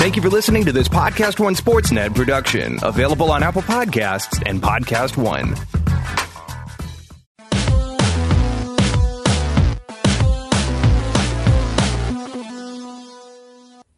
Thank 0.00 0.16
you 0.16 0.22
for 0.22 0.30
listening 0.30 0.64
to 0.64 0.72
this 0.72 0.88
Podcast 0.88 1.38
One 1.38 1.54
Sportsnet 1.54 2.14
production, 2.14 2.78
available 2.82 3.30
on 3.30 3.42
Apple 3.42 3.60
Podcasts 3.60 4.42
and 4.46 4.62
Podcast 4.62 5.18
One. 5.18 5.54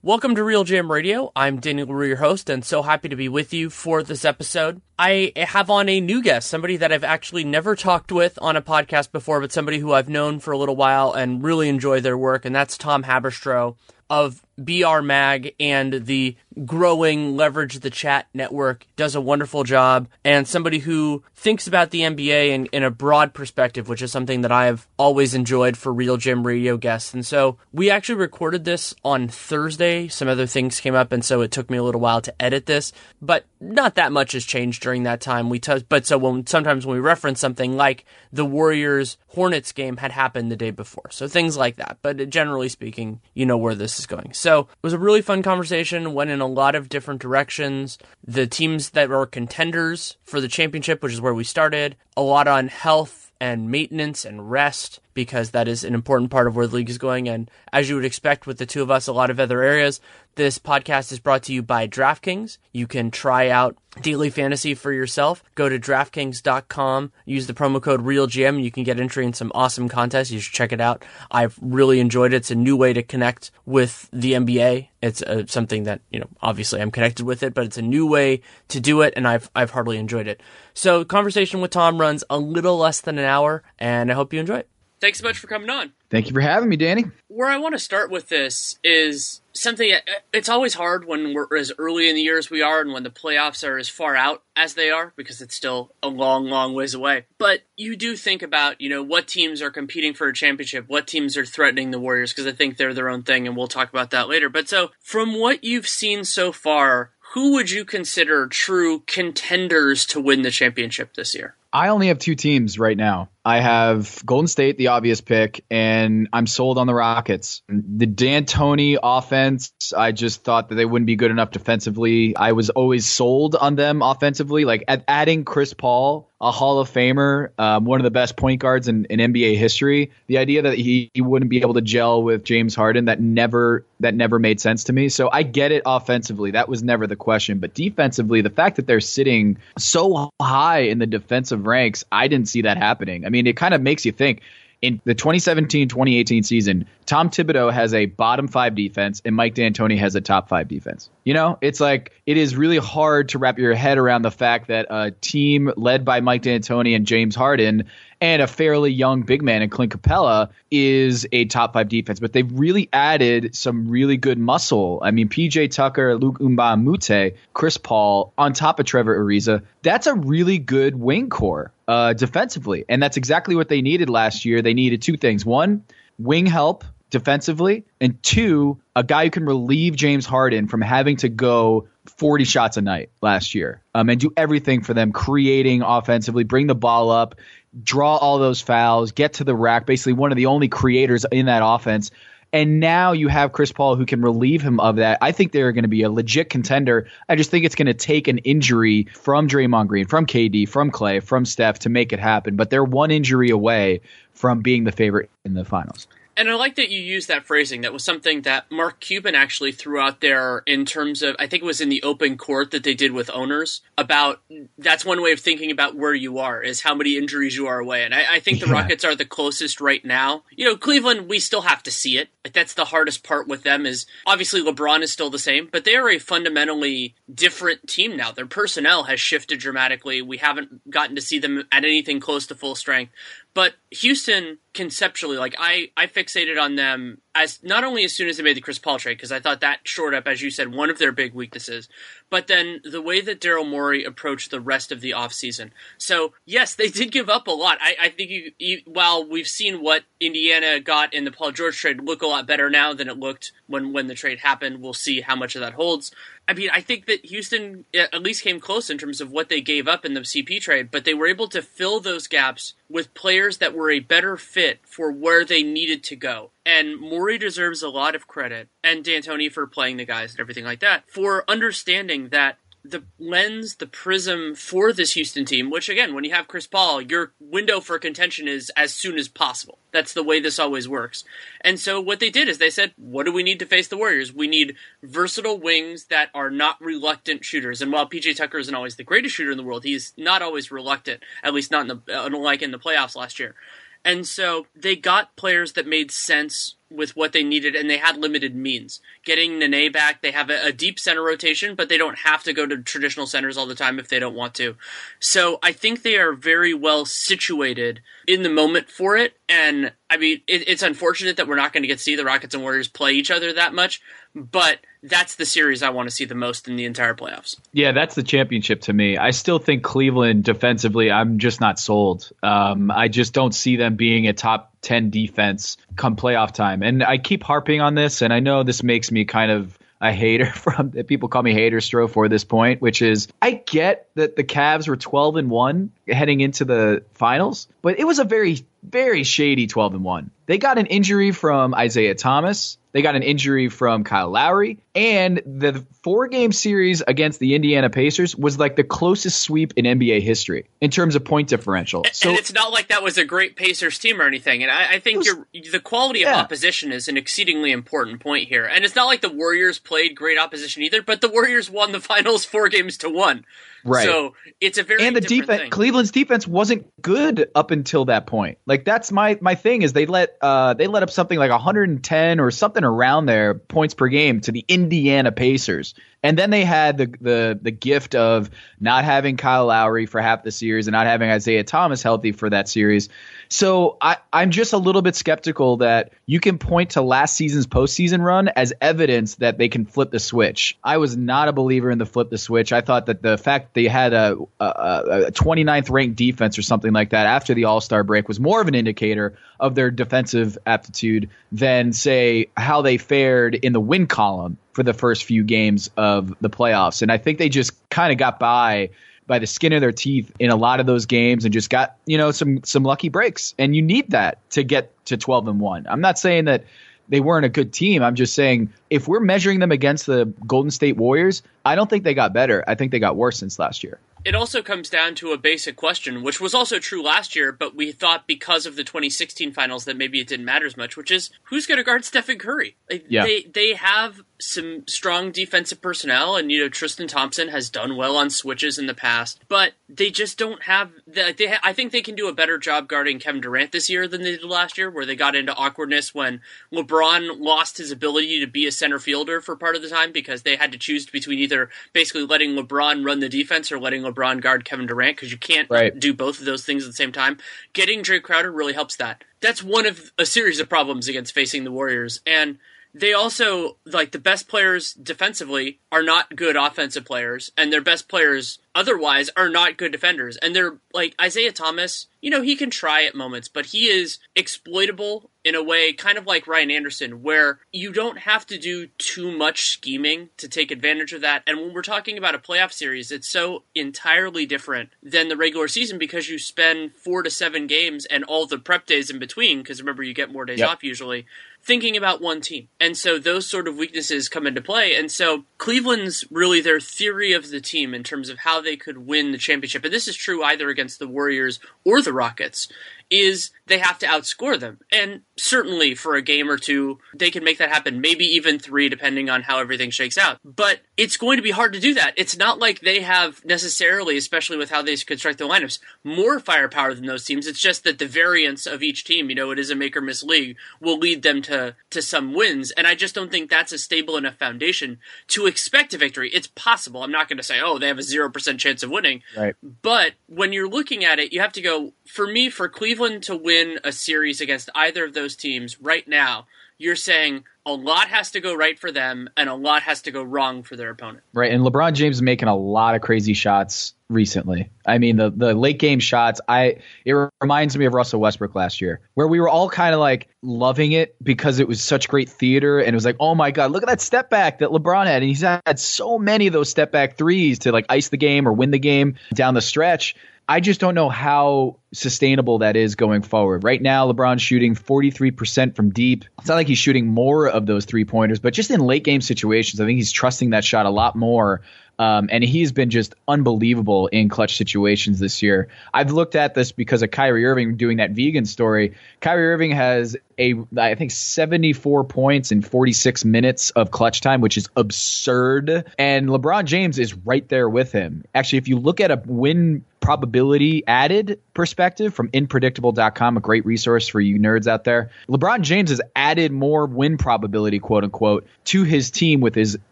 Welcome 0.02 0.34
to 0.34 0.40
RealGM 0.40 0.90
Radio. 0.90 1.30
I'm 1.36 1.60
Daniel 1.60 1.86
Leroux, 1.86 2.08
your 2.08 2.16
host, 2.16 2.50
and 2.50 2.64
so 2.64 2.82
happy 2.82 3.08
to 3.08 3.14
be 3.14 3.28
with 3.28 3.54
you 3.54 3.70
for 3.70 4.02
this 4.02 4.24
episode. 4.24 4.82
I 4.98 5.32
have 5.36 5.70
on 5.70 5.88
a 5.88 6.00
new 6.00 6.20
guest, 6.20 6.48
somebody 6.48 6.78
that 6.78 6.90
I've 6.90 7.04
actually 7.04 7.44
never 7.44 7.76
talked 7.76 8.10
with 8.10 8.36
on 8.42 8.56
a 8.56 8.62
podcast 8.62 9.12
before, 9.12 9.40
but 9.40 9.52
somebody 9.52 9.78
who 9.78 9.92
I've 9.92 10.08
known 10.08 10.40
for 10.40 10.50
a 10.50 10.58
little 10.58 10.74
while 10.74 11.12
and 11.12 11.44
really 11.44 11.68
enjoy 11.68 12.00
their 12.00 12.18
work, 12.18 12.44
and 12.44 12.52
that's 12.52 12.76
Tom 12.76 13.04
Haberstroh 13.04 13.76
of 14.10 14.44
BR 14.58 15.00
Mag 15.00 15.54
and 15.58 16.06
the 16.06 16.36
growing 16.64 17.36
Leverage 17.36 17.80
the 17.80 17.90
Chat 17.90 18.28
network 18.34 18.86
does 18.96 19.14
a 19.14 19.20
wonderful 19.20 19.64
job, 19.64 20.08
and 20.24 20.46
somebody 20.46 20.80
who 20.80 21.22
thinks 21.34 21.66
about 21.66 21.90
the 21.90 22.00
NBA 22.00 22.50
in, 22.50 22.66
in 22.66 22.82
a 22.82 22.90
broad 22.90 23.34
perspective, 23.34 23.88
which 23.88 24.02
is 24.02 24.12
something 24.12 24.42
that 24.42 24.52
I've 24.52 24.86
always 24.96 25.34
enjoyed 25.34 25.76
for 25.76 25.92
RealGM 25.92 26.44
Radio 26.44 26.76
guests. 26.76 27.14
And 27.14 27.24
so 27.24 27.56
we 27.72 27.90
actually 27.90 28.16
recorded 28.16 28.64
this 28.64 28.94
on 29.04 29.28
Thursday. 29.28 30.08
Some 30.08 30.28
other 30.28 30.46
things 30.46 30.80
came 30.80 30.94
up, 30.94 31.12
and 31.12 31.24
so 31.24 31.40
it 31.40 31.50
took 31.50 31.70
me 31.70 31.78
a 31.78 31.82
little 31.82 32.00
while 32.00 32.20
to 32.20 32.42
edit 32.42 32.66
this, 32.66 32.92
but 33.20 33.44
not 33.60 33.94
that 33.94 34.12
much 34.12 34.32
has 34.32 34.44
changed 34.44 34.82
during 34.82 35.04
that 35.04 35.20
time. 35.20 35.48
We 35.48 35.58
t- 35.58 35.84
but 35.88 36.06
so 36.06 36.18
when 36.18 36.46
sometimes 36.46 36.86
when 36.86 36.96
we 36.96 37.00
reference 37.00 37.40
something 37.40 37.76
like 37.76 38.04
the 38.32 38.44
Warriors 38.44 39.16
Hornets 39.28 39.72
game 39.72 39.96
had 39.96 40.12
happened 40.12 40.50
the 40.50 40.56
day 40.56 40.70
before, 40.70 41.10
so 41.10 41.28
things 41.28 41.56
like 41.56 41.76
that. 41.76 41.98
But 42.02 42.28
generally 42.28 42.68
speaking, 42.68 43.20
you 43.34 43.46
know 43.46 43.56
where 43.56 43.74
this 43.74 43.98
is 43.98 44.06
going. 44.06 44.32
So 44.42 44.62
it 44.62 44.82
was 44.82 44.92
a 44.92 44.98
really 44.98 45.22
fun 45.22 45.44
conversation. 45.44 46.14
Went 46.14 46.30
in 46.30 46.40
a 46.40 46.48
lot 46.48 46.74
of 46.74 46.88
different 46.88 47.22
directions. 47.22 47.96
The 48.26 48.48
teams 48.48 48.90
that 48.90 49.08
were 49.08 49.24
contenders 49.24 50.16
for 50.24 50.40
the 50.40 50.48
championship, 50.48 51.00
which 51.00 51.12
is 51.12 51.20
where 51.20 51.32
we 51.32 51.44
started, 51.44 51.94
a 52.16 52.22
lot 52.22 52.48
on 52.48 52.66
health 52.66 53.30
and 53.40 53.70
maintenance 53.70 54.24
and 54.24 54.50
rest 54.50 54.98
because 55.14 55.52
that 55.52 55.68
is 55.68 55.84
an 55.84 55.94
important 55.94 56.32
part 56.32 56.48
of 56.48 56.56
where 56.56 56.66
the 56.66 56.74
league 56.74 56.90
is 56.90 56.98
going. 56.98 57.28
And 57.28 57.48
as 57.72 57.88
you 57.88 57.94
would 57.94 58.04
expect 58.04 58.44
with 58.44 58.58
the 58.58 58.66
two 58.66 58.82
of 58.82 58.90
us, 58.90 59.06
a 59.06 59.12
lot 59.12 59.30
of 59.30 59.38
other 59.38 59.62
areas. 59.62 60.00
This 60.34 60.58
podcast 60.58 61.12
is 61.12 61.18
brought 61.18 61.42
to 61.42 61.52
you 61.52 61.62
by 61.62 61.86
DraftKings. 61.86 62.56
You 62.72 62.86
can 62.86 63.10
try 63.10 63.50
out 63.50 63.76
daily 64.00 64.30
fantasy 64.30 64.72
for 64.72 64.90
yourself. 64.90 65.44
Go 65.54 65.68
to 65.68 65.78
DraftKings.com, 65.78 67.12
use 67.26 67.46
the 67.46 67.52
promo 67.52 67.82
code 67.82 68.02
RealGM. 68.02 68.62
You 68.62 68.70
can 68.70 68.82
get 68.82 68.98
entry 68.98 69.26
in 69.26 69.34
some 69.34 69.52
awesome 69.54 69.90
contests. 69.90 70.30
You 70.30 70.40
should 70.40 70.54
check 70.54 70.72
it 70.72 70.80
out. 70.80 71.04
I've 71.30 71.58
really 71.60 72.00
enjoyed 72.00 72.32
it. 72.32 72.36
It's 72.36 72.50
a 72.50 72.54
new 72.54 72.78
way 72.78 72.94
to 72.94 73.02
connect 73.02 73.50
with 73.66 74.08
the 74.10 74.32
NBA. 74.32 74.88
It's 75.02 75.20
uh, 75.20 75.44
something 75.48 75.82
that, 75.82 76.00
you 76.10 76.18
know, 76.18 76.30
obviously 76.40 76.80
I'm 76.80 76.90
connected 76.90 77.26
with 77.26 77.42
it, 77.42 77.52
but 77.52 77.66
it's 77.66 77.76
a 77.76 77.82
new 77.82 78.06
way 78.06 78.40
to 78.68 78.80
do 78.80 79.02
it, 79.02 79.12
and 79.14 79.28
I've, 79.28 79.50
I've 79.54 79.72
hardly 79.72 79.98
enjoyed 79.98 80.28
it. 80.28 80.42
So, 80.72 81.04
conversation 81.04 81.60
with 81.60 81.72
Tom 81.72 82.00
runs 82.00 82.24
a 82.30 82.38
little 82.38 82.78
less 82.78 83.02
than 83.02 83.18
an 83.18 83.26
hour, 83.26 83.62
and 83.78 84.10
I 84.10 84.14
hope 84.14 84.32
you 84.32 84.40
enjoy 84.40 84.56
it. 84.60 84.68
Thanks 85.02 85.18
so 85.18 85.26
much 85.26 85.40
for 85.40 85.48
coming 85.48 85.68
on. 85.68 85.92
Thank 86.10 86.28
you 86.28 86.32
for 86.32 86.40
having 86.40 86.68
me, 86.68 86.76
Danny. 86.76 87.06
Where 87.26 87.48
I 87.48 87.56
want 87.56 87.74
to 87.74 87.80
start 87.80 88.08
with 88.08 88.28
this 88.28 88.78
is 88.84 89.40
something. 89.52 89.92
Uh, 89.92 89.98
it's 90.32 90.48
always 90.48 90.74
hard 90.74 91.08
when 91.08 91.34
we're 91.34 91.56
as 91.58 91.72
early 91.76 92.08
in 92.08 92.14
the 92.14 92.22
year 92.22 92.38
as 92.38 92.50
we 92.50 92.62
are, 92.62 92.80
and 92.80 92.92
when 92.92 93.02
the 93.02 93.10
playoffs 93.10 93.66
are 93.68 93.78
as 93.78 93.88
far 93.88 94.14
out 94.14 94.44
as 94.54 94.74
they 94.74 94.90
are, 94.90 95.12
because 95.16 95.40
it's 95.40 95.56
still 95.56 95.92
a 96.04 96.06
long, 96.06 96.44
long 96.44 96.72
ways 96.72 96.94
away. 96.94 97.26
But 97.36 97.62
you 97.76 97.96
do 97.96 98.14
think 98.14 98.42
about, 98.42 98.80
you 98.80 98.88
know, 98.88 99.02
what 99.02 99.26
teams 99.26 99.60
are 99.60 99.72
competing 99.72 100.14
for 100.14 100.28
a 100.28 100.32
championship, 100.32 100.84
what 100.86 101.08
teams 101.08 101.36
are 101.36 101.44
threatening 101.44 101.90
the 101.90 101.98
Warriors, 101.98 102.32
because 102.32 102.46
I 102.46 102.52
think 102.52 102.76
they're 102.76 102.94
their 102.94 103.10
own 103.10 103.24
thing, 103.24 103.48
and 103.48 103.56
we'll 103.56 103.66
talk 103.66 103.90
about 103.90 104.12
that 104.12 104.28
later. 104.28 104.48
But 104.48 104.68
so, 104.68 104.92
from 105.00 105.36
what 105.36 105.64
you've 105.64 105.88
seen 105.88 106.22
so 106.22 106.52
far, 106.52 107.10
who 107.34 107.54
would 107.54 107.72
you 107.72 107.84
consider 107.84 108.46
true 108.46 109.00
contenders 109.00 110.06
to 110.06 110.20
win 110.20 110.42
the 110.42 110.52
championship 110.52 111.14
this 111.14 111.34
year? 111.34 111.56
I 111.72 111.88
only 111.88 112.08
have 112.08 112.18
two 112.18 112.34
teams 112.34 112.78
right 112.78 112.96
now. 112.96 113.28
I 113.44 113.58
have 113.58 114.22
Golden 114.24 114.46
State, 114.46 114.78
the 114.78 114.88
obvious 114.88 115.20
pick, 115.20 115.64
and 115.68 116.28
I'm 116.32 116.46
sold 116.46 116.78
on 116.78 116.86
the 116.86 116.94
Rockets. 116.94 117.62
The 117.68 118.06
D'Antoni 118.06 118.98
offense, 119.02 119.72
I 119.96 120.12
just 120.12 120.44
thought 120.44 120.68
that 120.68 120.76
they 120.76 120.84
wouldn't 120.84 121.06
be 121.06 121.16
good 121.16 121.32
enough 121.32 121.50
defensively. 121.50 122.36
I 122.36 122.52
was 122.52 122.70
always 122.70 123.10
sold 123.10 123.56
on 123.56 123.74
them 123.74 124.02
offensively. 124.02 124.64
Like 124.64 124.84
adding 125.08 125.44
Chris 125.44 125.74
Paul, 125.74 126.28
a 126.40 126.52
Hall 126.52 126.78
of 126.78 126.90
Famer, 126.90 127.50
um, 127.58 127.84
one 127.84 127.98
of 127.98 128.04
the 128.04 128.12
best 128.12 128.36
point 128.36 128.60
guards 128.60 128.86
in, 128.86 129.06
in 129.06 129.18
NBA 129.32 129.56
history. 129.56 130.12
The 130.28 130.38
idea 130.38 130.62
that 130.62 130.74
he, 130.74 131.10
he 131.12 131.20
wouldn't 131.20 131.50
be 131.50 131.62
able 131.62 131.74
to 131.74 131.80
gel 131.80 132.22
with 132.22 132.44
James 132.44 132.76
Harden 132.76 133.06
that 133.06 133.20
never 133.20 133.86
that 134.00 134.14
never 134.14 134.38
made 134.40 134.60
sense 134.60 134.84
to 134.84 134.92
me. 134.92 135.08
So 135.08 135.30
I 135.32 135.44
get 135.44 135.70
it 135.70 135.82
offensively. 135.86 136.52
That 136.52 136.68
was 136.68 136.82
never 136.82 137.06
the 137.06 137.16
question. 137.16 137.58
But 137.58 137.74
defensively, 137.74 138.40
the 138.40 138.50
fact 138.50 138.76
that 138.76 138.86
they're 138.86 139.00
sitting 139.00 139.58
so 139.78 140.30
high 140.40 140.80
in 140.80 140.98
the 140.98 141.06
defensive 141.06 141.61
ranks, 141.66 142.04
I 142.10 142.28
didn't 142.28 142.48
see 142.48 142.62
that 142.62 142.76
happening. 142.76 143.24
I 143.24 143.28
mean, 143.28 143.46
it 143.46 143.56
kind 143.56 143.74
of 143.74 143.82
makes 143.82 144.04
you 144.04 144.12
think. 144.12 144.40
In 144.80 145.00
the 145.04 145.14
2017-2018 145.14 146.44
season, 146.44 146.88
Tom 147.12 147.28
Thibodeau 147.28 147.70
has 147.70 147.92
a 147.92 148.06
bottom 148.06 148.48
five 148.48 148.74
defense, 148.74 149.20
and 149.26 149.36
Mike 149.36 149.54
D'Antoni 149.54 149.98
has 149.98 150.14
a 150.14 150.22
top 150.22 150.48
five 150.48 150.66
defense. 150.66 151.10
You 151.24 151.34
know, 151.34 151.58
it's 151.60 151.78
like 151.78 152.12
it 152.24 152.38
is 152.38 152.56
really 152.56 152.78
hard 152.78 153.28
to 153.28 153.38
wrap 153.38 153.58
your 153.58 153.74
head 153.74 153.98
around 153.98 154.22
the 154.22 154.30
fact 154.30 154.68
that 154.68 154.86
a 154.88 155.10
team 155.10 155.70
led 155.76 156.06
by 156.06 156.22
Mike 156.22 156.40
D'Antoni 156.40 156.96
and 156.96 157.06
James 157.06 157.36
Harden 157.36 157.84
and 158.22 158.40
a 158.40 158.46
fairly 158.46 158.90
young 158.90 159.24
big 159.24 159.42
man 159.42 159.60
in 159.60 159.68
Clint 159.68 159.92
Capela 159.92 160.48
is 160.70 161.28
a 161.32 161.44
top 161.44 161.74
five 161.74 161.90
defense. 161.90 162.18
But 162.18 162.32
they've 162.32 162.50
really 162.50 162.88
added 162.94 163.54
some 163.54 163.90
really 163.90 164.16
good 164.16 164.38
muscle. 164.38 164.98
I 165.04 165.10
mean, 165.10 165.28
PJ 165.28 165.70
Tucker, 165.70 166.16
Luc 166.16 166.38
Mbah 166.38 166.72
a 166.72 166.76
Moute, 166.78 167.36
Chris 167.52 167.76
Paul, 167.76 168.32
on 168.38 168.54
top 168.54 168.80
of 168.80 168.86
Trevor 168.86 169.22
Ariza. 169.22 169.62
That's 169.82 170.06
a 170.06 170.14
really 170.14 170.56
good 170.56 170.96
wing 170.96 171.28
core 171.28 171.72
uh, 171.86 172.14
defensively. 172.14 172.86
And 172.88 173.02
that's 173.02 173.18
exactly 173.18 173.54
what 173.54 173.68
they 173.68 173.82
needed 173.82 174.08
last 174.08 174.46
year. 174.46 174.62
They 174.62 174.72
needed 174.72 175.02
two 175.02 175.18
things. 175.18 175.44
One, 175.44 175.84
wing 176.18 176.46
help 176.46 176.84
defensively, 177.12 177.84
and 178.00 178.20
two, 178.22 178.80
a 178.96 179.04
guy 179.04 179.24
who 179.24 179.30
can 179.30 179.44
relieve 179.44 179.94
James 179.94 180.26
Harden 180.26 180.66
from 180.66 180.80
having 180.80 181.18
to 181.18 181.28
go 181.28 181.86
40 182.16 182.44
shots 182.44 182.78
a 182.78 182.82
night 182.82 183.10
last 183.20 183.54
year 183.54 183.82
um, 183.94 184.08
and 184.08 184.18
do 184.18 184.32
everything 184.36 184.82
for 184.82 184.94
them, 184.94 185.12
creating 185.12 185.82
offensively, 185.82 186.42
bring 186.42 186.66
the 186.66 186.74
ball 186.74 187.10
up, 187.10 187.36
draw 187.80 188.16
all 188.16 188.38
those 188.38 188.62
fouls, 188.62 189.12
get 189.12 189.34
to 189.34 189.44
the 189.44 189.54
rack, 189.54 189.86
basically 189.86 190.14
one 190.14 190.32
of 190.32 190.36
the 190.36 190.46
only 190.46 190.68
creators 190.68 191.24
in 191.30 191.46
that 191.46 191.62
offense. 191.62 192.10
And 192.50 192.80
now 192.80 193.12
you 193.12 193.28
have 193.28 193.52
Chris 193.52 193.72
Paul 193.72 193.96
who 193.96 194.06
can 194.06 194.22
relieve 194.22 194.62
him 194.62 194.80
of 194.80 194.96
that. 194.96 195.18
I 195.20 195.32
think 195.32 195.52
they're 195.52 195.72
going 195.72 195.84
to 195.84 195.88
be 195.88 196.02
a 196.02 196.10
legit 196.10 196.48
contender. 196.50 197.08
I 197.28 197.36
just 197.36 197.50
think 197.50 197.64
it's 197.64 197.74
going 197.74 197.86
to 197.86 197.94
take 197.94 198.28
an 198.28 198.38
injury 198.38 199.08
from 199.12 199.48
Draymond 199.48 199.86
Green, 199.86 200.06
from 200.06 200.26
KD, 200.26 200.68
from 200.68 200.90
Klay, 200.90 201.22
from 201.22 201.44
Steph 201.44 201.80
to 201.80 201.88
make 201.88 202.12
it 202.12 202.18
happen. 202.18 202.56
But 202.56 202.70
they're 202.70 202.84
one 202.84 203.10
injury 203.10 203.50
away 203.50 204.00
from 204.32 204.60
being 204.60 204.84
the 204.84 204.92
favorite 204.92 205.30
in 205.44 205.54
the 205.54 205.64
finals. 205.64 206.08
And 206.36 206.48
I 206.48 206.54
like 206.54 206.76
that 206.76 206.90
you 206.90 207.00
used 207.00 207.28
that 207.28 207.46
phrasing. 207.46 207.82
That 207.82 207.92
was 207.92 208.04
something 208.04 208.42
that 208.42 208.70
Mark 208.70 209.00
Cuban 209.00 209.34
actually 209.34 209.72
threw 209.72 210.00
out 210.00 210.20
there 210.20 210.62
in 210.66 210.86
terms 210.86 211.22
of, 211.22 211.36
I 211.38 211.46
think 211.46 211.62
it 211.62 211.66
was 211.66 211.80
in 211.80 211.88
the 211.88 212.02
open 212.02 212.38
court 212.38 212.70
that 212.70 212.84
they 212.84 212.94
did 212.94 213.12
with 213.12 213.30
owners 213.34 213.82
about 213.98 214.40
that's 214.78 215.04
one 215.04 215.22
way 215.22 215.32
of 215.32 215.40
thinking 215.40 215.70
about 215.70 215.94
where 215.94 216.14
you 216.14 216.38
are 216.38 216.62
is 216.62 216.80
how 216.80 216.94
many 216.94 217.16
injuries 217.16 217.56
you 217.56 217.66
are 217.66 217.78
away. 217.78 218.04
And 218.04 218.14
I, 218.14 218.36
I 218.36 218.40
think 218.40 218.60
the 218.60 218.66
yeah. 218.66 218.72
Rockets 218.72 219.04
are 219.04 219.14
the 219.14 219.24
closest 219.24 219.80
right 219.80 220.04
now. 220.04 220.44
You 220.50 220.64
know, 220.64 220.76
Cleveland, 220.76 221.28
we 221.28 221.38
still 221.38 221.62
have 221.62 221.82
to 221.82 221.90
see 221.90 222.16
it. 222.16 222.28
Like 222.44 222.54
that's 222.54 222.74
the 222.74 222.86
hardest 222.86 223.22
part 223.22 223.46
with 223.46 223.62
them 223.62 223.86
is 223.86 224.06
obviously 224.26 224.62
LeBron 224.62 225.02
is 225.02 225.12
still 225.12 225.30
the 225.30 225.38
same, 225.38 225.68
but 225.70 225.84
they 225.84 225.96
are 225.96 226.08
a 226.08 226.18
fundamentally 226.18 227.14
different 227.32 227.86
team 227.88 228.16
now. 228.16 228.32
Their 228.32 228.46
personnel 228.46 229.04
has 229.04 229.20
shifted 229.20 229.60
dramatically. 229.60 230.22
We 230.22 230.38
haven't 230.38 230.90
gotten 230.90 231.14
to 231.16 231.22
see 231.22 231.38
them 231.38 231.64
at 231.70 231.84
anything 231.84 232.20
close 232.20 232.46
to 232.48 232.54
full 232.54 232.74
strength. 232.74 233.12
But 233.54 233.74
Houston, 233.90 234.58
conceptually, 234.72 235.36
like 235.36 235.54
I, 235.58 235.90
I 235.96 236.06
fixated 236.06 236.60
on 236.60 236.76
them 236.76 237.20
as 237.34 237.62
not 237.62 237.84
only 237.84 238.04
as 238.04 238.14
soon 238.14 238.28
as 238.28 238.38
they 238.38 238.42
made 238.42 238.56
the 238.56 238.62
Chris 238.62 238.78
Paul 238.78 238.98
trade 238.98 239.18
because 239.18 239.32
I 239.32 239.40
thought 239.40 239.60
that 239.60 239.80
shored 239.84 240.14
up, 240.14 240.26
as 240.26 240.40
you 240.40 240.50
said, 240.50 240.74
one 240.74 240.88
of 240.88 240.98
their 240.98 241.12
big 241.12 241.34
weaknesses, 241.34 241.88
but 242.32 242.46
then 242.46 242.80
the 242.82 243.02
way 243.02 243.20
that 243.20 243.42
Daryl 243.42 243.68
Morey 243.68 244.04
approached 244.04 244.50
the 244.50 244.58
rest 244.58 244.90
of 244.90 245.02
the 245.02 245.10
offseason. 245.10 245.70
So 245.98 246.32
yes, 246.46 246.74
they 246.74 246.88
did 246.88 247.12
give 247.12 247.28
up 247.28 247.46
a 247.46 247.50
lot. 247.50 247.76
I, 247.82 247.94
I 248.04 248.08
think 248.08 248.30
you, 248.30 248.52
you, 248.58 248.80
while 248.86 249.28
we've 249.28 249.46
seen 249.46 249.82
what 249.82 250.04
Indiana 250.18 250.80
got 250.80 251.12
in 251.12 251.24
the 251.24 251.30
Paul 251.30 251.52
George 251.52 251.76
trade 251.76 252.00
look 252.02 252.22
a 252.22 252.26
lot 252.26 252.46
better 252.46 252.70
now 252.70 252.94
than 252.94 253.10
it 253.10 253.18
looked 253.18 253.52
when 253.66 253.92
when 253.92 254.06
the 254.06 254.14
trade 254.14 254.38
happened. 254.38 254.80
We'll 254.80 254.94
see 254.94 255.20
how 255.20 255.36
much 255.36 255.56
of 255.56 255.60
that 255.60 255.74
holds. 255.74 256.10
I 256.48 256.54
mean, 256.54 256.70
I 256.72 256.80
think 256.80 257.04
that 257.06 257.26
Houston 257.26 257.84
eh, 257.92 258.06
at 258.10 258.22
least 258.22 258.42
came 258.42 258.60
close 258.60 258.88
in 258.88 258.96
terms 258.96 259.20
of 259.20 259.30
what 259.30 259.50
they 259.50 259.60
gave 259.60 259.86
up 259.86 260.06
in 260.06 260.14
the 260.14 260.20
CP 260.20 260.60
trade, 260.60 260.90
but 260.90 261.04
they 261.04 261.14
were 261.14 261.26
able 261.26 261.48
to 261.48 261.60
fill 261.60 262.00
those 262.00 262.26
gaps 262.26 262.72
with 262.88 263.14
players 263.14 263.58
that 263.58 263.74
were 263.74 263.90
a 263.90 264.00
better 264.00 264.38
fit 264.38 264.80
for 264.84 265.12
where 265.12 265.44
they 265.44 265.62
needed 265.62 266.02
to 266.04 266.16
go. 266.16 266.50
And 266.64 267.00
Morey 267.00 267.38
deserves 267.38 267.82
a 267.82 267.88
lot 267.88 268.14
of 268.14 268.28
credit, 268.28 268.68
and 268.84 269.04
D'Antoni 269.04 269.50
for 269.50 269.66
playing 269.66 269.96
the 269.96 270.04
guys 270.04 270.32
and 270.32 270.40
everything 270.40 270.64
like 270.64 270.80
that, 270.80 271.04
for 271.10 271.44
understanding 271.48 272.28
that 272.28 272.58
the 272.84 273.04
lens, 273.18 273.76
the 273.76 273.86
prism 273.86 274.54
for 274.56 274.92
this 274.92 275.12
Houston 275.12 275.44
team, 275.44 275.70
which 275.70 275.88
again, 275.88 276.14
when 276.14 276.24
you 276.24 276.32
have 276.32 276.48
Chris 276.48 276.66
Paul, 276.66 277.00
your 277.00 277.32
window 277.38 277.80
for 277.80 277.98
contention 277.98 278.48
is 278.48 278.72
as 278.76 278.92
soon 278.92 279.16
as 279.18 279.28
possible. 279.28 279.78
That's 279.92 280.12
the 280.12 280.24
way 280.24 280.40
this 280.40 280.58
always 280.58 280.88
works. 280.88 281.22
And 281.60 281.78
so 281.78 282.00
what 282.00 282.18
they 282.18 282.30
did 282.30 282.48
is 282.48 282.58
they 282.58 282.70
said, 282.70 282.92
what 282.96 283.24
do 283.24 283.32
we 283.32 283.44
need 283.44 283.60
to 283.60 283.66
face 283.66 283.86
the 283.86 283.96
Warriors? 283.96 284.32
We 284.32 284.48
need 284.48 284.74
versatile 285.02 285.58
wings 285.58 286.06
that 286.06 286.30
are 286.34 286.50
not 286.50 286.80
reluctant 286.80 287.44
shooters. 287.44 287.80
And 287.80 287.92
while 287.92 288.08
PJ 288.08 288.36
Tucker 288.36 288.58
isn't 288.58 288.74
always 288.74 288.96
the 288.96 289.04
greatest 289.04 289.36
shooter 289.36 289.52
in 289.52 289.58
the 289.58 289.62
world, 289.62 289.84
he's 289.84 290.12
not 290.16 290.42
always 290.42 290.72
reluctant, 290.72 291.22
at 291.44 291.54
least 291.54 291.70
not 291.70 291.82
in 291.82 291.88
the, 291.88 292.00
unlike 292.08 292.62
in 292.62 292.72
the 292.72 292.78
playoffs 292.80 293.14
last 293.14 293.38
year. 293.38 293.54
And 294.04 294.26
so 294.26 294.66
they 294.74 294.96
got 294.96 295.36
players 295.36 295.74
that 295.74 295.86
made 295.86 296.10
sense 296.10 296.76
with 296.94 297.16
what 297.16 297.32
they 297.32 297.42
needed, 297.42 297.74
and 297.74 297.88
they 297.88 297.98
had 297.98 298.16
limited 298.16 298.54
means. 298.54 299.00
Getting 299.24 299.58
Nene 299.58 299.90
back, 299.92 300.22
they 300.22 300.30
have 300.30 300.50
a, 300.50 300.66
a, 300.66 300.72
deep 300.72 300.98
center 300.98 301.22
rotation, 301.22 301.74
but 301.74 301.88
they 301.88 301.98
don't 301.98 302.18
have 302.18 302.42
to 302.44 302.52
go 302.52 302.66
to 302.66 302.82
traditional 302.82 303.26
centers 303.26 303.56
all 303.56 303.66
the 303.66 303.74
time 303.74 303.98
if 303.98 304.08
they 304.08 304.18
don't 304.18 304.34
want 304.34 304.54
to. 304.54 304.76
So 305.20 305.58
I 305.62 305.72
think 305.72 306.02
they 306.02 306.16
are 306.16 306.32
very 306.32 306.74
well 306.74 307.04
situated 307.04 308.00
in 308.26 308.42
the 308.42 308.50
moment 308.50 308.88
for 308.88 309.16
it. 309.16 309.34
And 309.48 309.92
I 310.10 310.16
mean, 310.16 310.40
it, 310.46 310.68
it's 310.68 310.82
unfortunate 310.82 311.36
that 311.36 311.48
we're 311.48 311.56
not 311.56 311.72
going 311.72 311.82
to 311.82 311.88
get 311.88 311.98
to 311.98 312.04
see 312.04 312.16
the 312.16 312.24
Rockets 312.24 312.54
and 312.54 312.62
Warriors 312.62 312.88
play 312.88 313.12
each 313.12 313.30
other 313.30 313.52
that 313.52 313.74
much, 313.74 314.02
but 314.34 314.78
that's 315.02 315.34
the 315.34 315.46
series 315.46 315.82
I 315.82 315.90
want 315.90 316.08
to 316.08 316.14
see 316.14 316.24
the 316.24 316.34
most 316.34 316.68
in 316.68 316.76
the 316.76 316.84
entire 316.84 317.14
playoffs. 317.14 317.56
Yeah, 317.72 317.92
that's 317.92 318.14
the 318.14 318.22
championship 318.22 318.82
to 318.82 318.92
me. 318.92 319.16
I 319.16 319.30
still 319.30 319.58
think 319.58 319.82
Cleveland 319.82 320.44
defensively, 320.44 321.10
I'm 321.10 321.38
just 321.38 321.60
not 321.60 321.78
sold. 321.78 322.30
Um, 322.42 322.90
I 322.90 323.08
just 323.08 323.32
don't 323.32 323.54
see 323.54 323.76
them 323.76 323.96
being 323.96 324.28
a 324.28 324.32
top 324.32 324.71
10 324.82 325.10
defense 325.10 325.76
come 325.96 326.16
playoff 326.16 326.52
time. 326.52 326.82
And 326.82 327.02
I 327.02 327.18
keep 327.18 327.42
harping 327.42 327.80
on 327.80 327.94
this, 327.94 328.22
and 328.22 328.32
I 328.32 328.40
know 328.40 328.62
this 328.62 328.82
makes 328.82 329.10
me 329.10 329.24
kind 329.24 329.50
of 329.50 329.78
a 330.00 330.12
hater 330.12 330.46
from 330.52 330.90
people 330.90 331.28
call 331.28 331.42
me 331.42 331.54
hater 331.54 331.78
stro 331.78 332.10
for 332.10 332.28
this 332.28 332.44
point, 332.44 332.82
which 332.82 333.00
is 333.00 333.28
I 333.40 333.52
get 333.52 334.08
that 334.16 334.36
the 334.36 334.44
Cavs 334.44 334.88
were 334.88 334.96
12 334.96 335.36
and 335.36 335.50
1 335.50 335.92
heading 336.08 336.40
into 336.40 336.64
the 336.64 337.04
finals, 337.14 337.68
but 337.80 337.98
it 337.98 338.04
was 338.04 338.18
a 338.18 338.24
very 338.24 338.66
very 338.82 339.22
shady 339.22 339.68
12 339.68 339.94
and 339.94 340.04
1. 340.04 340.30
They 340.52 340.58
got 340.58 340.76
an 340.76 340.84
injury 340.84 341.32
from 341.32 341.74
Isaiah 341.74 342.14
Thomas. 342.14 342.76
They 342.92 343.00
got 343.00 343.16
an 343.16 343.22
injury 343.22 343.70
from 343.70 344.04
Kyle 344.04 344.28
Lowry. 344.28 344.80
And 344.94 345.40
the 345.46 345.82
four 346.02 346.28
game 346.28 346.52
series 346.52 347.00
against 347.00 347.40
the 347.40 347.54
Indiana 347.54 347.88
Pacers 347.88 348.36
was 348.36 348.58
like 348.58 348.76
the 348.76 348.84
closest 348.84 349.40
sweep 349.40 349.72
in 349.76 349.86
NBA 349.86 350.20
history 350.20 350.66
in 350.82 350.90
terms 350.90 351.14
of 351.14 351.24
point 351.24 351.48
differential. 351.48 352.04
So 352.12 352.28
and 352.28 352.38
it's 352.38 352.52
not 352.52 352.70
like 352.70 352.88
that 352.88 353.02
was 353.02 353.16
a 353.16 353.24
great 353.24 353.56
Pacers 353.56 353.98
team 353.98 354.20
or 354.20 354.26
anything. 354.26 354.62
And 354.62 354.70
I, 354.70 354.96
I 354.96 354.98
think 354.98 355.24
was, 355.24 355.34
the 355.72 355.80
quality 355.80 356.20
yeah. 356.20 356.34
of 356.34 356.44
opposition 356.44 356.92
is 356.92 357.08
an 357.08 357.16
exceedingly 357.16 357.72
important 357.72 358.20
point 358.20 358.46
here. 358.50 358.66
And 358.66 358.84
it's 358.84 358.94
not 358.94 359.06
like 359.06 359.22
the 359.22 359.32
Warriors 359.32 359.78
played 359.78 360.14
great 360.14 360.38
opposition 360.38 360.82
either, 360.82 361.00
but 361.00 361.22
the 361.22 361.30
Warriors 361.30 361.70
won 361.70 361.92
the 361.92 362.00
finals 362.12 362.44
four 362.44 362.68
games 362.68 362.98
to 362.98 363.08
one. 363.08 363.46
Right. 363.84 364.04
So 364.04 364.34
it's 364.60 364.78
a 364.78 364.82
very 364.82 365.06
and 365.06 365.16
the 365.16 365.20
defense. 365.20 365.62
Thing. 365.62 365.70
Cleveland's 365.70 366.10
defense 366.10 366.46
wasn't 366.46 366.86
good 367.00 367.50
up 367.54 367.70
until 367.70 368.06
that 368.06 368.26
point. 368.26 368.58
Like 368.66 368.84
that's 368.84 369.10
my 369.10 369.38
my 369.40 369.54
thing 369.54 369.82
is 369.82 369.92
they 369.92 370.06
let 370.06 370.36
uh 370.40 370.74
they 370.74 370.86
let 370.86 371.02
up 371.02 371.10
something 371.10 371.38
like 371.38 371.50
110 371.50 372.40
or 372.40 372.50
something 372.50 372.84
around 372.84 373.26
there 373.26 373.54
points 373.54 373.94
per 373.94 374.08
game 374.08 374.40
to 374.42 374.52
the 374.52 374.64
Indiana 374.68 375.32
Pacers. 375.32 375.94
And 376.22 376.38
then 376.38 376.50
they 376.50 376.64
had 376.64 376.98
the 376.98 377.06
the 377.20 377.58
the 377.60 377.70
gift 377.70 378.14
of 378.14 378.50
not 378.78 379.04
having 379.04 379.36
Kyle 379.36 379.66
Lowry 379.66 380.06
for 380.06 380.20
half 380.20 380.44
the 380.44 380.52
series 380.52 380.86
and 380.86 380.92
not 380.92 381.06
having 381.06 381.30
Isaiah 381.30 381.64
Thomas 381.64 382.02
healthy 382.02 382.32
for 382.32 382.48
that 382.50 382.68
series. 382.68 383.08
So 383.48 383.96
I, 384.00 384.16
I'm 384.32 384.50
just 384.50 384.72
a 384.72 384.78
little 384.78 385.02
bit 385.02 385.14
skeptical 385.14 385.78
that 385.78 386.12
you 386.24 386.40
can 386.40 386.58
point 386.58 386.90
to 386.90 387.02
last 387.02 387.36
season's 387.36 387.66
postseason 387.66 388.20
run 388.22 388.48
as 388.48 388.72
evidence 388.80 389.34
that 389.36 389.58
they 389.58 389.68
can 389.68 389.84
flip 389.84 390.10
the 390.10 390.20
switch. 390.20 390.78
I 390.82 390.98
was 390.98 391.16
not 391.16 391.48
a 391.48 391.52
believer 391.52 391.90
in 391.90 391.98
the 391.98 392.06
flip 392.06 392.30
the 392.30 392.38
switch. 392.38 392.72
I 392.72 392.80
thought 392.80 393.06
that 393.06 393.20
the 393.20 393.36
fact 393.36 393.74
they 393.74 393.88
had 393.88 394.12
a, 394.12 394.38
a, 394.60 394.64
a 394.64 395.32
29th 395.32 395.90
ranked 395.90 396.16
defense 396.16 396.56
or 396.56 396.62
something 396.62 396.92
like 396.92 397.10
that 397.10 397.26
after 397.26 397.52
the 397.52 397.64
All 397.64 397.80
Star 397.80 398.04
break 398.04 398.28
was 398.28 398.40
more 398.40 398.60
of 398.60 398.68
an 398.68 398.74
indicator 398.74 399.36
of 399.60 399.74
their 399.74 399.90
defensive 399.90 400.56
aptitude 400.64 401.28
than, 401.50 401.92
say, 401.92 402.46
how 402.56 402.82
they 402.82 402.96
fared 402.96 403.54
in 403.54 403.72
the 403.72 403.80
win 403.80 404.06
column 404.06 404.56
for 404.72 404.82
the 404.82 404.92
first 404.92 405.24
few 405.24 405.44
games 405.44 405.90
of 405.96 406.34
the 406.40 406.50
playoffs. 406.50 407.02
And 407.02 407.12
I 407.12 407.18
think 407.18 407.38
they 407.38 407.48
just 407.48 407.88
kind 407.90 408.12
of 408.12 408.18
got 408.18 408.38
by 408.38 408.90
by 409.26 409.38
the 409.38 409.46
skin 409.46 409.72
of 409.72 409.80
their 409.80 409.92
teeth 409.92 410.32
in 410.38 410.50
a 410.50 410.56
lot 410.56 410.80
of 410.80 410.86
those 410.86 411.06
games 411.06 411.44
and 411.44 411.52
just 411.52 411.70
got 411.70 411.96
you 412.06 412.18
know 412.18 412.30
some 412.30 412.62
some 412.64 412.82
lucky 412.82 413.08
breaks 413.08 413.54
and 413.58 413.74
you 413.76 413.82
need 413.82 414.10
that 414.10 414.38
to 414.50 414.62
get 414.62 414.92
to 415.06 415.16
12 415.16 415.48
and 415.48 415.60
1 415.60 415.86
i'm 415.88 416.00
not 416.00 416.18
saying 416.18 416.46
that 416.46 416.64
they 417.08 417.20
weren't 417.20 417.46
a 417.46 417.48
good 417.48 417.72
team 417.72 418.02
i'm 418.02 418.14
just 418.14 418.34
saying 418.34 418.72
if 418.90 419.06
we're 419.08 419.20
measuring 419.20 419.60
them 419.60 419.70
against 419.70 420.06
the 420.06 420.26
golden 420.46 420.70
state 420.70 420.96
warriors 420.96 421.42
i 421.64 421.74
don't 421.74 421.88
think 421.88 422.04
they 422.04 422.14
got 422.14 422.32
better 422.32 422.64
i 422.66 422.74
think 422.74 422.90
they 422.90 422.98
got 422.98 423.16
worse 423.16 423.38
since 423.38 423.58
last 423.58 423.84
year 423.84 423.98
it 424.24 424.34
also 424.34 424.62
comes 424.62 424.88
down 424.88 425.14
to 425.16 425.32
a 425.32 425.38
basic 425.38 425.76
question, 425.76 426.22
which 426.22 426.40
was 426.40 426.54
also 426.54 426.78
true 426.78 427.02
last 427.02 427.34
year, 427.34 427.50
but 427.50 427.74
we 427.74 427.90
thought 427.90 428.26
because 428.26 428.66
of 428.66 428.76
the 428.76 428.84
2016 428.84 429.52
finals 429.52 429.84
that 429.84 429.96
maybe 429.96 430.20
it 430.20 430.28
didn't 430.28 430.46
matter 430.46 430.66
as 430.66 430.76
much, 430.76 430.96
which 430.96 431.10
is 431.10 431.30
who's 431.44 431.66
going 431.66 431.78
to 431.78 431.84
guard 431.84 432.04
Stephen 432.04 432.38
Curry? 432.38 432.76
Yeah. 433.08 433.24
They 433.24 433.42
they 433.42 433.74
have 433.74 434.22
some 434.42 434.86
strong 434.86 435.30
defensive 435.30 435.80
personnel, 435.80 436.36
and 436.36 436.50
you 436.50 436.60
know 436.60 436.68
Tristan 436.68 437.06
Thompson 437.06 437.48
has 437.48 437.70
done 437.70 437.96
well 437.96 438.16
on 438.16 438.28
switches 438.30 438.78
in 438.78 438.86
the 438.86 438.94
past, 438.94 439.40
but 439.48 439.72
they 439.88 440.10
just 440.10 440.36
don't 440.36 440.64
have. 440.64 440.90
They, 441.06 441.32
they 441.32 441.54
I 441.62 441.72
think 441.72 441.92
they 441.92 442.02
can 442.02 442.14
do 442.14 442.28
a 442.28 442.34
better 442.34 442.58
job 442.58 442.88
guarding 442.88 443.18
Kevin 443.18 443.40
Durant 443.40 443.72
this 443.72 443.88
year 443.88 444.08
than 444.08 444.22
they 444.22 444.32
did 444.32 444.44
last 444.44 444.76
year, 444.76 444.90
where 444.90 445.06
they 445.06 445.16
got 445.16 445.36
into 445.36 445.54
awkwardness 445.54 446.14
when 446.14 446.40
LeBron 446.72 447.40
lost 447.40 447.78
his 447.78 447.90
ability 447.90 448.40
to 448.40 448.46
be 448.46 448.66
a 448.66 448.72
center 448.72 448.98
fielder 448.98 449.40
for 449.40 449.56
part 449.56 449.76
of 449.76 449.82
the 449.82 449.88
time 449.88 450.12
because 450.12 450.42
they 450.42 450.56
had 450.56 450.72
to 450.72 450.78
choose 450.78 451.06
between 451.06 451.38
either 451.38 451.70
basically 451.92 452.24
letting 452.24 452.56
LeBron 452.56 453.04
run 453.04 453.20
the 453.20 453.28
defense 453.28 453.70
or 453.70 453.78
letting 453.78 454.02
LeBron 454.02 454.40
guard 454.40 454.64
Kevin 454.64 454.86
Durant 454.86 455.16
because 455.16 455.30
you 455.30 455.38
can't 455.38 455.70
right. 455.70 455.98
do 455.98 456.12
both 456.12 456.40
of 456.40 456.46
those 456.46 456.64
things 456.64 456.84
at 456.84 456.88
the 456.88 456.96
same 456.96 457.12
time. 457.12 457.38
Getting 457.72 458.02
Jae 458.02 458.22
Crowder 458.22 458.50
really 458.50 458.72
helps 458.72 458.96
that. 458.96 459.22
That's 459.40 459.62
one 459.62 459.86
of 459.86 460.12
a 460.18 460.26
series 460.26 460.60
of 460.60 460.68
problems 460.68 461.08
against 461.08 461.34
facing 461.34 461.64
the 461.64 461.72
Warriors 461.72 462.20
and 462.26 462.58
they 462.94 463.12
also 463.12 463.78
like 463.86 464.12
the 464.12 464.18
best 464.18 464.48
players 464.48 464.92
defensively 464.94 465.80
are 465.90 466.02
not 466.02 466.36
good 466.36 466.56
offensive 466.56 467.04
players 467.04 467.50
and 467.56 467.72
their 467.72 467.80
best 467.80 468.08
players 468.08 468.58
otherwise 468.74 469.30
are 469.36 469.48
not 469.48 469.76
good 469.76 469.92
defenders. 469.92 470.36
And 470.36 470.54
they're 470.54 470.78
like 470.92 471.14
Isaiah 471.20 471.52
Thomas 471.52 472.06
you 472.20 472.30
know 472.30 472.42
he 472.42 472.54
can 472.54 472.70
try 472.70 473.04
at 473.04 473.14
moments 473.14 473.48
but 473.48 473.66
he 473.66 473.88
is 473.88 474.18
exploitable 474.36 475.30
in 475.44 475.54
a 475.54 475.62
way 475.62 475.92
kind 475.92 476.16
of 476.16 476.26
like 476.26 476.46
Ryan 476.46 476.70
Anderson 476.70 477.22
where 477.22 477.58
you 477.72 477.92
don't 477.92 478.18
have 478.18 478.46
to 478.46 478.58
do 478.58 478.86
too 478.98 479.36
much 479.36 479.70
scheming 479.70 480.28
to 480.36 480.48
take 480.48 480.70
advantage 480.70 481.12
of 481.12 481.22
that. 481.22 481.42
And 481.46 481.58
when 481.58 481.74
we're 481.74 481.82
talking 481.82 482.16
about 482.16 482.34
a 482.34 482.38
playoff 482.38 482.72
series 482.72 483.10
it's 483.10 483.28
so 483.28 483.64
entirely 483.74 484.46
different 484.46 484.90
than 485.02 485.28
the 485.28 485.36
regular 485.36 485.68
season 485.68 485.98
because 485.98 486.28
you 486.28 486.38
spend 486.38 486.94
4 486.94 487.24
to 487.24 487.30
7 487.30 487.66
games 487.66 488.04
and 488.06 488.24
all 488.24 488.46
the 488.46 488.58
prep 488.58 488.86
days 488.86 489.10
in 489.10 489.18
between 489.18 489.58
because 489.58 489.80
remember 489.80 490.02
you 490.02 490.14
get 490.14 490.32
more 490.32 490.44
days 490.44 490.60
yep. 490.60 490.68
off 490.68 490.84
usually 490.84 491.26
thinking 491.64 491.96
about 491.96 492.20
one 492.20 492.40
team. 492.40 492.68
And 492.80 492.96
so 492.96 493.18
those 493.18 493.46
sort 493.46 493.68
of 493.68 493.76
weaknesses 493.76 494.28
come 494.28 494.46
into 494.46 494.60
play. 494.60 494.94
And 494.94 495.10
so 495.10 495.44
Cleveland's 495.58 496.24
really 496.30 496.60
their 496.60 496.80
theory 496.80 497.32
of 497.32 497.50
the 497.50 497.60
team 497.60 497.94
in 497.94 498.02
terms 498.02 498.28
of 498.28 498.38
how 498.38 498.60
they 498.60 498.76
could 498.76 499.06
win 499.06 499.30
the 499.30 499.38
championship. 499.38 499.84
And 499.84 499.94
this 499.94 500.08
is 500.08 500.16
true 500.16 500.42
either 500.42 500.68
against 500.68 500.98
the 500.98 501.08
Warriors 501.08 501.60
or 501.84 502.02
the 502.02 502.12
Rockets 502.12 502.68
is 503.12 503.50
they 503.66 503.78
have 503.78 503.98
to 503.98 504.06
outscore 504.06 504.58
them. 504.58 504.78
And 504.90 505.20
certainly 505.36 505.94
for 505.94 506.16
a 506.16 506.22
game 506.22 506.50
or 506.50 506.56
two, 506.56 506.98
they 507.14 507.30
can 507.30 507.44
make 507.44 507.58
that 507.58 507.68
happen, 507.68 508.00
maybe 508.00 508.24
even 508.24 508.58
three, 508.58 508.88
depending 508.88 509.28
on 509.28 509.42
how 509.42 509.58
everything 509.58 509.90
shakes 509.90 510.16
out. 510.16 510.38
But 510.42 510.80
it's 510.96 511.18
going 511.18 511.36
to 511.36 511.42
be 511.42 511.50
hard 511.50 511.74
to 511.74 511.80
do 511.80 511.94
that. 511.94 512.14
It's 512.16 512.36
not 512.36 512.58
like 512.58 512.80
they 512.80 513.02
have 513.02 513.44
necessarily, 513.44 514.16
especially 514.16 514.56
with 514.56 514.70
how 514.70 514.82
they 514.82 514.96
construct 514.96 515.38
the 515.38 515.48
lineups, 515.48 515.78
more 516.02 516.40
firepower 516.40 516.94
than 516.94 517.06
those 517.06 517.24
teams. 517.24 517.46
It's 517.46 517.60
just 517.60 517.84
that 517.84 517.98
the 517.98 518.06
variance 518.06 518.66
of 518.66 518.82
each 518.82 519.04
team, 519.04 519.28
you 519.28 519.36
know, 519.36 519.50
it 519.50 519.58
is 519.58 519.70
a 519.70 519.74
make 519.74 519.96
or 519.96 520.00
miss 520.00 520.22
league, 520.22 520.56
will 520.80 520.98
lead 520.98 521.22
them 521.22 521.42
to, 521.42 521.76
to 521.90 522.02
some 522.02 522.32
wins. 522.32 522.70
And 522.72 522.86
I 522.86 522.94
just 522.94 523.14
don't 523.14 523.30
think 523.30 523.50
that's 523.50 523.72
a 523.72 523.78
stable 523.78 524.16
enough 524.16 524.36
foundation 524.36 524.98
to 525.28 525.46
expect 525.46 525.94
a 525.94 525.98
victory. 525.98 526.30
It's 526.30 526.46
possible. 526.46 527.02
I'm 527.02 527.12
not 527.12 527.28
going 527.28 527.38
to 527.38 527.42
say, 527.42 527.60
oh, 527.62 527.78
they 527.78 527.88
have 527.88 527.98
a 527.98 528.02
0% 528.02 528.58
chance 528.58 528.82
of 528.82 528.90
winning. 528.90 529.22
Right. 529.36 529.54
But 529.62 530.12
when 530.26 530.52
you're 530.52 530.68
looking 530.68 531.04
at 531.04 531.18
it, 531.18 531.32
you 531.32 531.40
have 531.40 531.52
to 531.52 531.62
go, 531.62 531.92
for 532.06 532.26
me, 532.26 532.50
for 532.50 532.68
Cleveland 532.68 533.01
to 533.22 533.36
win 533.36 533.78
a 533.84 533.92
series 533.92 534.40
against 534.40 534.70
either 534.74 535.04
of 535.04 535.14
those 535.14 535.36
teams 535.36 535.80
right 535.80 536.06
now, 536.06 536.46
you're 536.78 536.96
saying 536.96 537.44
a 537.64 537.72
lot 537.72 538.08
has 538.08 538.32
to 538.32 538.40
go 538.40 538.54
right 538.54 538.78
for 538.78 538.90
them 538.90 539.30
and 539.36 539.48
a 539.48 539.54
lot 539.54 539.82
has 539.82 540.02
to 540.02 540.10
go 540.10 540.22
wrong 540.22 540.62
for 540.62 540.74
their 540.76 540.90
opponent. 540.90 541.22
Right. 541.32 541.52
And 541.52 541.62
LeBron 541.64 541.92
James 541.92 542.16
is 542.16 542.22
making 542.22 542.48
a 542.48 542.56
lot 542.56 542.96
of 542.96 543.02
crazy 543.02 543.34
shots 543.34 543.94
recently. 544.08 544.70
I 544.86 544.98
mean, 544.98 545.16
the 545.16 545.30
the 545.30 545.54
late 545.54 545.78
game 545.78 546.00
shots, 546.00 546.40
I 546.48 546.78
it 547.04 547.30
reminds 547.40 547.76
me 547.78 547.86
of 547.86 547.94
Russell 547.94 548.20
Westbrook 548.20 548.54
last 548.54 548.80
year, 548.80 549.00
where 549.14 549.28
we 549.28 549.40
were 549.40 549.48
all 549.48 549.68
kind 549.68 549.94
of 549.94 550.00
like 550.00 550.28
loving 550.42 550.92
it 550.92 551.14
because 551.22 551.60
it 551.60 551.68
was 551.68 551.82
such 551.82 552.08
great 552.08 552.28
theater 552.28 552.78
and 552.78 552.88
it 552.88 552.94
was 552.94 553.04
like, 553.04 553.16
"Oh 553.20 553.34
my 553.34 553.52
god, 553.52 553.70
look 553.70 553.82
at 553.82 553.88
that 553.88 554.00
step 554.00 554.28
back 554.28 554.58
that 554.58 554.70
LeBron 554.70 555.06
had." 555.06 555.22
And 555.22 555.24
he's 555.24 555.42
had 555.42 555.78
so 555.78 556.18
many 556.18 556.48
of 556.48 556.52
those 556.52 556.68
step 556.68 556.92
back 556.92 557.16
threes 557.16 557.60
to 557.60 557.72
like 557.72 557.86
ice 557.88 558.08
the 558.08 558.16
game 558.16 558.46
or 558.46 558.52
win 558.52 558.72
the 558.72 558.78
game 558.78 559.16
down 559.34 559.54
the 559.54 559.62
stretch. 559.62 560.16
I 560.52 560.60
just 560.60 560.80
don't 560.80 560.94
know 560.94 561.08
how 561.08 561.78
sustainable 561.94 562.58
that 562.58 562.76
is 562.76 562.94
going 562.94 563.22
forward. 563.22 563.64
Right 563.64 563.80
now, 563.80 564.12
LeBron's 564.12 564.42
shooting 564.42 564.74
43% 564.74 565.74
from 565.74 565.92
deep. 565.92 566.26
It's 566.40 566.48
not 566.48 566.56
like 566.56 566.68
he's 566.68 566.76
shooting 566.76 567.06
more 567.06 567.48
of 567.48 567.64
those 567.64 567.86
three 567.86 568.04
pointers, 568.04 568.38
but 568.38 568.52
just 568.52 568.70
in 568.70 568.80
late 568.80 569.02
game 569.02 569.22
situations, 569.22 569.80
I 569.80 569.86
think 569.86 569.96
he's 569.96 570.12
trusting 570.12 570.50
that 570.50 570.62
shot 570.62 570.84
a 570.84 570.90
lot 570.90 571.16
more. 571.16 571.62
Um, 571.98 572.28
and 572.30 572.44
he's 572.44 572.70
been 572.70 572.90
just 572.90 573.14
unbelievable 573.26 574.08
in 574.08 574.28
clutch 574.28 574.58
situations 574.58 575.18
this 575.18 575.42
year. 575.42 575.68
I've 575.94 576.12
looked 576.12 576.36
at 576.36 576.52
this 576.52 576.70
because 576.70 577.02
of 577.02 577.10
Kyrie 577.10 577.46
Irving 577.46 577.78
doing 577.78 577.96
that 577.96 578.10
vegan 578.10 578.44
story. 578.44 578.94
Kyrie 579.20 579.54
Irving 579.54 579.70
has 579.70 580.18
a, 580.38 580.54
I 580.76 580.96
think, 580.96 581.12
74 581.12 582.04
points 582.04 582.52
in 582.52 582.60
46 582.60 583.24
minutes 583.24 583.70
of 583.70 583.90
clutch 583.90 584.20
time, 584.20 584.42
which 584.42 584.58
is 584.58 584.68
absurd. 584.76 585.86
And 585.96 586.28
LeBron 586.28 586.66
James 586.66 586.98
is 586.98 587.14
right 587.14 587.48
there 587.48 587.68
with 587.70 587.92
him. 587.92 588.24
Actually, 588.34 588.58
if 588.58 588.68
you 588.68 588.78
look 588.78 589.00
at 589.00 589.10
a 589.10 589.22
win 589.24 589.84
probability 590.02 590.82
added 590.86 591.40
perspective 591.54 592.12
from 592.12 592.28
inpredictable.com, 592.32 593.36
a 593.36 593.40
great 593.40 593.64
resource 593.64 594.08
for 594.08 594.20
you 594.20 594.38
nerds 594.38 594.66
out 594.66 594.84
there. 594.84 595.10
LeBron 595.28 595.62
James 595.62 595.88
has 595.88 596.02
added 596.14 596.52
more 596.52 596.84
win 596.86 597.16
probability, 597.16 597.78
quote 597.78 598.04
unquote, 598.04 598.46
to 598.64 598.82
his 598.82 599.10
team 599.10 599.40
with 599.40 599.54
his 599.54 599.78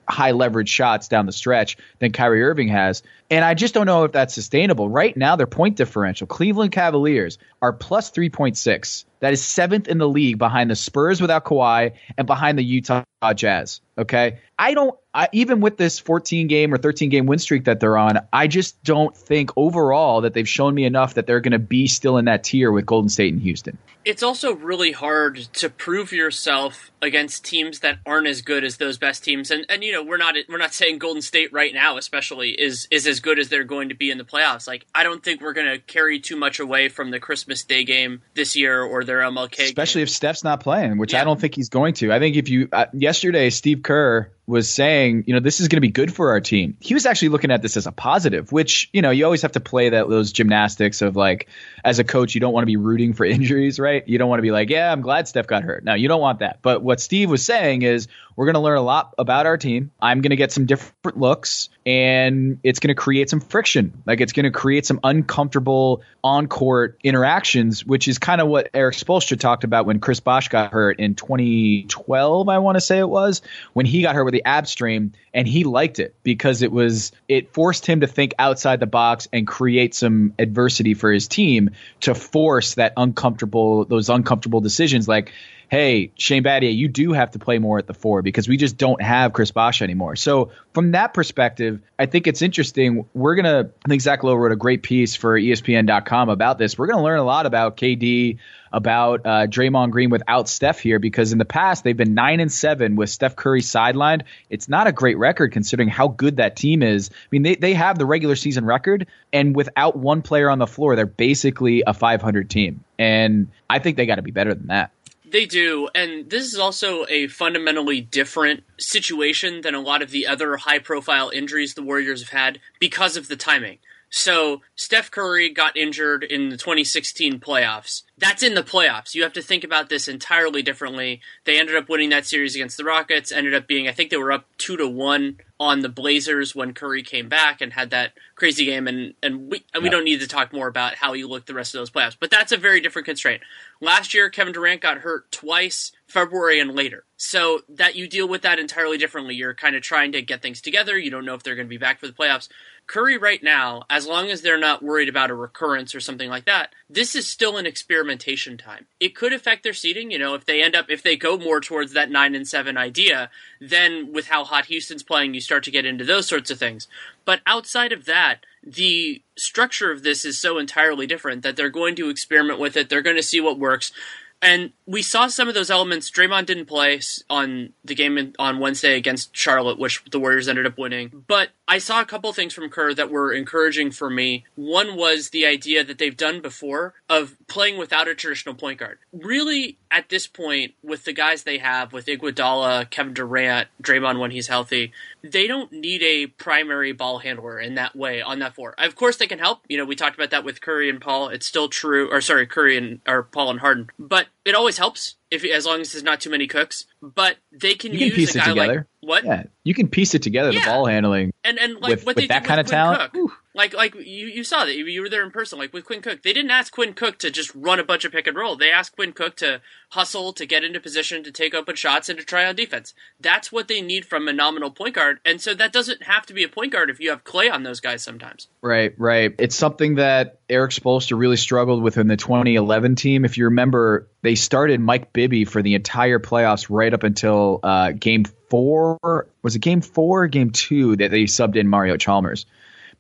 high 0.09 0.33
leverage 0.33 0.69
shots 0.69 1.09
down 1.09 1.25
the 1.25 1.33
stretch 1.33 1.79
than 2.01 2.13
Kyrie 2.13 2.43
Irving 2.43 2.69
has. 2.69 3.03
And 3.31 3.45
I 3.45 3.55
just 3.55 3.73
don't 3.73 3.87
know 3.87 4.05
if 4.05 4.13
that's 4.13 4.35
sustainable. 4.35 4.89
Right 4.89 5.17
now, 5.17 5.37
their 5.37 5.47
point 5.47 5.77
differential, 5.77 6.27
Cleveland 6.27 6.73
Cavaliers, 6.73 7.39
are 7.63 7.73
plus 7.73 8.11
3.6. 8.11 9.05
That 9.21 9.33
is 9.33 9.43
seventh 9.43 9.89
in 9.89 9.99
the 9.99 10.09
league 10.09 10.39
behind 10.39 10.71
the 10.71 10.77
Spurs 10.77 11.21
without 11.21 11.45
Kawhi 11.45 11.93
and 12.17 12.27
behind 12.27 12.59
the 12.59 12.65
Utah 12.65 13.05
Jazz. 13.35 13.81
Okay. 13.99 14.39
I 14.59 14.75
don't, 14.75 14.97
I, 15.13 15.29
even 15.33 15.61
with 15.61 15.77
this 15.77 15.99
14 15.99 16.47
game 16.47 16.73
or 16.73 16.79
13 16.79 17.11
game 17.11 17.27
win 17.27 17.39
streak 17.39 17.65
that 17.65 17.81
they're 17.81 17.99
on, 17.99 18.19
I 18.33 18.47
just 18.47 18.83
don't 18.83 19.17
think 19.17 19.51
overall 19.57 20.23
that 20.23 20.35
they've 20.35 20.49
shown 20.49 20.75
me 20.75 20.85
enough 20.85 21.15
that 21.15 21.27
they're 21.27 21.41
going 21.41 21.53
to 21.53 21.59
be 21.59 21.87
still 21.87 22.17
in 22.17 22.27
that 22.27 22.45
tier 22.45 22.73
with 22.73 22.87
Golden 22.87 23.09
State 23.09 23.33
and 23.33 23.43
Houston. 23.43 23.77
It's 24.05 24.23
also 24.23 24.55
really 24.55 24.93
hard 24.93 25.37
to 25.55 25.69
prove 25.69 26.13
yourself 26.13 26.91
against 27.03 27.45
teams 27.45 27.81
that 27.81 27.99
aren't 28.07 28.27
as 28.27 28.41
good 28.41 28.65
as 28.65 28.79
those 28.79 28.97
best 28.97 29.23
teams. 29.23 29.51
And 29.51 29.67
and 29.69 29.85
you 29.85 29.93
know, 29.93 30.03
we're 30.03 30.17
not 30.17 30.37
we're 30.49 30.57
not 30.57 30.73
saying 30.73 30.99
Golden 30.99 31.21
State 31.21 31.53
right 31.53 31.75
now 31.75 31.99
especially 31.99 32.51
is 32.51 32.89
is 32.91 33.07
as 33.07 33.21
good 33.21 33.39
as 33.39 33.51
they're 33.51 33.65
going 33.65 33.91
to 33.91 33.95
be 33.95 34.11
in 34.11 34.17
the 34.17 34.25
playoffs. 34.25 34.67
Like 34.67 34.87
I 34.95 35.03
don't 35.03 35.23
think 35.23 35.43
we're 35.43 35.53
going 35.53 35.71
to 35.71 35.79
carry 35.79 36.19
too 36.19 36.37
much 36.37 36.61
away 36.61 36.89
from 36.89 37.11
the 37.11 37.21
Christmas 37.21 37.63
Day 37.63 37.85
game 37.85 38.23
this 38.35 38.57
year 38.57 38.83
or 38.83 39.05
their 39.11 39.21
MLK 39.21 39.59
Especially 39.65 40.01
game. 40.01 40.05
if 40.05 40.11
Steph's 40.11 40.45
not 40.45 40.61
playing, 40.61 40.97
which 40.99 41.13
Yeah. 41.13 41.23
I 41.23 41.25
don't 41.25 41.41
think 41.41 41.55
he's 41.57 41.69
going 41.69 41.95
to. 41.95 42.13
I 42.13 42.19
think 42.21 42.37
if 42.37 42.49
you 42.49 42.69
uh, 42.73 42.87
yesterday 42.93 43.51
Steve 43.51 43.83
Kerr 43.83 44.31
was 44.51 44.69
saying, 44.69 45.25
you 45.27 45.35
know, 45.35 45.41
this 45.41 45.61
is 45.61 45.69
going 45.69 45.77
to 45.77 45.81
be 45.81 45.91
good 45.91 46.13
for 46.13 46.31
our 46.31 46.41
team. 46.41 46.77
He 46.81 46.93
was 46.93 47.07
actually 47.07 47.29
looking 47.29 47.51
at 47.51 47.63
this 47.63 47.77
as 47.77 47.87
a 47.87 47.93
positive, 47.93 48.53
which, 48.53 48.91
you 48.93 49.01
know, 49.01 49.11
you 49.11 49.25
always 49.25 49.43
have 49.43 49.53
to 49.53 49.61
play 49.61 49.91
that 49.91 50.09
those 50.09 50.33
gymnastics 50.33 51.01
of 51.01 51.17
like 51.17 51.49
as 51.85 51.99
a 52.01 52.05
coach, 52.05 52.35
you 52.35 52.41
don't 52.41 52.53
want 52.53 52.63
to 52.63 52.67
be 52.67 52.77
rooting 52.77 53.15
for 53.15 53.25
injuries, 53.37 53.79
right? 53.79 54.07
You 54.07 54.19
don't 54.19 54.29
want 54.29 54.39
to 54.39 54.43
be 54.43 54.51
like, 54.51 54.69
yeah, 54.69 54.93
I'm 54.93 55.01
glad 55.01 55.29
Steph 55.29 55.47
got 55.47 55.63
hurt. 55.63 55.85
No, 55.85 55.95
you 55.95 56.09
don't 56.09 56.21
want 56.21 56.41
that. 56.41 56.59
But 56.61 56.83
what 56.83 57.01
Steve 57.01 57.31
was 57.31 57.43
saying 57.45 57.83
is 57.83 58.09
we're 58.37 58.47
going 58.47 58.55
to 58.55 58.61
learn 58.61 58.79
a 58.79 58.83
lot 58.83 59.15
about 59.19 59.47
our 59.47 59.57
team. 59.57 59.91
I'm 60.01 60.21
going 60.21 60.31
to 60.31 60.37
get 60.37 60.51
some 60.51 60.67
different 60.67 61.19
looks 61.19 61.69
and 61.87 62.59
it's 62.63 62.81
going 62.81 62.89
to 62.89 62.95
create 62.95 63.31
some 63.31 63.41
friction. 63.41 64.03
Like 64.07 64.21
it's 64.21 64.33
going 64.33 64.45
to 64.45 64.51
create 64.51 64.87
some 64.87 65.01
uncomfortable 65.05 66.03
on-court 66.23 66.99
interactions, 67.03 67.85
which 67.85 68.09
is 68.09 68.19
kind 68.19 68.41
of 68.41 68.49
what 68.49 68.71
Erik 68.75 68.97
Spoelstra 68.97 69.39
talked 69.39 69.65
about 69.65 69.87
when 69.87 70.01
Chris 70.01 70.21
Bosh 70.21 70.49
got 70.49 70.73
hurt 70.73 71.01
in 71.01 71.15
2012, 71.15 72.49
I 72.49 72.59
want 72.59 72.77
to 72.77 72.81
say 72.81 72.99
it 72.99 73.09
was, 73.09 73.43
when 73.73 73.87
he 73.87 74.03
got 74.03 74.15
hurt 74.15 74.25
with 74.25 74.35
the 74.35 74.40
ab 74.45 74.67
strain 74.67 75.15
and 75.33 75.47
he 75.47 75.65
liked 75.65 75.99
it 75.99 76.15
because 76.23 76.63
it 76.63 76.73
was 76.73 77.13
it 77.29 77.53
forced 77.53 77.87
him 77.87 78.01
to 78.01 78.07
think 78.07 78.35
outside 78.39 78.81
the 78.81 78.87
box 78.87 79.29
and 79.33 79.47
create 79.47 79.95
some 79.95 80.35
adversity 80.39 80.95
for 80.95 81.13
his 81.13 81.29
team 81.29 81.71
to 82.01 82.15
force 82.15 82.75
that 82.75 82.93
uncomfortable 82.97 83.85
those 83.85 84.09
uncomfortable 84.09 84.61
decisions. 84.61 85.07
Like 85.09 85.33
hey, 85.71 86.11
Shane 86.17 86.43
Battier, 86.43 86.75
you 86.75 86.89
do 86.89 87.13
have 87.13 87.31
to 87.31 87.39
play 87.39 87.61
more 87.61 87.79
at 87.79 87.87
the 87.87 87.95
four 87.95 88.23
because 88.23 88.49
we 88.49 88.57
just 88.57 88.77
don't 88.77 89.01
have 89.01 89.33
Chris 89.33 89.53
Bosh 89.53 89.83
anymore. 89.83 90.17
So 90.17 90.51
from 90.75 90.93
that 90.93 91.15
perspective, 91.15 91.81
I 91.97 92.07
think 92.07 92.27
it's 92.27 92.43
interesting. 92.43 93.07
We're 93.15 93.37
gonna 93.37 93.71
I 93.85 93.89
think 93.89 94.03
Zach 94.03 94.25
Lowe 94.25 94.35
wrote 94.35 94.51
a 94.51 94.57
great 94.57 94.83
piece 94.83 95.15
for 95.15 95.39
ESPN.com 95.39 96.29
about 96.29 96.59
this. 96.59 96.77
We're 96.77 96.89
gonna 96.89 97.05
learn 97.05 97.21
a 97.21 97.25
lot 97.25 97.47
about 97.47 97.77
KD, 97.77 98.39
about 98.73 99.21
uh, 99.25 99.47
Draymond 99.47 99.91
Green 99.91 100.11
without 100.11 100.49
Steph 100.49 100.81
here 100.81 100.99
because 100.99 101.31
in 101.31 101.39
the 101.39 101.45
past 101.45 101.85
they've 101.85 101.97
been 101.97 102.15
nine 102.15 102.41
and 102.41 102.51
seven 102.51 102.97
with 102.97 103.09
Steph 103.09 103.37
Curry 103.37 103.61
sidelined. 103.61 104.23
It's 104.49 104.69
not 104.69 104.89
a 104.89 104.93
great 104.93 105.19
record 105.19 105.53
considering 105.53 105.89
how 105.89 106.09
good 106.09 106.39
that 106.39 106.57
team 106.57 106.83
is. 106.83 107.11
I 107.13 107.29
mean, 107.31 107.43
they 107.43 107.55
they 107.55 107.75
have 107.75 107.97
the 107.97 108.07
regular 108.07 108.35
season 108.35 108.65
record, 108.65 109.07
and 109.33 109.55
without 109.55 109.97
one 109.97 110.23
player 110.23 110.51
on 110.51 110.59
the 110.59 110.67
floor, 110.67 110.97
they're 110.97 111.07
basically 111.07 111.85
a 111.87 111.95
500 111.95 112.51
team. 112.51 112.85
And 112.99 113.49
I 113.69 113.79
think 113.79 113.97
they 113.97 114.07
got 114.07 114.17
to 114.17 114.23
be 114.23 114.33
better 114.33 114.53
than 114.53 114.67
that. 114.67 114.91
They 115.31 115.47
do, 115.47 115.89
and 115.95 116.29
this 116.29 116.53
is 116.53 116.59
also 116.59 117.07
a 117.09 117.29
fundamentally 117.29 118.01
different 118.01 118.65
situation 118.79 119.61
than 119.61 119.77
a 119.77 119.81
lot 119.81 120.03
of 120.03 120.11
the 120.11 120.27
other 120.27 120.57
high 120.57 120.81
profile 120.81 121.31
injuries 121.33 121.75
the 121.75 121.85
Warriors 121.85 122.21
have 122.21 122.31
had 122.31 122.61
because 122.81 123.17
of 123.17 123.29
the 123.29 123.37
timing. 123.37 123.79
So, 124.11 124.63
Steph 124.75 125.11
Curry 125.11 125.51
got 125.51 125.77
injured 125.77 126.25
in 126.25 126.49
the 126.49 126.57
2016 126.57 127.39
playoffs. 127.39 128.03
That's 128.19 128.43
in 128.43 128.55
the 128.55 128.63
playoffs. 128.63 129.15
You 129.15 129.23
have 129.23 129.33
to 129.35 129.43
think 129.43 129.63
about 129.63 129.89
this 129.89 130.09
entirely 130.09 130.63
differently. 130.63 131.21
They 131.45 131.59
ended 131.61 131.77
up 131.77 131.89
winning 131.89 132.11
that 132.11 132.27
series 132.27 132.57
against 132.57 132.77
the 132.77 132.85
Rockets, 132.85 133.31
ended 133.31 133.55
up 133.55 133.69
being, 133.69 133.87
I 133.87 133.93
think 133.93 134.11
they 134.11 134.17
were 134.17 134.33
up 134.33 134.47
2 134.59 134.77
to 134.79 134.89
1 134.89 135.39
on 135.61 135.81
the 135.81 135.89
Blazers 135.89 136.55
when 136.55 136.73
Curry 136.73 137.03
came 137.03 137.29
back 137.29 137.61
and 137.61 137.73
had 137.73 137.91
that 137.91 138.15
crazy 138.35 138.65
game 138.65 138.89
and 138.89 139.13
and 139.23 139.51
we 139.51 139.63
and 139.75 139.83
we 139.83 139.91
don't 139.91 140.05
need 140.05 140.21
to 140.21 140.27
talk 140.27 140.55
more 140.55 140.67
about 140.67 140.95
how 140.95 141.13
he 141.13 141.23
looked 141.23 141.47
the 141.47 141.55
rest 141.55 141.75
of 141.75 141.81
those 141.81 141.91
playoffs. 141.91 142.17
But 142.19 142.31
that's 142.31 142.51
a 142.51 142.57
very 142.57 142.81
different 142.81 143.05
constraint. 143.05 143.43
Last 143.79 144.15
year 144.15 144.31
Kevin 144.31 144.55
Durant 144.55 144.81
got 144.81 144.99
hurt 144.99 145.31
twice, 145.31 145.93
February 146.11 146.61
and 146.61 146.75
later. 146.75 147.05
So 147.17 147.61
that 147.69 147.95
you 147.95 148.09
deal 148.09 148.27
with 148.27 148.43
that 148.43 148.59
entirely 148.59 148.99
differently. 148.99 149.35
You're 149.35 149.55
kind 149.55 149.77
of 149.77 149.83
trying 149.83 150.13
to 150.13 150.23
get 150.23 150.43
things 150.43 150.61
together. 150.61 150.99
You 150.99 151.11
don't 151.11 151.25
know 151.25 151.35
if 151.35 151.43
they're 151.43 151.55
going 151.55 151.67
to 151.67 151.71
be 151.71 151.79
back 151.79 151.99
for 151.99 152.07
the 152.07 152.13
playoffs. 152.13 152.49
Curry 152.87 153.17
right 153.17 153.43
now, 153.43 153.85
as 153.89 154.07
long 154.07 154.31
as 154.31 154.43
they're 154.43 154.59
not 154.59 154.83
worried 154.83 155.09
about 155.09 155.31
a 155.31 155.35
recurrence 155.35 155.95
or 155.95 156.01
something 156.01 156.29
like 156.29 156.47
that, 156.47 156.75
this 156.89 157.15
is 157.15 157.29
still 157.29 157.57
an 157.57 157.67
experimentation 157.67 158.59
time. 158.59 158.87
It 158.99 159.15
could 159.15 159.33
affect 159.33 159.63
their 159.63 159.73
seeding, 159.73 160.11
you 160.11 160.19
know, 160.19 160.35
if 160.35 160.45
they 160.45 160.61
end 160.61 160.75
up 160.75 160.87
if 160.89 161.03
they 161.03 161.15
go 161.15 161.39
more 161.39 161.61
towards 161.61 161.93
that 161.93 162.11
9 162.11 162.35
and 162.35 162.49
7 162.49 162.77
idea, 162.77 163.31
then 163.61 164.13
with 164.13 164.27
how 164.27 164.43
hot 164.43 164.67
Houston's 164.67 165.05
playing, 165.05 165.35
you 165.35 165.41
start 165.41 165.63
to 165.65 165.71
get 165.71 165.87
into 165.87 166.05
those 166.05 166.27
sorts 166.27 166.51
of 166.51 166.59
things. 166.59 166.89
But 167.25 167.43
outside 167.47 167.93
of 167.93 168.07
that, 168.07 168.45
the 168.63 169.23
structure 169.37 169.93
of 169.93 170.03
this 170.03 170.25
is 170.25 170.37
so 170.37 170.59
entirely 170.59 171.07
different 171.07 171.43
that 171.43 171.57
they're 171.57 171.71
going 171.71 171.95
to 171.97 172.09
experiment 172.11 172.59
with 172.59 172.77
it. 172.77 172.89
They're 172.89 173.03
going 173.03 173.17
to 173.17 173.23
see 173.23 173.41
what 173.41 173.59
works. 173.59 173.93
And 174.43 174.73
we 174.87 175.03
saw 175.03 175.27
some 175.27 175.49
of 175.49 175.55
those 175.55 175.71
elements. 175.71 176.11
Draymond 176.11 176.47
didn't 176.47 176.67
play 176.67 177.01
on 177.29 177.75
the 177.85 177.95
game 177.95 178.33
on 178.39 178.59
Wednesday 178.59 178.97
against 178.97 179.37
Charlotte, 179.37 179.79
which 179.79 180.03
the 180.11 180.19
Warriors 180.19 180.49
ended 180.49 180.67
up 180.67 180.79
winning. 180.79 181.25
But 181.27 181.51
I 181.71 181.79
saw 181.79 182.01
a 182.01 182.05
couple 182.05 182.33
things 182.33 182.53
from 182.53 182.69
Kerr 182.69 182.95
that 182.95 183.13
were 183.13 183.33
encouraging 183.33 183.93
for 183.93 184.11
me. 184.11 184.45
One 184.57 184.97
was 184.97 185.31
the 185.31 185.47
idea 185.47 185.85
that 185.85 185.99
they've 185.99 186.17
done 186.17 186.41
before 186.41 186.95
of 187.09 187.37
playing 187.47 187.79
without 187.79 188.09
a 188.09 188.15
traditional 188.17 188.57
point 188.57 188.81
guard. 188.81 188.99
Really, 189.13 189.79
at 189.89 190.09
this 190.09 190.27
point, 190.27 190.75
with 190.83 191.05
the 191.05 191.13
guys 191.13 191.45
they 191.45 191.59
have, 191.59 191.93
with 191.93 192.07
Iguodala, 192.07 192.91
Kevin 192.91 193.15
Durant, 193.15 193.69
Draymond 193.81 194.19
when 194.19 194.33
he's 194.33 194.49
healthy, 194.49 194.93
they 195.23 195.47
don't 195.47 195.71
need 195.71 196.03
a 196.03 196.27
primary 196.27 196.91
ball 196.91 197.19
handler 197.21 197.61
in 197.61 197.77
that 197.77 197.95
way 197.95 198.21
on 198.21 198.41
that 198.41 198.57
floor. 198.57 198.75
Of 198.77 198.97
course, 198.97 199.19
they 199.19 199.29
can 199.29 199.39
help. 199.39 199.61
You 199.69 199.79
know, 199.79 199.85
we 199.85 199.95
talked 199.95 200.17
about 200.17 200.31
that 200.31 200.45
with 200.45 200.61
Curry 200.61 200.91
and 200.91 201.01
Paul. 201.01 201.29
It's 201.29 201.47
still 201.47 201.69
true, 201.69 202.11
or 202.11 202.21
sorry, 202.21 202.49
Curry 202.49 202.79
and 202.79 203.01
or 203.07 203.23
Paul 203.23 203.49
and 203.49 203.61
Harden. 203.61 203.91
But 203.97 204.27
it 204.45 204.57
always 204.57 204.79
helps 204.79 205.15
if 205.31 205.45
as 205.45 205.67
long 205.67 205.83
as 205.83 205.93
there's 205.93 206.03
not 206.03 206.21
too 206.21 206.31
many 206.31 206.49
cooks. 206.49 206.87
But 207.01 207.37
they 207.53 207.75
can, 207.75 207.93
you 207.93 207.99
can 207.99 208.09
use 208.09 208.15
piece 208.17 208.35
a 208.35 208.39
it 208.39 208.41
guy 208.41 208.49
together. 208.49 208.75
like 208.75 208.87
what? 209.01 209.25
Yeah, 209.25 209.45
you 209.65 209.75
can 209.75 209.89
piece 209.89 210.15
it 210.15 210.23
together. 210.23 210.51
Yeah. 210.51 210.61
The 210.61 210.67
ball 210.67 210.87
handling 210.87 211.33
And 211.45 211.59
and 211.59 211.75
like 211.75 211.91
with, 211.91 212.07
what 212.07 212.17
with 212.17 212.29
that 212.29 212.45
kind 212.45 212.61
of 212.61 212.67
talent. 212.67 213.13
Cook. 213.13 213.33
Like 213.61 213.75
like 213.75 213.95
you, 213.95 214.27
you 214.27 214.43
saw 214.43 214.65
that 214.65 214.75
you 214.75 215.03
were 215.03 215.11
there 215.11 215.23
in 215.23 215.31
person. 215.31 215.59
Like 215.59 215.75
with 215.75 215.85
Quinn 215.85 216.01
Cook, 216.01 216.23
they 216.23 216.33
didn't 216.33 216.51
ask 216.51 216.73
Quinn 216.73 216.95
Cook 216.95 217.19
to 217.19 217.31
just 217.31 217.55
run 217.55 217.79
a 217.79 217.85
bunch 217.85 218.07
of 218.07 218.13
pick 218.13 218.27
and 218.27 218.35
roll. 218.35 218.57
They 218.57 218.71
asked 218.71 218.97
Quinn 218.97 219.13
Cook 219.13 219.37
to 219.37 219.61
hustle, 219.91 220.33
to 220.33 220.47
get 220.47 220.65
into 220.65 220.81
position, 220.81 221.23
to 221.25 221.31
take 221.31 221.53
open 221.53 221.77
shots, 221.77 222.09
and 222.09 222.19
to 222.19 222.25
try 222.25 222.47
on 222.47 222.57
defense. 222.57 222.95
That's 223.21 223.53
what 223.53 223.69
they 223.69 223.83
need 223.83 224.07
from 224.07 224.29
a 224.29 224.33
nominal 224.33 224.71
point 224.71 224.95
guard. 224.95 225.21
And 225.27 225.43
so 225.43 225.53
that 225.53 225.75
doesn't 225.75 226.05
have 226.05 226.25
to 226.27 226.33
be 226.33 226.43
a 226.43 226.49
point 226.49 226.73
guard 226.73 226.89
if 226.89 227.01
you 227.01 227.11
have 227.11 227.23
Klay 227.23 227.53
on 227.53 227.63
those 227.63 227.81
guys 227.81 228.03
sometimes. 228.03 228.49
Right, 228.63 228.95
right. 228.97 229.35
It's 229.39 229.57
something 229.57 229.97
that 229.97 230.39
Erik 230.49 230.71
Spoelstra 230.71 231.19
really 231.19 231.37
struggled 231.37 231.83
with 231.83 231.99
in 231.99 232.07
the 232.07 232.17
2011 232.17 232.95
team. 232.95 233.27
If 233.27 233.37
you 233.37 233.45
remember, 233.45 234.09
they 234.23 234.37
started 234.37 234.81
Mike 234.81 235.13
Bibby 235.13 235.45
for 235.45 235.61
the 235.61 235.75
entire 235.75 236.19
playoffs 236.19 236.69
right 236.71 236.95
up 236.95 237.03
until 237.03 237.61
uh, 237.63 237.93
game 237.93 238.25
four. 238.25 239.29
Was 239.43 239.55
it 239.55 239.59
game 239.59 239.83
four 239.83 240.29
game 240.29 240.49
two 240.49 240.97
that 240.97 241.11
they 241.11 241.25
subbed 241.25 241.57
in 241.57 241.69
Mario 241.69 241.99
Chalmers? 241.99 242.47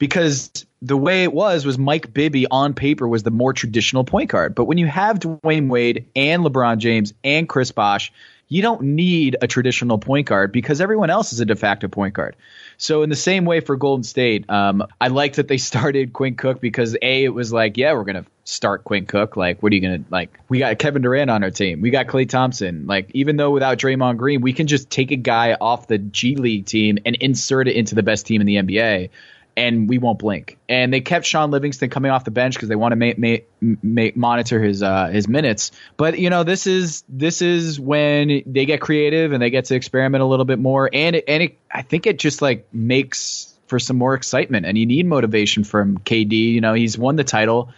Because 0.01 0.67
the 0.81 0.97
way 0.97 1.25
it 1.25 1.33
was 1.33 1.67
was 1.67 1.79
Mike 1.79 2.13
Bibby 2.13 2.47
on 2.51 2.73
paper 2.73 3.07
was 3.07 3.23
the 3.23 3.31
more 3.31 3.53
traditional 3.53 4.03
point 4.03 4.31
guard. 4.31 4.55
But 4.55 4.65
when 4.65 4.79
you 4.79 4.87
have 4.87 5.19
Dwyane 5.19 5.69
Wade 5.69 6.07
and 6.17 6.43
LeBron 6.43 6.79
James 6.79 7.13
and 7.23 7.47
Chris 7.47 7.71
Bosh, 7.71 8.11
you 8.49 8.63
don't 8.63 8.81
need 8.83 9.37
a 9.43 9.47
traditional 9.47 9.99
point 9.99 10.27
guard 10.27 10.53
because 10.53 10.81
everyone 10.81 11.11
else 11.11 11.35
is 11.35 11.41
a 11.41 11.45
de 11.45 11.55
facto 11.55 11.87
point 11.87 12.15
guard. 12.15 12.35
So 12.79 13.03
in 13.03 13.11
the 13.11 13.17
same 13.17 13.45
way 13.45 13.61
for 13.61 13.77
Golden 13.77 14.03
State, 14.03 14.49
um, 14.49 14.83
I 14.99 15.09
like 15.09 15.35
that 15.35 15.49
they 15.49 15.59
started 15.59 16.15
Quinn 16.15 16.35
Cook 16.35 16.63
because 16.63 16.97
a 17.01 17.25
it 17.25 17.35
was 17.35 17.53
like, 17.53 17.77
yeah, 17.77 17.93
we're 17.93 18.05
gonna 18.05 18.25
start 18.45 18.85
Quinn 18.85 19.05
Cook. 19.05 19.37
Like, 19.37 19.63
what 19.63 19.71
are 19.71 19.75
you 19.77 19.83
gonna 19.83 20.05
like? 20.09 20.37
We 20.49 20.61
got 20.61 20.79
Kevin 20.79 21.03
Durant 21.03 21.31
on 21.31 21.45
our 21.45 21.51
team. 21.51 21.83
We 21.83 21.91
got 21.91 22.07
Klay 22.07 22.27
Thompson. 22.27 22.87
Like, 22.87 23.11
even 23.13 23.37
though 23.37 23.51
without 23.51 23.77
Draymond 23.77 24.17
Green, 24.17 24.41
we 24.41 24.55
can 24.55 24.67
just 24.67 24.89
take 24.89 25.11
a 25.11 25.17
guy 25.17 25.59
off 25.61 25.89
the 25.89 25.99
G 25.99 26.37
League 26.37 26.65
team 26.65 26.99
and 27.05 27.17
insert 27.17 27.69
it 27.69 27.77
into 27.77 27.95
the 27.95 28.03
best 28.03 28.25
team 28.25 28.41
in 28.41 28.47
the 28.47 28.57
NBA 28.57 29.11
and 29.61 29.91
we 29.91 29.99
won't 29.99 30.19
blink. 30.19 30.59
And 30.71 30.93
they 30.93 31.03
kept 31.03 31.27
Shaun 31.27 31.51
Livingston 31.51 31.91
coming 31.91 32.11
off 32.11 32.25
the 32.25 32.31
bench 32.31 32.55
because 32.55 32.71
they 32.71 32.77
want 32.77 32.93
to 32.93 32.97
ma- 32.97 33.13
ma- 33.61 33.77
ma- 33.83 34.11
monitor 34.15 34.61
his 34.63 34.83
uh, 34.83 35.09
his 35.09 35.29
minutes. 35.29 35.71
But 35.99 36.19
you 36.19 36.31
know, 36.31 36.45
this 36.45 36.67
is 36.67 37.05
this 37.11 37.43
is 37.43 37.79
when 37.79 38.43
they 38.47 38.65
get 38.65 38.81
creative 38.81 39.33
and 39.33 39.43
they 39.43 39.51
get 39.51 39.67
to 39.67 39.75
experiment 39.75 40.23
a 40.23 40.27
little 40.27 40.47
bit 40.47 40.59
more. 40.59 40.89
And 40.91 41.17
it, 41.17 41.25
and 41.29 41.43
it, 41.43 41.59
I 41.71 41.83
think 41.83 42.07
it 42.07 42.19
just 42.19 42.41
like 42.41 42.69
makes 42.73 43.55
for 43.67 43.79
some 43.79 43.99
more 43.99 44.15
excitement. 44.15 44.65
And 44.65 44.79
you 44.79 44.87
need 44.87 45.07
motivation 45.07 45.65
from 45.65 45.99
KD. 45.99 46.33
You 46.33 46.63
know, 46.63 46.73
he's 46.73 46.97
won 46.97 47.17
the 47.17 47.25
title. 47.25 47.71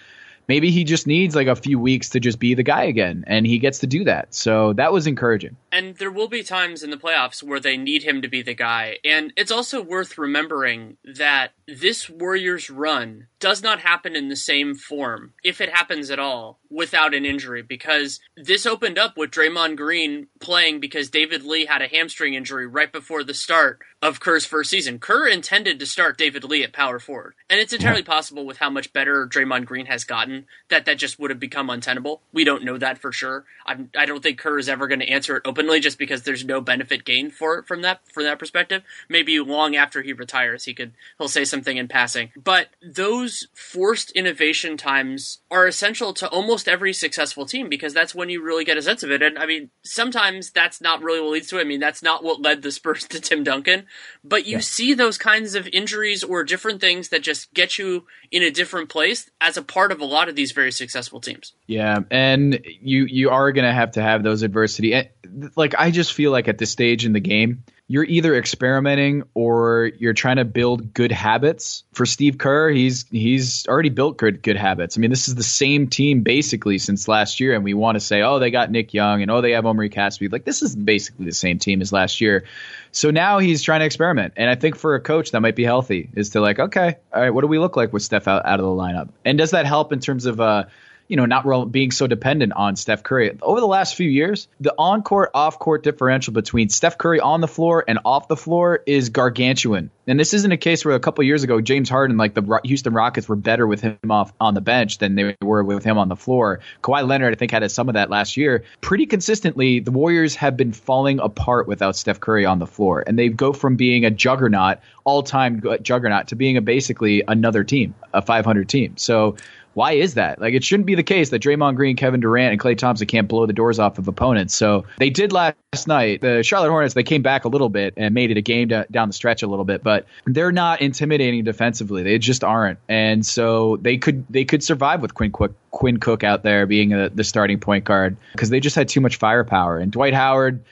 Maybe 0.49 0.71
he 0.71 0.85
just 0.85 1.07
needs 1.07 1.35
like 1.35 1.47
a 1.47 1.57
few 1.57 1.79
weeks 1.79 2.11
to 2.11 2.21
just 2.21 2.39
be 2.39 2.55
the 2.55 2.63
guy 2.63 2.85
again, 2.85 3.25
and 3.27 3.47
he 3.47 3.59
gets 3.59 3.79
to 3.81 3.87
do 3.87 4.05
that. 4.05 4.35
So 4.35 4.73
that 4.75 4.93
was 4.93 5.07
encouraging. 5.07 5.57
And 5.71 5.97
there 5.97 6.11
will 6.11 6.29
be 6.29 6.43
times 6.43 6.83
in 6.83 6.91
the 6.91 6.97
playoffs 6.97 7.43
where 7.43 7.61
they 7.61 7.77
need 7.77 8.03
him 8.03 8.23
to 8.23 8.29
be 8.29 8.43
the 8.43 8.55
guy. 8.55 8.99
And 9.05 9.33
it's 9.37 9.53
also 9.53 9.81
worth 9.81 10.19
remembering 10.19 10.97
that 11.05 11.53
this 11.67 12.11
Warriors 12.11 12.71
run 12.71 13.29
does 13.41 13.63
not 13.63 13.81
happen 13.81 14.15
in 14.15 14.29
the 14.29 14.37
same 14.37 14.75
form, 14.75 15.33
if 15.43 15.61
it 15.61 15.71
happens 15.75 16.11
at 16.11 16.19
all, 16.19 16.59
without 16.71 17.15
an 17.15 17.25
injury, 17.25 17.63
because 17.63 18.21
this 18.37 18.67
opened 18.67 18.99
up 18.99 19.17
with 19.17 19.31
Draymond 19.31 19.77
Green 19.77 20.29
playing 20.41 20.81
because 20.81 21.11
David 21.11 21.43
Lee 21.43 21.67
had 21.67 21.83
a 21.83 21.89
hamstring 21.89 22.35
injury 22.35 22.67
right 22.67 22.93
before 22.93 23.25
the 23.25 23.35
start 23.35 23.81
of 24.03 24.19
Kerr's 24.19 24.45
first 24.45 24.69
season. 24.69 24.99
Kerr 24.99 25.29
intended 25.29 25.79
to 25.79 25.87
start 25.87 26.19
David 26.19 26.43
Lee 26.43 26.65
at 26.65 26.73
power 26.73 26.99
forward. 26.99 27.35
And 27.49 27.61
it's 27.61 27.73
entirely 27.73 28.03
possible 28.03 28.45
with 28.45 28.59
how 28.59 28.69
much 28.69 28.93
better 28.93 29.29
Draymond 29.29 29.65
Green 29.65 29.87
has 29.87 30.03
gotten 30.03 30.47
that 30.71 30.87
that 30.87 30.99
just 30.99 31.21
would 31.21 31.31
have 31.31 31.39
become 31.39 31.71
untenable. 31.71 32.21
We 32.33 32.43
don't 32.43 32.65
know 32.65 32.79
that 32.79 32.99
for 32.99 33.13
sure. 33.13 33.45
I'm, 33.65 33.91
I 33.97 34.05
don't 34.07 34.21
think 34.23 34.39
Kerr 34.39 34.59
is 34.59 34.69
ever 34.69 34.89
going 34.89 34.99
to 35.01 35.09
answer 35.09 35.37
it 35.37 35.43
openly 35.45 35.79
just 35.79 35.99
because 35.99 36.23
there's 36.23 36.45
no 36.45 36.61
benefit 36.61 37.05
gained 37.05 37.33
for 37.33 37.59
it 37.59 37.67
from 37.67 37.83
that 37.83 38.01
from 38.13 38.25
that 38.25 38.41
perspective. 38.41 38.83
Maybe 39.09 39.39
long 39.39 39.77
after 39.77 40.03
he 40.03 40.13
retires, 40.13 40.65
he 40.65 40.75
could 40.75 40.93
he'll 41.19 41.29
say 41.29 41.45
something 41.45 41.77
in 41.77 41.87
passing. 41.87 42.33
But 42.43 42.69
those 42.83 43.47
forced 43.55 44.11
innovation 44.13 44.77
times 44.77 45.39
are 45.49 45.67
essential 45.67 46.13
to 46.15 46.29
almost 46.29 46.67
every 46.67 46.93
successful 46.93 47.47
team 47.47 47.69
because 47.69 47.95
that's 47.95 48.15
when 48.15 48.31
you 48.31 48.43
really 48.43 48.65
get 48.65 48.77
a 48.77 48.83
sense 48.83 49.05
of 49.05 49.13
it. 49.13 49.23
And 49.23 49.39
I 49.39 49.47
mean, 49.47 49.71
sometimes 49.85 50.51
that's 50.51 50.81
not 50.81 51.03
really 51.03 51.21
what 51.21 51.31
leads 51.31 51.49
to 51.49 51.59
it. 51.59 51.63
I 51.63 51.65
mean, 51.65 51.81
that's 51.81 52.03
not 52.03 52.25
what 52.25 52.43
led 52.43 52.63
the 52.63 52.73
Spurs 52.73 53.05
to 53.09 53.21
Tim 53.21 53.45
Duncan. 53.45 53.87
But 54.25 54.47
you 54.47 54.55
yeah. 54.55 54.61
see 54.61 54.95
those 54.95 55.19
kinds 55.19 55.55
of 55.55 55.69
injuries 55.73 56.23
or 56.23 56.45
different 56.45 56.81
things 56.81 57.09
that 57.09 57.23
just 57.23 57.53
get 57.55 57.79
you 57.79 58.07
in 58.31 58.43
a 58.43 58.51
different 58.51 58.89
place 58.89 59.31
as 59.41 59.57
a 59.57 59.63
part 59.63 59.93
of 59.93 60.01
a 60.01 60.05
lot 60.05 60.29
of 60.29 60.37
these 60.37 60.53
very 60.53 60.73
successful 60.73 61.21
teams. 61.21 61.53
Yeah, 61.67 62.01
and 62.11 62.61
you 62.65 63.05
you 63.05 63.31
are 63.31 63.53
going 63.53 63.67
to 63.67 63.73
have 63.73 63.93
to 63.93 64.03
have 64.03 64.23
those 64.23 64.43
adversity. 64.43 65.09
Like 65.57 65.75
I 65.79 65.91
just 65.91 66.13
feel 66.13 66.31
like 66.31 66.49
at 66.49 66.59
this 66.59 66.71
stage 66.71 67.05
in 67.05 67.13
the 67.13 67.21
game, 67.21 67.65
you're 67.93 68.05
either 68.05 68.35
experimenting 68.35 69.23
or 69.35 69.91
you're 69.99 70.15
trying 70.15 70.37
to 70.37 70.47
build 70.47 70.95
good 70.95 71.13
habits. 71.13 71.85
For 71.93 72.07
Steve 72.07 72.39
Kerr, 72.39 72.71
he's 72.71 73.05
he's 73.11 73.67
already 73.69 73.91
built 73.91 74.17
good 74.17 74.43
good 74.43 74.57
habits. 74.57 74.97
I 74.97 75.01
mean, 75.01 75.11
this 75.11 75.29
is 75.29 75.35
the 75.35 75.43
same 75.43 75.89
team 75.89 76.23
basically 76.23 76.79
since 76.79 77.07
last 77.07 77.39
year, 77.39 77.55
and 77.55 77.63
we 77.63 77.75
want 77.75 77.97
to 77.97 78.01
say, 78.01 78.23
oh, 78.23 78.39
they 78.39 78.51
got 78.51 78.71
Nick 78.71 78.95
Young 78.95 79.21
and 79.21 79.31
oh, 79.31 79.43
they 79.43 79.51
have 79.51 79.67
Omri 79.67 79.91
Caspi. 79.91 80.33
Like 80.33 80.47
this 80.47 80.63
is 80.63 80.75
basically 80.75 81.27
the 81.27 81.35
same 81.35 81.59
team 81.59 81.83
as 81.83 81.93
last 81.93 82.23
year. 82.23 82.45
So 82.93 83.11
now 83.11 83.41
he's 83.41 83.61
trying 83.61 83.81
to 83.81 83.85
experiment, 83.85 84.33
and 84.39 84.49
I 84.49 84.55
think 84.55 84.77
for 84.77 84.95
a 84.95 85.01
coach 85.01 85.33
that 85.33 85.41
might 85.41 85.55
be 85.55 85.65
healthy 85.65 86.09
is 86.15 86.31
to 86.31 86.41
like, 86.41 86.59
okay, 86.59 86.97
all 87.13 87.21
right, 87.21 87.29
what 87.29 87.43
do 87.43 87.47
we 87.47 87.59
look 87.59 87.77
like 87.77 87.93
with 87.93 88.03
Steph 88.03 88.27
out, 88.27 88.47
out 88.47 88.59
of 88.59 88.65
the 88.65 88.73
lineup, 88.73 89.11
and 89.23 89.37
does 89.37 89.51
that 89.51 89.67
help 89.67 89.93
in 89.93 90.01
terms 90.01 90.25
of 90.25 90.41
uh, 90.41 90.65
you 91.13 91.17
know, 91.17 91.27
not 91.27 91.71
being 91.71 91.91
so 91.91 92.07
dependent 92.07 92.55
on 92.55 92.75
Steph 92.75 93.03
Curry. 93.03 93.37
Over 93.43 93.61
the 93.61 93.67
last 93.67 93.97
few 93.97 94.09
years, 94.09 94.49
the 94.61 94.75
on 94.79 95.03
court, 95.03 95.31
off 95.35 95.59
court 95.59 95.83
differential 95.83 96.33
between 96.33 96.71
Steph 96.71 96.97
Curry 96.97 97.21
on 97.21 97.43
the 97.43 97.49
floor 97.49 97.85
and 97.87 97.99
off 98.07 98.29
the 98.29 98.37
floor 98.37 98.81
is 98.87 99.11
gargantuan. 99.11 99.91
And 100.07 100.19
this 100.19 100.33
isn't 100.33 100.51
a 100.51 100.57
case 100.57 100.87
where 100.87 100.95
a 100.95 101.01
couple 101.01 101.23
years 101.25 101.43
ago, 101.45 101.61
James 101.61 101.91
Harden, 101.91 102.17
like 102.17 102.33
the 102.33 102.61
Houston 102.65 102.95
Rockets, 102.95 103.29
were 103.29 103.37
better 103.37 103.67
with 103.67 103.83
him 103.83 103.99
off 104.09 104.33
on 104.41 104.55
the 104.55 104.63
bench 104.63 104.99
than 104.99 105.15
they 105.15 105.37
were 105.43 105.63
with 105.63 105.85
him 105.85 105.99
on 105.99 106.09
the 106.09 106.17
floor. 106.17 106.61
Kawhi 106.83 107.07
Leonard, 107.07 107.35
I 107.35 107.37
think, 107.37 107.53
had 107.53 107.71
some 107.71 107.91
of 107.91 107.95
that 107.95 108.09
last 108.09 108.39
year. 108.39 108.65
Pretty 108.81 109.05
consistently, 109.05 109.81
the 109.81 109.93
Warriors 109.93 110.35
have 110.37 110.57
been 110.57 110.73
falling 110.73 111.21
apart 111.21 111.69
without 111.69 111.95
Steph 111.95 112.21
Curry 112.21 112.47
on 112.47 112.59
the 112.59 112.67
floor. 112.67 113.05
And 113.07 113.19
they 113.19 113.29
go 113.29 113.53
from 113.53 113.77
being 113.77 114.07
a 114.07 114.11
juggernaut, 114.11 114.79
all 115.05 115.23
time 115.23 115.63
juggernaut, 115.83 116.29
to 116.29 116.37
being 116.37 116.57
a 116.57 116.63
basically 116.63 117.23
another 117.29 117.65
team, 117.65 117.95
a 118.15 118.23
500 118.23 118.67
team. 118.67 118.97
So, 118.97 119.37
why 119.75 119.93
is 119.93 120.15
that? 120.15 120.41
Like, 120.41 120.55
it 120.55 120.65
shouldn't 120.65 120.87
be 120.87 120.95
the 120.95 121.03
case 121.03 121.31
that 121.31 121.43
Draymond 121.43 121.77
Green, 121.77 121.97
Kevin 121.97 122.21
Durant, 122.21 122.53
and 122.53 122.61
Klay 122.61 122.77
Thompson 122.77 123.07
can't 123.07 123.29
blow 123.29 123.47
the 123.47 123.53
doors 123.53 123.79
off 123.79 123.99
of 123.99 124.09
opponents. 124.09 124.55
So 124.55 124.85
they 124.99 125.11
did 125.11 125.33
last 125.33 125.87
night. 125.87 126.21
The 126.21 126.43
Charlotte 126.43 126.71
Hornets, 126.71 126.95
they 126.95 127.03
came 127.03 127.23
back 127.23 127.45
a 127.45 127.49
little 127.49 127.69
bit 127.69 127.95
and 127.97 128.15
made 128.15 128.31
it 128.31 128.37
a 128.37 128.43
game 128.43 128.69
to, 128.69 128.87
down 128.91 129.09
the 129.09 129.15
stretch 129.15 129.43
a 129.43 129.47
little 129.47 129.65
bit, 129.65 129.83
but 129.83 130.07
they're 130.27 130.53
not 130.53 130.81
intimidating 130.81 131.45
defensively. 131.45 132.03
They 132.03 132.19
just 132.19 132.45
aren't. 132.45 132.79
And 132.89 133.25
so 133.25 133.79
they 133.79 133.97
could 133.99 134.27
they 134.29 134.45
could 134.45 134.63
survive 134.63 135.01
with 135.01 135.15
Quinn 135.15 135.33
Cook, 135.33 135.55
Quinn 135.71 135.99
Cook 135.99 136.25
out 136.25 136.43
there 136.43 136.67
being 136.67 136.93
a, 136.93 137.09
the 137.09 137.25
starting 137.25 137.59
point 137.59 137.85
guard 137.85 138.17
because 138.33 138.51
they 138.51 138.61
just 138.61 138.77
had 138.77 138.89
too 138.89 139.01
much 139.01 139.17
firepower. 139.17 139.79
And 139.79 139.91
Dwight 139.91 140.15
Howard. 140.15 140.63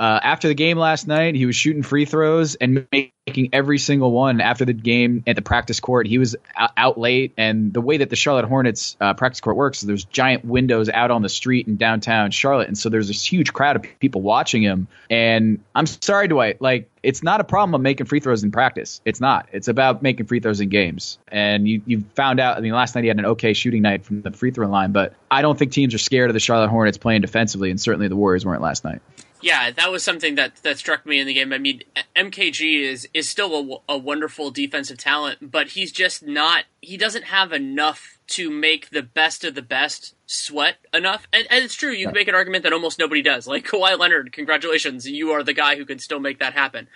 Uh, 0.00 0.18
after 0.22 0.48
the 0.48 0.54
game 0.54 0.78
last 0.78 1.06
night, 1.06 1.34
he 1.34 1.44
was 1.44 1.54
shooting 1.54 1.82
free 1.82 2.06
throws 2.06 2.54
and 2.54 2.86
making 2.90 3.50
every 3.52 3.76
single 3.76 4.12
one. 4.12 4.40
After 4.40 4.64
the 4.64 4.72
game 4.72 5.22
at 5.26 5.36
the 5.36 5.42
practice 5.42 5.78
court, 5.78 6.06
he 6.06 6.16
was 6.16 6.34
out, 6.56 6.96
late. 6.96 7.34
And 7.36 7.70
the 7.74 7.82
way 7.82 7.98
that 7.98 8.08
the 8.08 8.16
Charlotte 8.16 8.46
Hornets 8.46 8.96
uh, 8.98 9.12
practice 9.12 9.42
court 9.42 9.56
works 9.56 9.82
there's 9.82 10.06
giant 10.06 10.42
windows 10.46 10.88
out 10.88 11.10
on 11.10 11.20
the 11.20 11.28
street 11.28 11.68
in 11.68 11.76
downtown 11.76 12.30
Charlotte, 12.30 12.68
and 12.68 12.78
so 12.78 12.88
there's 12.88 13.08
this 13.08 13.22
huge 13.22 13.52
crowd 13.52 13.76
of 13.76 13.82
people 13.98 14.22
watching 14.22 14.62
him. 14.62 14.88
And 15.10 15.62
I'm 15.74 15.84
sorry, 15.84 16.28
Dwight, 16.28 16.62
like 16.62 16.88
it's 17.02 17.22
not 17.22 17.42
a 17.42 17.44
problem 17.44 17.74
of 17.74 17.82
making 17.82 18.06
free 18.06 18.20
throws 18.20 18.42
in 18.42 18.50
practice. 18.52 19.02
It's 19.04 19.20
not. 19.20 19.50
It's 19.52 19.68
about 19.68 20.02
making 20.02 20.26
free 20.26 20.40
throws 20.40 20.60
in 20.62 20.70
games. 20.70 21.18
And 21.28 21.68
you 21.68 21.82
you 21.84 22.04
found 22.14 22.40
out. 22.40 22.56
I 22.56 22.60
mean, 22.60 22.72
last 22.72 22.94
night 22.94 23.04
he 23.04 23.08
had 23.08 23.18
an 23.18 23.26
okay 23.26 23.52
shooting 23.52 23.82
night 23.82 24.06
from 24.06 24.22
the 24.22 24.30
free 24.30 24.50
throw 24.50 24.66
line, 24.66 24.92
but 24.92 25.12
I 25.30 25.42
don't 25.42 25.58
think 25.58 25.72
teams 25.72 25.92
are 25.92 25.98
scared 25.98 26.30
of 26.30 26.34
the 26.34 26.40
Charlotte 26.40 26.70
Hornets 26.70 26.96
playing 26.96 27.20
defensively, 27.20 27.70
and 27.70 27.78
certainly 27.78 28.08
the 28.08 28.16
Warriors 28.16 28.46
weren't 28.46 28.62
last 28.62 28.82
night. 28.82 29.02
Yeah, 29.40 29.70
that 29.70 29.90
was 29.90 30.02
something 30.02 30.34
that 30.34 30.56
that 30.62 30.78
struck 30.78 31.06
me 31.06 31.18
in 31.18 31.26
the 31.26 31.34
game. 31.34 31.52
I 31.52 31.58
mean, 31.58 31.82
MKG 32.14 32.82
is 32.82 33.08
is 33.14 33.28
still 33.28 33.82
a, 33.88 33.94
a 33.94 33.98
wonderful 33.98 34.50
defensive 34.50 34.98
talent, 34.98 35.50
but 35.50 35.68
he's 35.68 35.92
just 35.92 36.22
not. 36.22 36.64
He 36.80 36.96
doesn't 36.96 37.24
have 37.24 37.52
enough 37.52 38.18
to 38.28 38.50
make 38.50 38.90
the 38.90 39.02
best 39.02 39.44
of 39.44 39.54
the 39.54 39.62
best 39.62 40.14
sweat 40.24 40.76
enough. 40.94 41.26
And, 41.32 41.46
and 41.50 41.64
it's 41.64 41.74
true, 41.74 41.90
you 41.90 42.06
can 42.06 42.14
make 42.14 42.28
an 42.28 42.34
argument 42.34 42.62
that 42.62 42.72
almost 42.72 42.98
nobody 42.98 43.22
does. 43.22 43.46
Like 43.46 43.64
Kawhi 43.66 43.98
Leonard, 43.98 44.32
congratulations, 44.32 45.08
you 45.08 45.30
are 45.30 45.42
the 45.42 45.52
guy 45.52 45.76
who 45.76 45.84
can 45.84 45.98
still 45.98 46.20
make 46.20 46.38
that 46.38 46.54
happen. 46.54 46.86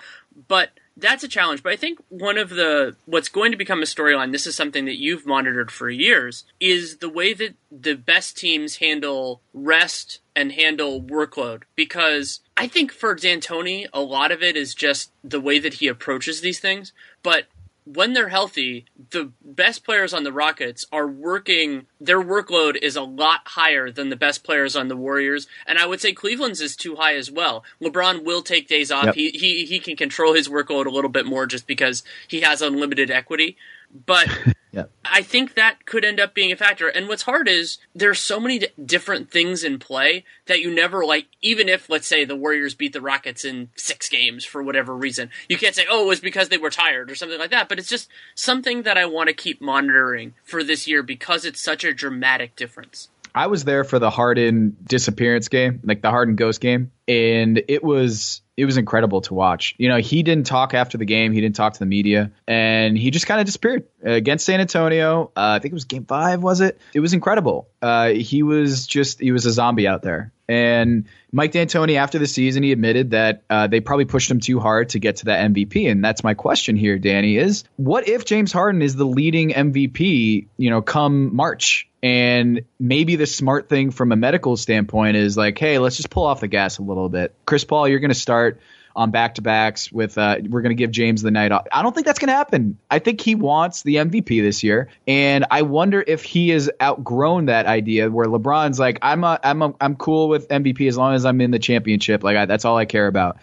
But 0.49 0.71
that's 0.97 1.25
a 1.25 1.29
challenge. 1.29 1.63
But 1.63 1.73
I 1.73 1.77
think 1.77 1.99
one 2.09 2.39
of 2.39 2.51
the 2.51 2.97
what's 3.07 3.29
going 3.29 3.51
to 3.53 3.59
become 3.59 3.83
a 3.83 3.87
storyline, 3.87 4.33
this 4.33 4.47
is 4.47 4.55
something 4.55 4.85
that 4.85 5.01
you've 5.01 5.27
monitored 5.27 5.71
for 5.71 5.91
years, 5.91 6.45
is 6.61 6.99
the 6.99 7.09
way 7.09 7.33
that 7.35 7.55
the 7.71 7.95
best 7.95 8.37
teams 8.37 8.77
handle 8.77 9.41
rest 9.53 10.21
and 10.37 10.53
handle 10.53 11.03
workload. 11.03 11.63
Because 11.75 12.41
I 12.57 12.69
think 12.69 12.93
for 12.93 13.15
D'Antoni, 13.15 13.87
a 13.93 14.01
lot 14.01 14.33
of 14.33 14.43
it 14.43 14.57
is 14.57 14.75
just 14.75 15.11
the 15.23 15.41
way 15.41 15.59
that 15.59 15.75
he 15.75 15.89
approaches 15.89 16.41
these 16.41 16.61
things. 16.61 16.93
But 17.23 17.47
when 17.85 18.15
they're 18.15 18.31
healthy, 18.31 18.87
the 19.11 19.33
best 19.43 19.85
players 19.85 20.15
on 20.15 20.25
the 20.25 20.33
Rockets 20.33 20.87
are 20.91 21.07
working, 21.07 21.87
their 22.01 22.21
workload 22.21 22.77
is 22.77 22.97
a 22.97 23.03
lot 23.03 23.41
higher 23.45 23.91
than 23.91 24.09
the 24.09 24.17
best 24.17 24.43
players 24.43 24.75
on 24.75 24.89
the 24.89 24.97
Warriors. 24.97 25.47
And 25.67 25.79
I 25.79 25.87
would 25.87 26.01
say 26.01 26.15
Cleveland's 26.15 26.63
is 26.63 26.77
too 26.77 26.97
high 26.97 27.15
as 27.15 27.31
well. 27.31 27.63
LeBron 27.83 28.25
will 28.25 28.43
take 28.43 28.69
days 28.69 28.91
off. 28.91 29.07
Yep. 29.07 29.15
He, 29.15 29.31
he, 29.31 29.65
he 29.67 29.79
can 29.79 29.97
control 29.97 30.33
his 30.33 30.49
workload 30.49 30.87
a 30.87 30.91
little 30.91 31.11
bit 31.11 31.27
more 31.27 31.47
just 31.47 31.67
because 31.67 32.03
he 32.27 32.41
has 32.41 32.63
unlimited 32.63 33.11
equity. 33.11 33.57
But 33.95 34.29
yeah. 34.73 34.85
I 35.05 35.23
think 35.23 35.55
that 35.55 35.87
could 35.87 36.05
end 36.05 36.19
up 36.19 36.35
being 36.35 36.51
a 36.51 36.57
factor. 36.57 36.89
And 36.89 37.09
what's 37.09 37.23
hard 37.23 37.49
is 37.49 37.79
there's 37.95 38.19
so 38.19 38.41
many 38.41 38.59
d- 38.59 38.69
different 38.85 39.31
things 39.31 39.63
in 39.63 39.79
play 39.79 40.25
that 40.47 40.61
you 40.61 40.75
never 40.75 41.05
like. 41.05 41.27
Even 41.41 41.69
if, 41.69 41.89
let's 41.89 42.07
say, 42.07 42.25
the 42.25 42.37
Warriors 42.37 42.75
beat 42.75 42.93
the 42.93 43.01
Rockets 43.01 43.45
in 43.45 43.71
six 43.77 44.09
games 44.09 44.45
for 44.45 44.63
whatever 44.63 44.97
reason, 44.97 45.31
you 45.49 45.57
can't 45.57 45.75
say, 45.75 45.87
"Oh, 45.89 46.05
it 46.05 46.09
was 46.09 46.21
because 46.21 46.49
they 46.49 46.59
were 46.59 46.71
tired" 46.71 47.11
or 47.11 47.15
something 47.15 47.39
like 47.39 47.51
that. 47.51 47.69
But 47.69 47.79
it's 47.79 47.89
just 47.89 48.09
something 48.35 48.83
that 48.83 48.99
I 48.99 49.07
want 49.07 49.29
to 49.29 49.35
keep 49.35 49.61
monitoring 49.61 50.35
for 50.43 50.65
this 50.65 50.89
year 50.89 51.03
because 51.03 51.45
it's 51.45 51.63
such 51.63 51.85
a 51.85 51.95
dramatic 51.95 52.57
difference. 52.57 53.09
I 53.35 53.49
was 53.49 53.65
there 53.65 53.83
for 53.83 53.99
the 53.99 54.11
Harden 54.11 54.77
disappearance 54.87 55.49
game, 55.49 55.81
like 55.83 56.03
the 56.03 56.11
Harden 56.11 56.37
ghost 56.37 56.61
game, 56.61 56.93
and 57.09 57.63
it 57.67 57.83
was 57.83 58.43
it 58.57 58.65
was 58.65 58.77
incredible 58.77 59.21
to 59.23 59.35
watch. 59.35 59.75
You 59.79 59.89
know, 59.89 59.97
he 59.97 60.23
didn't 60.23 60.47
talk 60.47 60.75
after 60.75 60.99
the 60.99 61.05
game, 61.05 61.33
he 61.33 61.41
didn't 61.41 61.57
talk 61.57 61.73
to 61.73 61.79
the 61.79 61.87
media, 61.87 62.31
and 62.47 62.97
he 62.97 63.11
just 63.11 63.27
kind 63.27 63.41
of 63.41 63.47
disappeared 63.47 63.85
against 64.03 64.47
San 64.47 64.61
Antonio. 64.61 65.33
Uh, 65.37 65.57
I 65.57 65.59
think 65.59 65.73
it 65.73 65.75
was 65.75 65.85
Game 65.85 66.05
Five, 66.05 66.43
was 66.43 66.61
it? 66.61 66.81
It 66.95 67.01
was 67.01 67.13
incredible. 67.13 67.69
Uh, 67.83 68.11
he 68.11 68.43
was 68.43 68.87
just 68.87 69.21
he 69.21 69.33
was 69.33 69.47
a 69.47 69.53
zombie 69.53 69.89
out 69.89 70.03
there. 70.03 70.33
And 70.47 71.07
Mike 71.33 71.53
D'Antoni, 71.53 71.97
after 71.97 72.19
the 72.19 72.27
season, 72.27 72.63
he 72.63 72.73
admitted 72.73 73.13
that 73.13 73.45
uh, 73.49 73.67
they 73.67 73.81
probably 73.81 74.05
pushed 74.05 74.31
him 74.31 74.41
too 74.41 74.61
hard 74.61 74.91
to 74.91 74.99
get 74.99 75.17
to 75.17 75.25
that 75.27 75.51
MVP. 75.51 75.91
And 75.91 76.05
that's 76.05 76.23
my 76.23 76.35
question 76.35 76.77
here, 76.77 76.99
Danny: 76.99 77.37
is 77.37 77.65
what 77.77 78.09
if 78.09 78.25
James 78.25 78.53
Harden 78.53 78.83
is 78.83 78.95
the 78.95 79.07
leading 79.07 79.51
MVP? 79.51 80.47
You 80.57 80.71
know, 80.71 80.83
come 80.83 81.35
March, 81.35 81.89
and 82.05 82.67
maybe 82.79 83.17
the 83.17 83.27
smart 83.27 83.71
thing 83.71 83.91
from 83.91 84.13
a 84.13 84.17
medical 84.17 84.59
standpoint 84.59 85.17
is 85.17 85.39
like, 85.39 85.57
hey, 85.57 85.79
let's 85.79 85.97
just 85.97 86.11
pull 86.11 86.25
off 86.25 86.41
the 86.41 86.49
gas 86.49 86.77
a 86.77 86.83
little 86.83 87.09
bit. 87.09 87.35
Chris 87.47 87.65
Paul, 87.65 87.89
you're 87.89 87.99
going 87.99 88.11
to 88.11 88.15
start 88.15 88.61
on 88.95 89.11
back 89.11 89.37
to 89.37 89.43
backs 89.43 89.91
with 89.91 90.19
uh, 90.19 90.37
we're 90.51 90.61
going 90.61 90.77
to 90.77 90.81
give 90.81 90.91
James 90.91 91.23
the 91.23 91.31
night 91.31 91.51
off. 91.51 91.67
I 91.73 91.83
don't 91.83 91.95
think 91.95 92.07
that's 92.07 92.19
going 92.19 92.29
to 92.29 92.35
happen. 92.35 92.77
I 92.91 92.99
think 92.99 93.23
he 93.23 93.35
wants 93.35 93.83
the 93.85 93.97
MVP 93.97 94.43
this 94.43 94.63
year, 94.63 94.91
and 95.09 95.47
I 95.51 95.63
wonder 95.63 96.05
if 96.07 96.23
he 96.23 96.51
has 96.51 96.71
outgrown 96.81 97.47
that 97.47 97.65
idea 97.65 98.11
where 98.11 98.27
LeBron's 98.27 98.79
like, 98.79 98.99
I'm 99.01 99.25
a, 99.25 99.41
I'm 99.43 99.63
a, 99.63 99.75
I'm 99.81 99.97
cool 99.97 100.29
with 100.29 100.49
MVP 100.49 100.87
as 100.87 100.99
long 100.99 101.15
as 101.15 101.25
I'm 101.25 101.41
in 101.41 101.53
the 101.53 101.59
championship. 101.59 102.23
Like 102.23 102.37
I, 102.37 102.45
that's 102.45 102.67
all 102.67 102.77
I 102.77 102.85
care 102.85 103.07
about. 103.07 103.39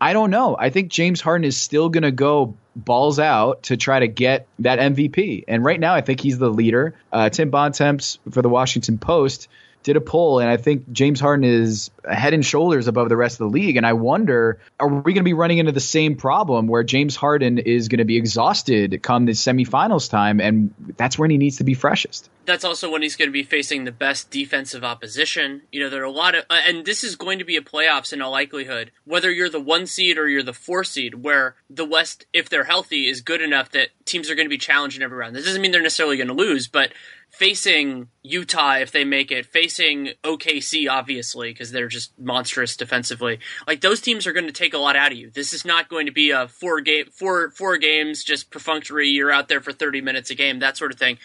I 0.00 0.12
don't 0.12 0.30
know. 0.30 0.56
I 0.56 0.70
think 0.70 0.92
James 0.92 1.20
Harden 1.20 1.44
is 1.44 1.56
still 1.56 1.88
going 1.88 2.04
to 2.04 2.12
go 2.12 2.54
balls 2.76 3.18
out 3.18 3.64
to 3.64 3.76
try 3.76 4.00
to 4.00 4.08
get 4.08 4.46
that 4.60 4.78
MVP. 4.78 5.44
And 5.48 5.64
right 5.64 5.78
now, 5.78 5.94
I 5.94 6.00
think 6.00 6.20
he's 6.20 6.38
the 6.38 6.50
leader. 6.50 6.94
Uh, 7.12 7.28
Tim 7.28 7.50
Bontemps 7.50 8.18
for 8.30 8.42
the 8.42 8.48
Washington 8.48 8.98
Post 8.98 9.48
did 9.84 9.96
a 9.96 10.00
poll, 10.00 10.40
and 10.40 10.48
I 10.48 10.56
think 10.56 10.90
James 10.90 11.20
Harden 11.20 11.44
is 11.44 11.90
head 12.10 12.32
and 12.32 12.44
shoulders 12.44 12.88
above 12.88 13.10
the 13.10 13.16
rest 13.16 13.34
of 13.34 13.50
the 13.50 13.50
league. 13.50 13.76
And 13.76 13.86
I 13.86 13.92
wonder, 13.92 14.58
are 14.80 14.88
we 14.88 15.12
going 15.12 15.16
to 15.16 15.22
be 15.22 15.34
running 15.34 15.58
into 15.58 15.72
the 15.72 15.80
same 15.80 16.16
problem 16.16 16.66
where 16.66 16.82
James 16.82 17.14
Harden 17.14 17.58
is 17.58 17.88
going 17.88 17.98
to 17.98 18.04
be 18.04 18.16
exhausted 18.16 19.02
come 19.02 19.26
the 19.26 19.32
semifinals 19.32 20.10
time, 20.10 20.40
and 20.40 20.74
that's 20.96 21.18
when 21.18 21.30
he 21.30 21.36
needs 21.36 21.58
to 21.58 21.64
be 21.64 21.74
freshest? 21.74 22.30
That's 22.46 22.64
also 22.64 22.90
when 22.90 23.02
he's 23.02 23.16
going 23.16 23.28
to 23.28 23.32
be 23.32 23.42
facing 23.42 23.84
the 23.84 23.92
best 23.92 24.30
defensive 24.30 24.84
opposition. 24.84 25.62
You 25.70 25.80
know, 25.80 25.90
there 25.90 26.02
are 26.02 26.06
a 26.06 26.10
lot 26.10 26.34
of, 26.34 26.44
uh, 26.50 26.60
and 26.66 26.84
this 26.84 27.04
is 27.04 27.14
going 27.14 27.38
to 27.38 27.44
be 27.44 27.56
a 27.56 27.62
playoffs 27.62 28.12
in 28.12 28.22
all 28.22 28.32
likelihood, 28.32 28.90
whether 29.04 29.30
you're 29.30 29.50
the 29.50 29.60
one 29.60 29.86
seed 29.86 30.18
or 30.18 30.28
you're 30.28 30.42
the 30.42 30.52
four 30.52 30.84
seed, 30.84 31.22
where 31.22 31.56
the 31.70 31.84
West, 31.84 32.26
if 32.32 32.48
they're 32.48 32.64
healthy, 32.64 33.06
is 33.06 33.20
good 33.20 33.42
enough 33.42 33.70
that 33.72 33.88
teams 34.06 34.30
are 34.30 34.34
going 34.34 34.46
to 34.46 34.50
be 34.50 34.58
challenged 34.58 34.96
in 34.96 35.02
every 35.02 35.18
round. 35.18 35.36
This 35.36 35.44
doesn't 35.44 35.60
mean 35.60 35.72
they're 35.72 35.82
necessarily 35.82 36.16
going 36.16 36.28
to 36.28 36.34
lose, 36.34 36.68
but 36.68 36.92
facing 37.34 38.08
Utah 38.22 38.76
if 38.76 38.92
they 38.92 39.04
make 39.04 39.32
it, 39.32 39.44
facing 39.44 40.10
OKC 40.22 40.88
obviously 40.88 41.50
because 41.50 41.72
they're 41.72 41.88
just 41.88 42.16
monstrous 42.18 42.76
defensively. 42.76 43.40
Like 43.66 43.80
those 43.80 44.00
teams 44.00 44.26
are 44.26 44.32
going 44.32 44.46
to 44.46 44.52
take 44.52 44.72
a 44.72 44.78
lot 44.78 44.94
out 44.94 45.10
of 45.10 45.18
you. 45.18 45.30
This 45.30 45.52
is 45.52 45.64
not 45.64 45.88
going 45.88 46.06
to 46.06 46.12
be 46.12 46.30
a 46.30 46.46
four 46.46 46.80
game 46.80 47.06
four 47.12 47.50
four 47.50 47.76
games 47.76 48.22
just 48.22 48.50
perfunctory. 48.50 49.08
You're 49.08 49.32
out 49.32 49.48
there 49.48 49.60
for 49.60 49.72
30 49.72 50.00
minutes 50.00 50.30
a 50.30 50.34
game, 50.34 50.60
that 50.60 50.76
sort 50.76 50.92
of 50.92 50.98
thing. 50.98 51.18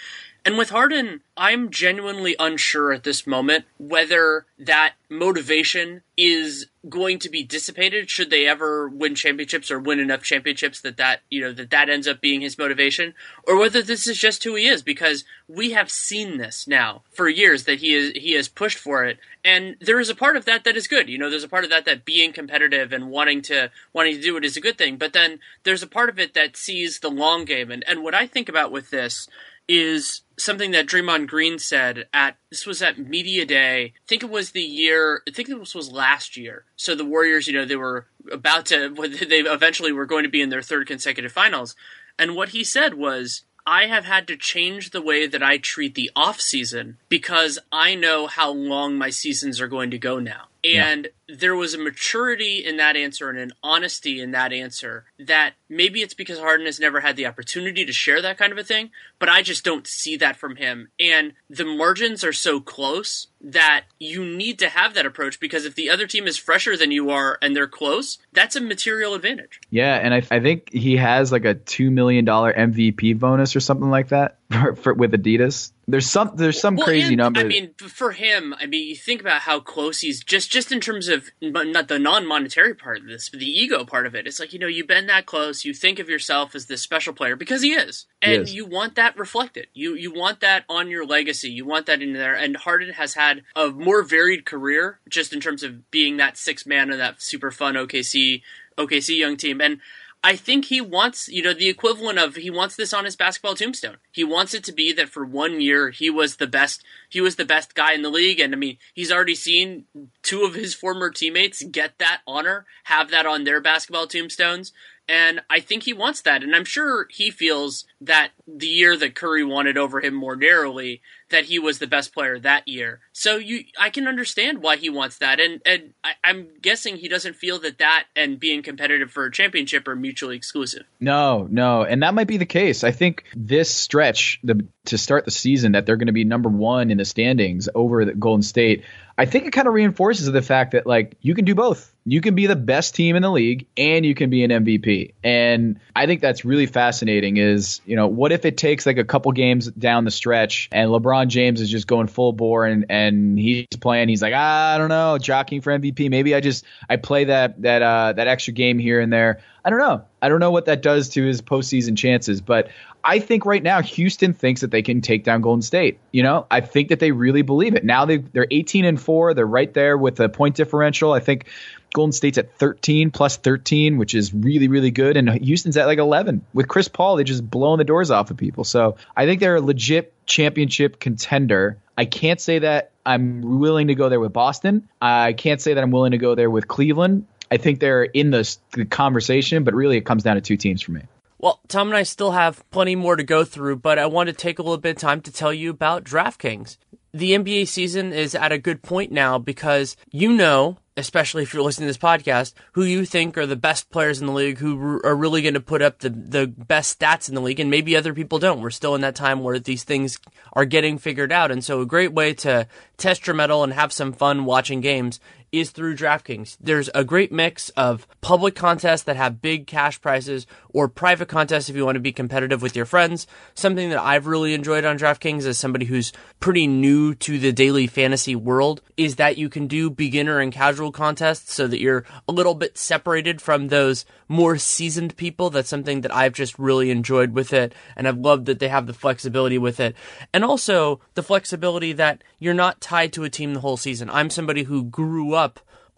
And 0.46 0.58
with 0.58 0.70
Harden, 0.70 1.22
I'm 1.36 1.70
genuinely 1.70 2.36
unsure 2.40 2.92
at 2.94 3.04
this 3.04 3.28
moment 3.28 3.66
whether 3.78 4.46
that 4.58 4.94
motivation 5.10 6.02
is 6.18 6.68
going 6.88 7.20
to 7.20 7.30
be 7.30 7.44
dissipated 7.44 8.10
should 8.10 8.30
they 8.30 8.48
ever 8.48 8.88
win 8.88 9.16
championships 9.16 9.70
or 9.70 9.80
win 9.80 10.00
enough 10.00 10.22
championships 10.22 10.80
that 10.82 10.98
that 10.98 11.22
you 11.30 11.42
know 11.42 11.52
that 11.52 11.72
that 11.72 11.90
ends 11.90 12.08
up 12.08 12.22
being 12.22 12.42
his 12.42 12.58
motivation 12.58 13.14
or 13.48 13.58
whether 13.58 13.82
this 13.82 14.08
is 14.08 14.18
just 14.18 14.44
who 14.44 14.56
he 14.56 14.66
is 14.66 14.82
because 14.82 15.26
we 15.48 15.72
have 15.72 15.90
seen 15.90 16.38
this 16.38 16.68
now 16.68 17.02
for 17.12 17.28
years 17.28 17.64
that 17.66 17.80
he 17.80 17.94
is 17.94 18.12
he 18.16 18.34
has 18.34 18.48
pushed 18.48 18.78
for 18.78 19.06
it. 19.06 19.18
And 19.44 19.78
there 19.80 20.00
is 20.00 20.10
a 20.10 20.16
part 20.16 20.38
of 20.38 20.46
that 20.46 20.64
that 20.64 20.78
is 20.78 20.88
good. 20.88 21.10
You 21.10 21.18
know 21.18 21.30
there's 21.30 21.44
a 21.44 21.50
part 21.50 21.64
of 21.64 21.70
that 21.70 21.86
that 21.86 22.06
being 22.06 22.32
competitive 22.34 22.94
and 22.94 23.10
wanting 23.10 23.42
to 23.44 23.72
wanting 23.94 24.16
to 24.16 24.22
do 24.22 24.38
it 24.38 24.46
is 24.46 24.58
a 24.58 24.62
good 24.62 24.78
thing. 24.78 24.98
But 24.98 25.14
then 25.14 25.40
there's 25.64 25.84
a 25.84 25.88
part 25.88 26.10
of 26.10 26.20
it 26.20 26.34
that 26.34 26.56
sees 26.56 27.00
the 27.00 27.10
long 27.10 27.46
game. 27.46 27.72
And 27.72 27.84
and 27.88 28.04
what 28.04 28.16
I 28.16 28.28
think 28.28 28.48
about 28.48 28.72
with 28.72 28.90
this 28.90 29.28
is 29.70 30.24
something 30.36 30.72
that 30.72 30.88
Draymond 30.88 31.28
Green 31.28 31.60
said 31.60 32.08
at 32.12 32.38
this 32.50 32.66
was 32.66 32.82
at 32.82 32.98
media 32.98 33.46
day. 33.46 33.94
I 33.96 34.08
think 34.08 34.24
it 34.24 34.30
was 34.30 34.52
the 34.52 34.64
year. 34.64 35.22
I 35.28 35.32
think 35.32 35.48
this 35.48 35.76
was 35.76 35.92
last 35.92 36.36
year. 36.36 36.66
So 36.76 36.96
the 36.96 37.06
Warriors, 37.06 37.48
you 37.48 37.54
know, 37.54 37.66
they 37.66 37.76
were 37.76 38.08
about 38.32 38.66
to. 38.68 38.90
They 39.30 39.42
eventually 39.42 39.92
were 39.92 40.08
going 40.08 40.24
to 40.24 40.30
be 40.30 40.42
in 40.42 40.50
their 40.50 40.64
third 40.64 40.88
consecutive 40.88 41.32
finals. 41.32 41.76
And 42.18 42.36
what 42.36 42.50
he 42.50 42.64
said 42.64 42.96
was, 42.96 43.44
I 43.66 43.86
have 43.86 44.06
had 44.06 44.28
to 44.28 44.36
change 44.36 44.90
the 44.90 45.02
way 45.02 45.28
that 45.28 45.44
I 45.44 45.58
treat 45.58 45.94
the 45.94 46.10
off 46.16 46.42
season 46.42 46.98
because 47.08 47.60
I 47.72 47.94
know 47.94 48.26
how 48.26 48.52
long 48.52 48.98
my 48.98 49.12
seasons 49.12 49.62
are 49.62 49.68
going 49.68 49.92
to 49.92 50.00
go 50.00 50.18
now. 50.20 50.46
And 50.64 51.06
yeah. 51.06 51.12
There 51.32 51.56
was 51.56 51.74
a 51.74 51.78
maturity 51.78 52.64
in 52.66 52.78
that 52.78 52.96
answer 52.96 53.30
and 53.30 53.38
an 53.38 53.52
honesty 53.64 54.20
in 54.20 54.32
that 54.32 54.52
answer 54.52 55.06
that 55.20 55.54
maybe 55.70 56.02
it's 56.02 56.14
because 56.14 56.40
Harden 56.40 56.66
has 56.66 56.80
never 56.80 57.02
had 57.02 57.16
the 57.16 57.26
opportunity 57.26 57.86
to 57.86 57.94
share 57.94 58.22
that 58.22 58.38
kind 58.38 58.52
of 58.52 58.58
a 58.58 58.64
thing, 58.64 58.90
but 59.20 59.30
I 59.30 59.42
just 59.42 59.64
don't 59.64 59.86
see 59.86 60.18
that 60.18 60.38
from 60.38 60.56
him. 60.56 60.90
And 61.00 61.34
the 61.50 61.66
margins 61.66 62.24
are 62.24 62.34
so 62.34 62.60
close 62.60 63.28
that 63.42 63.86
you 64.00 64.26
need 64.26 64.60
to 64.60 64.70
have 64.70 64.94
that 64.94 65.06
approach 65.06 65.40
because 65.40 65.66
if 65.66 65.76
the 65.76 65.90
other 65.90 66.08
team 66.08 66.28
is 66.28 66.38
fresher 66.38 66.76
than 66.76 66.92
you 66.92 67.10
are 67.10 67.38
and 67.42 67.56
they're 67.56 67.68
close, 67.68 68.18
that's 68.34 68.56
a 68.56 68.62
material 68.62 69.14
advantage. 69.14 69.62
Yeah, 69.70 69.96
and 69.96 70.14
I, 70.14 70.24
I 70.32 70.40
think 70.40 70.72
he 70.74 70.98
has 70.98 71.32
like 71.32 71.46
a 71.46 71.56
$2 71.56 71.92
million 71.92 72.26
MVP 72.26 73.18
bonus 73.20 73.56
or 73.56 73.60
something 73.60 73.90
like 73.90 74.10
that 74.10 74.40
for, 74.52 74.76
for, 74.76 74.94
with 74.94 75.12
Adidas. 75.12 75.72
There's 75.88 76.10
some 76.10 76.32
there's 76.36 76.60
some 76.60 76.76
well, 76.76 76.86
crazy 76.86 77.10
and, 77.10 77.18
number. 77.18 77.40
I 77.40 77.46
mean, 77.46 77.74
for 77.78 78.12
him, 78.12 78.54
I 78.60 78.68
mean, 78.68 78.90
you 78.90 78.96
think 78.96 79.22
about 79.22 79.42
how 79.42 79.60
close 79.60 80.02
he's 80.02 80.24
just 80.24 80.52
just 80.52 80.72
in 80.72 80.80
terms 80.80 81.08
of 81.08 81.19
not 81.42 81.88
the 81.88 82.00
non 82.00 82.26
monetary 82.26 82.74
part 82.74 83.00
of 83.00 83.08
this, 83.08 83.30
but 83.30 83.40
the 83.40 83.50
ego 83.50 83.86
part 83.86 84.06
of 84.06 84.16
it. 84.16 84.28
It's 84.28 84.40
like 84.40 84.54
you 84.54 84.60
know 84.60 84.68
you've 84.68 84.88
been 84.88 85.08
that 85.08 85.26
close. 85.26 85.66
You 85.66 85.74
think 85.74 86.00
of 86.00 86.10
yourself 86.10 86.56
as 86.56 86.66
this 86.66 86.82
special 86.82 87.14
player 87.14 87.36
because 87.36 87.62
he 87.62 87.72
is, 87.72 88.06
and 88.22 88.48
you 88.50 88.66
want 88.66 88.96
that 88.96 89.18
reflected. 89.18 89.68
You 89.74 89.96
you 89.96 90.14
want 90.14 90.40
that 90.42 90.66
on 90.70 90.90
your 90.90 91.06
legacy. 91.06 91.50
You 91.50 91.66
want 91.66 91.86
that 91.88 92.02
in 92.02 92.14
there. 92.14 92.36
And 92.36 92.58
Harden 92.58 92.94
has 92.94 93.14
had 93.14 93.44
a 93.56 93.70
more 93.70 94.04
varied 94.04 94.46
career 94.46 95.00
just 95.08 95.34
in 95.34 95.40
terms 95.40 95.64
of 95.64 95.90
being 95.92 96.18
that 96.18 96.38
six 96.38 96.66
man 96.66 96.92
of 96.92 96.98
that 96.98 97.22
super 97.22 97.52
fun 97.52 97.76
OKC 97.76 98.42
OKC 98.78 99.18
young 99.18 99.38
team. 99.38 99.62
And 99.62 99.80
I 100.22 100.36
think 100.36 100.66
he 100.66 100.82
wants, 100.82 101.30
you 101.30 101.42
know, 101.42 101.54
the 101.54 101.70
equivalent 101.70 102.20
of 102.20 102.36
he 102.36 102.50
wants 102.50 102.76
this 102.76 102.94
on 102.94 103.06
his 103.06 103.16
basketball 103.16 103.56
tombstone. 103.56 103.98
He 104.12 104.26
wants 104.26 104.54
it 104.54 104.66
to 104.66 104.74
be 104.74 104.92
that 104.94 105.08
for 105.08 105.24
one 105.24 105.62
year 105.62 105.92
he 105.92 106.10
was 106.10 106.36
the 106.36 106.48
best 106.48 106.84
he 107.08 107.22
was 107.22 107.38
the 107.38 107.46
best 107.46 107.74
guy 107.74 107.94
in 107.94 108.02
the 108.02 108.10
league 108.10 108.40
and 108.40 108.54
I 108.54 108.58
mean, 108.58 108.78
he's 108.94 109.12
already 109.12 109.36
seen 109.36 109.86
two 110.22 110.44
of 110.44 110.56
his 110.56 110.74
former 110.74 111.10
teammates 111.10 111.64
get 111.64 111.98
that 112.00 112.22
honor, 112.28 112.66
have 112.86 113.12
that 113.12 113.26
on 113.26 113.46
their 113.46 113.62
basketball 113.62 114.08
tombstones. 114.08 114.74
And 115.08 115.42
I 115.50 115.60
think 115.60 115.84
he 115.84 115.94
wants 115.94 116.22
that. 116.22 116.44
And 116.44 116.56
I'm 116.56 116.66
sure 116.66 117.08
he 117.10 117.32
feels 117.32 117.86
that 118.00 118.30
the 118.46 118.68
year 118.68 118.96
that 118.98 119.16
Curry 119.16 119.44
wanted 119.44 119.76
over 119.76 120.02
him 120.02 120.14
more 120.14 120.36
narrowly, 120.36 121.02
that 121.30 121.46
he 121.46 121.60
was 121.60 121.80
the 121.80 121.88
best 121.88 122.14
player 122.14 122.40
that 122.40 122.68
year. 122.68 123.00
So 123.14 123.38
you, 123.38 123.66
I 123.80 123.90
can 123.90 124.08
understand 124.08 124.62
why 124.62 124.78
he 124.78 124.90
wants 124.90 125.18
that, 125.18 125.40
and 125.40 125.62
and 125.66 125.94
I, 126.04 126.12
I'm 126.24 126.48
guessing 126.62 126.98
he 126.98 127.08
doesn't 127.08 127.36
feel 127.36 127.60
that 127.60 127.78
that 127.80 128.06
and 128.16 128.40
being 128.40 128.64
competitive 128.64 129.12
for 129.12 129.26
a 129.26 129.32
championship 129.32 129.88
are 129.88 129.96
mutually 129.96 130.36
exclusive. 130.36 130.84
No, 131.00 131.48
no, 131.50 131.84
and 131.84 132.04
that 132.04 132.14
might 132.14 132.28
be 132.28 132.38
the 132.38 132.46
case. 132.46 132.84
I 132.84 132.92
think 132.92 133.24
this 133.36 133.74
stretch, 133.74 134.40
the 134.44 134.66
to 134.86 134.98
start 134.98 135.26
the 135.26 135.32
season, 135.32 135.74
that 135.74 135.86
they're 135.86 135.98
going 135.98 136.08
to 136.08 136.14
be 136.14 136.24
number 136.24 136.50
one 136.50 136.92
in 136.92 136.98
the 136.98 137.06
standings 137.06 137.70
over 137.74 138.06
the 138.06 138.14
Golden 138.14 138.42
State. 138.44 138.84
I 139.20 139.26
think 139.26 139.46
it 139.46 139.52
kind 139.52 139.68
of 139.68 139.74
reinforces 139.74 140.32
the 140.32 140.42
fact 140.42 140.72
that 140.72 140.88
like 140.88 141.18
you 141.20 141.36
can 141.36 141.44
do 141.44 141.54
both. 141.54 141.94
You 142.06 142.22
can 142.22 142.36
be 142.36 142.48
the 142.48 142.56
best 142.56 142.96
team 142.96 143.18
in 143.18 143.22
the 143.22 143.30
league 143.30 143.68
and 143.76 144.06
you 144.06 144.16
can 144.16 144.30
be 144.30 144.46
an 144.46 144.50
MVP. 144.50 145.14
And 145.26 145.78
I 145.94 146.06
think 146.06 146.22
that's 146.22 146.46
really 146.46 146.68
fascinating 146.68 147.36
is, 147.36 147.82
you 147.86 147.98
know, 147.98 148.08
what 148.08 148.32
if 148.32 148.46
it 148.46 148.56
takes 148.56 148.86
like 148.86 148.98
a 148.98 149.04
couple 149.04 149.34
games 149.34 149.70
down 149.72 150.06
the 150.06 150.12
stretch 150.12 150.70
and 150.72 150.90
LeBron 150.90 151.28
James 151.28 151.60
is 151.60 151.70
just 151.70 151.86
going 151.86 152.08
full 152.08 152.32
bore 152.32 152.66
and 152.66 152.86
and 152.90 153.38
he's 153.38 153.68
playing 153.82 154.08
he's 154.08 154.22
like, 154.22 154.34
ah, 154.34 154.76
I 154.76 154.78
don't 154.78 154.88
know, 154.88 155.18
jockeying 155.18 155.64
for 155.64 155.78
MVP. 155.78 156.10
Maybe 156.10 156.34
I 156.34 156.40
just 156.40 156.64
I 156.90 156.96
play 156.96 157.26
that 157.26 157.62
that 157.62 157.82
uh 157.82 158.14
that 158.14 158.30
extra 158.30 158.54
game 158.54 158.80
here 158.80 159.02
and 159.02 159.12
there. 159.12 159.42
I 159.66 159.70
don't 159.70 159.80
know. 159.80 160.06
I 160.22 160.30
don't 160.30 160.40
know 160.40 160.52
what 160.52 160.66
that 160.66 160.82
does 160.82 161.10
to 161.10 161.26
his 161.26 161.42
postseason 161.42 161.98
chances, 161.98 162.40
but 162.40 162.70
I 163.04 163.20
think 163.20 163.46
right 163.46 163.64
now 163.64 163.82
Houston 163.82 164.34
thinks 164.34 164.62
that 164.62 164.72
they 164.72 164.82
can 164.82 165.02
take 165.02 165.24
down 165.24 165.42
Golden 165.42 165.62
State. 165.62 166.00
You 166.12 166.24
know, 166.24 166.46
I 166.52 166.62
think 166.62 166.90
that 166.90 167.00
they 167.00 167.12
really 167.12 167.42
believe 167.42 167.76
it. 167.76 167.84
Now 167.84 168.06
they 168.06 168.18
they're 168.18 168.48
18 168.50 168.86
and 168.86 169.00
four. 169.00 169.34
They're 169.34 169.46
right 169.46 169.74
there 169.74 169.98
with 169.98 170.20
a 170.20 170.30
point 170.30 170.56
differential. 170.56 171.14
I 171.14 171.20
think 171.20 171.46
Golden 171.94 172.12
State's 172.12 172.38
at 172.38 172.54
13 172.58 173.12
plus 173.12 173.38
13, 173.38 173.98
which 173.98 174.14
is 174.14 174.34
really 174.34 174.68
really 174.68 174.92
good, 174.92 175.18
and 175.18 175.30
Houston's 175.30 175.78
at 175.78 175.86
like 175.86 176.00
11 176.00 176.46
with 176.54 176.68
Chris 176.68 176.88
Paul. 176.88 177.16
They 177.16 177.24
just 177.24 177.50
blowing 177.50 177.78
the 177.78 177.84
doors 177.84 178.12
off 178.12 178.32
of 178.32 178.38
people. 178.38 178.64
So 178.64 178.98
I 179.16 179.26
think 179.26 179.40
they're 179.40 179.56
a 179.56 179.62
legit 179.62 180.14
championship 180.26 181.00
contender. 181.00 181.78
I 181.98 182.06
can't 182.06 182.40
say 182.40 182.60
that 182.60 182.92
I'm 183.06 183.60
willing 183.60 183.88
to 183.88 183.96
go 183.96 184.10
there 184.10 184.20
with 184.20 184.34
Boston. 184.34 184.88
I 185.02 185.34
can't 185.34 185.62
say 185.62 185.74
that 185.74 185.84
I'm 185.84 185.92
willing 185.92 186.12
to 186.12 186.18
go 186.18 186.36
there 186.36 186.50
with 186.50 186.68
Cleveland. 186.68 187.26
I 187.52 187.58
think 187.58 187.80
they're 187.80 188.04
in 188.04 188.30
the 188.30 188.58
conversation, 188.90 189.64
but 189.64 189.74
really 189.74 189.98
it 189.98 190.06
comes 190.06 190.24
down 190.24 190.36
to 190.36 190.42
two 190.42 190.58
teams 190.58 190.82
for 190.82 190.92
me. 190.92 191.02
Well, 191.42 191.62
Tom 191.70 191.88
and 191.88 191.96
I 191.96 192.04
still 192.04 192.32
have 192.32 192.70
plenty 192.70 192.96
more 192.96 193.16
to 193.16 193.24
go 193.24 193.46
through, 193.46 193.78
but 193.78 193.98
I 193.98 194.08
want 194.08 194.28
to 194.28 194.34
take 194.34 194.60
a 194.60 194.62
little 194.62 194.78
bit 194.78 194.98
of 194.98 195.02
time 195.02 195.22
to 195.22 195.32
tell 195.32 195.54
you 195.54 195.70
about 195.70 196.04
DraftKings. 196.04 196.78
The 197.14 197.32
NBA 197.32 197.68
season 197.70 198.12
is 198.12 198.36
at 198.36 198.52
a 198.52 198.58
good 198.58 198.82
point 198.82 199.12
now 199.14 199.40
because 199.40 199.96
you 200.12 200.34
know, 200.34 200.78
especially 200.98 201.44
if 201.44 201.54
you're 201.54 201.64
listening 201.64 201.88
to 201.88 201.90
this 201.90 201.98
podcast, 201.98 202.54
who 202.74 202.84
you 202.84 203.06
think 203.06 203.38
are 203.38 203.46
the 203.46 203.56
best 203.56 203.90
players 203.90 204.20
in 204.20 204.28
the 204.28 204.34
league 204.34 204.58
who 204.58 205.00
are 205.06 205.16
really 205.16 205.42
going 205.42 205.54
to 205.54 205.62
put 205.62 205.82
up 205.82 206.00
the, 206.00 206.10
the 206.10 206.46
best 206.46 207.00
stats 207.00 207.30
in 207.30 207.36
the 207.36 207.42
league, 207.42 207.62
and 207.62 207.72
maybe 207.72 207.96
other 207.96 208.14
people 208.14 208.38
don't. 208.38 208.60
We're 208.60 208.70
still 208.70 208.94
in 208.94 209.02
that 209.02 209.16
time 209.16 209.40
where 209.40 209.60
these 209.60 209.86
things 209.86 210.20
are 210.52 210.66
getting 210.66 210.98
figured 210.98 211.32
out. 211.32 211.52
And 211.52 211.64
so, 211.64 211.80
a 211.80 211.86
great 211.86 212.12
way 212.12 212.34
to 212.34 212.68
test 212.98 213.26
your 213.26 213.36
mettle 213.36 213.64
and 213.64 213.72
have 213.72 213.94
some 213.94 214.12
fun 214.12 214.44
watching 214.44 214.82
games 214.82 215.22
is 215.52 215.72
through 215.72 215.96
DraftKings. 215.96 216.58
There's 216.60 216.90
a 216.94 217.04
great 217.04 217.32
mix 217.32 217.70
of 217.70 218.08
public 218.22 218.56
contests 218.56 219.04
that 219.04 219.16
have 219.16 219.42
big 219.42 219.68
cash 219.68 220.00
prizes 220.02 220.46
or 220.70 220.88
private 220.88 221.28
contests 221.28 221.70
if 221.70 221.76
you 221.76 221.86
want 221.86 221.96
to 221.96 222.02
be 222.02 222.12
competitive 222.12 222.62
with 222.62 222.76
your 222.76 222.86
friends. 222.86 223.28
Something 223.54 223.90
that 223.90 224.02
I've 224.02 224.28
really 224.28 224.54
enjoyed 224.54 224.86
on 224.86 224.98
DraftKings 224.98 225.46
as 225.46 225.58
somebody 225.58 225.86
who's 225.86 226.14
pretty 226.40 226.68
new 226.68 227.16
to 227.16 227.40
the 227.40 227.52
daily 227.52 227.88
fantasy 227.88 228.36
world 228.36 228.82
is 228.98 229.16
that 229.16 229.38
you 229.38 229.50
can 229.50 229.68
do 229.68 229.90
beginner 229.90 230.40
and 230.40 230.52
casual 230.52 230.92
contests 230.92 231.54
so 231.54 231.68
that 231.68 231.80
you're 231.80 232.06
a 232.28 232.32
little 232.32 232.56
bit 232.56 232.78
separated 232.78 233.42
from 233.42 233.68
those 233.68 234.06
more 234.28 234.58
seasoned 234.58 235.18
people. 235.18 235.50
That's 235.50 235.70
something 235.70 236.02
that 236.02 236.16
I've 236.16 236.34
just 236.34 236.60
really 236.60 236.92
enjoyed 236.92 237.34
with 237.34 237.54
it 237.54 237.74
and 237.96 238.08
I've 238.08 238.18
loved 238.18 238.46
that 238.46 238.60
they 238.60 238.68
have 238.68 238.88
the 238.88 238.94
flexibility 238.94 239.58
with 239.58 239.80
it. 239.80 239.96
And 240.34 240.44
also 240.44 241.00
the 241.16 241.24
flexibility 241.24 241.94
that 241.94 242.24
you're 242.38 242.54
not 242.54 242.82
tied 242.82 243.14
to 243.14 243.24
a 243.24 243.30
team 243.30 243.54
the 243.54 243.60
whole 243.60 243.78
season. 243.78 244.10
I'm 244.10 244.30
somebody 244.30 244.64
who 244.64 244.84
grew 244.84 245.34
up 245.34 245.39